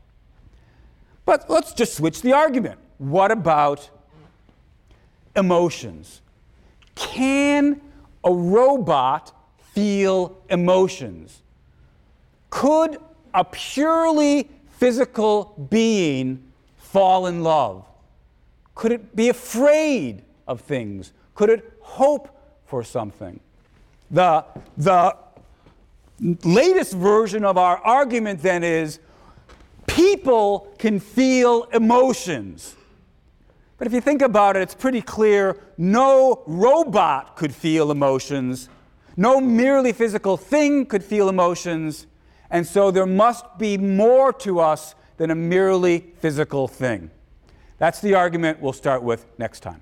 But 1.26 1.50
let's 1.50 1.74
just 1.74 1.96
switch 1.96 2.22
the 2.22 2.34
argument. 2.34 2.80
What 2.98 3.32
about 3.32 3.90
emotions? 5.36 6.22
Can 6.96 7.82
a 8.24 8.34
robot 8.34 9.32
feel 9.74 10.38
emotions? 10.50 11.42
Could 12.50 12.98
a 13.34 13.46
purely 13.46 14.50
physical 14.78 15.68
being 15.70 16.52
fall 16.78 17.28
in 17.28 17.44
love? 17.44 17.86
Could 18.76 18.92
it 18.92 19.16
be 19.16 19.30
afraid 19.30 20.24
of 20.48 20.62
things? 20.62 21.14
Could 21.36 21.50
it 21.50 21.78
hope 21.82 22.30
for 22.66 22.84
something? 22.84 23.40
The, 24.10 24.44
the 24.78 25.16
latest 26.44 26.94
version 26.94 27.46
of 27.46 27.58
our 27.58 27.78
argument 27.78 28.42
then 28.42 28.64
is 28.64 29.00
people 29.88 30.74
can 30.78 31.00
feel 31.00 31.64
emotions. 31.74 32.76
But 33.78 33.88
if 33.88 33.94
you 33.94 34.02
think 34.02 34.22
about 34.22 34.56
it, 34.56 34.62
it's 34.62 34.76
pretty 34.76 35.02
clear 35.02 35.58
no 35.78 36.44
robot 36.46 37.36
could 37.36 37.54
feel 37.54 37.90
emotions, 37.90 38.70
no 39.18 39.42
merely 39.42 39.92
physical 39.92 40.38
thing 40.38 40.86
could 40.86 41.04
feel 41.04 41.30
emotions, 41.30 42.06
and 42.50 42.68
so 42.68 42.92
there 42.92 43.06
must 43.06 43.58
be 43.58 43.78
more 43.78 44.32
to 44.34 44.60
us 44.60 44.94
than 45.18 45.32
a 45.32 45.36
merely 45.36 46.14
physical 46.20 46.68
thing. 46.68 47.10
That's 47.78 48.02
the 48.02 48.14
argument 48.14 48.62
we'll 48.62 48.74
start 48.74 49.02
with 49.02 49.26
next 49.40 49.62
time. 49.62 49.82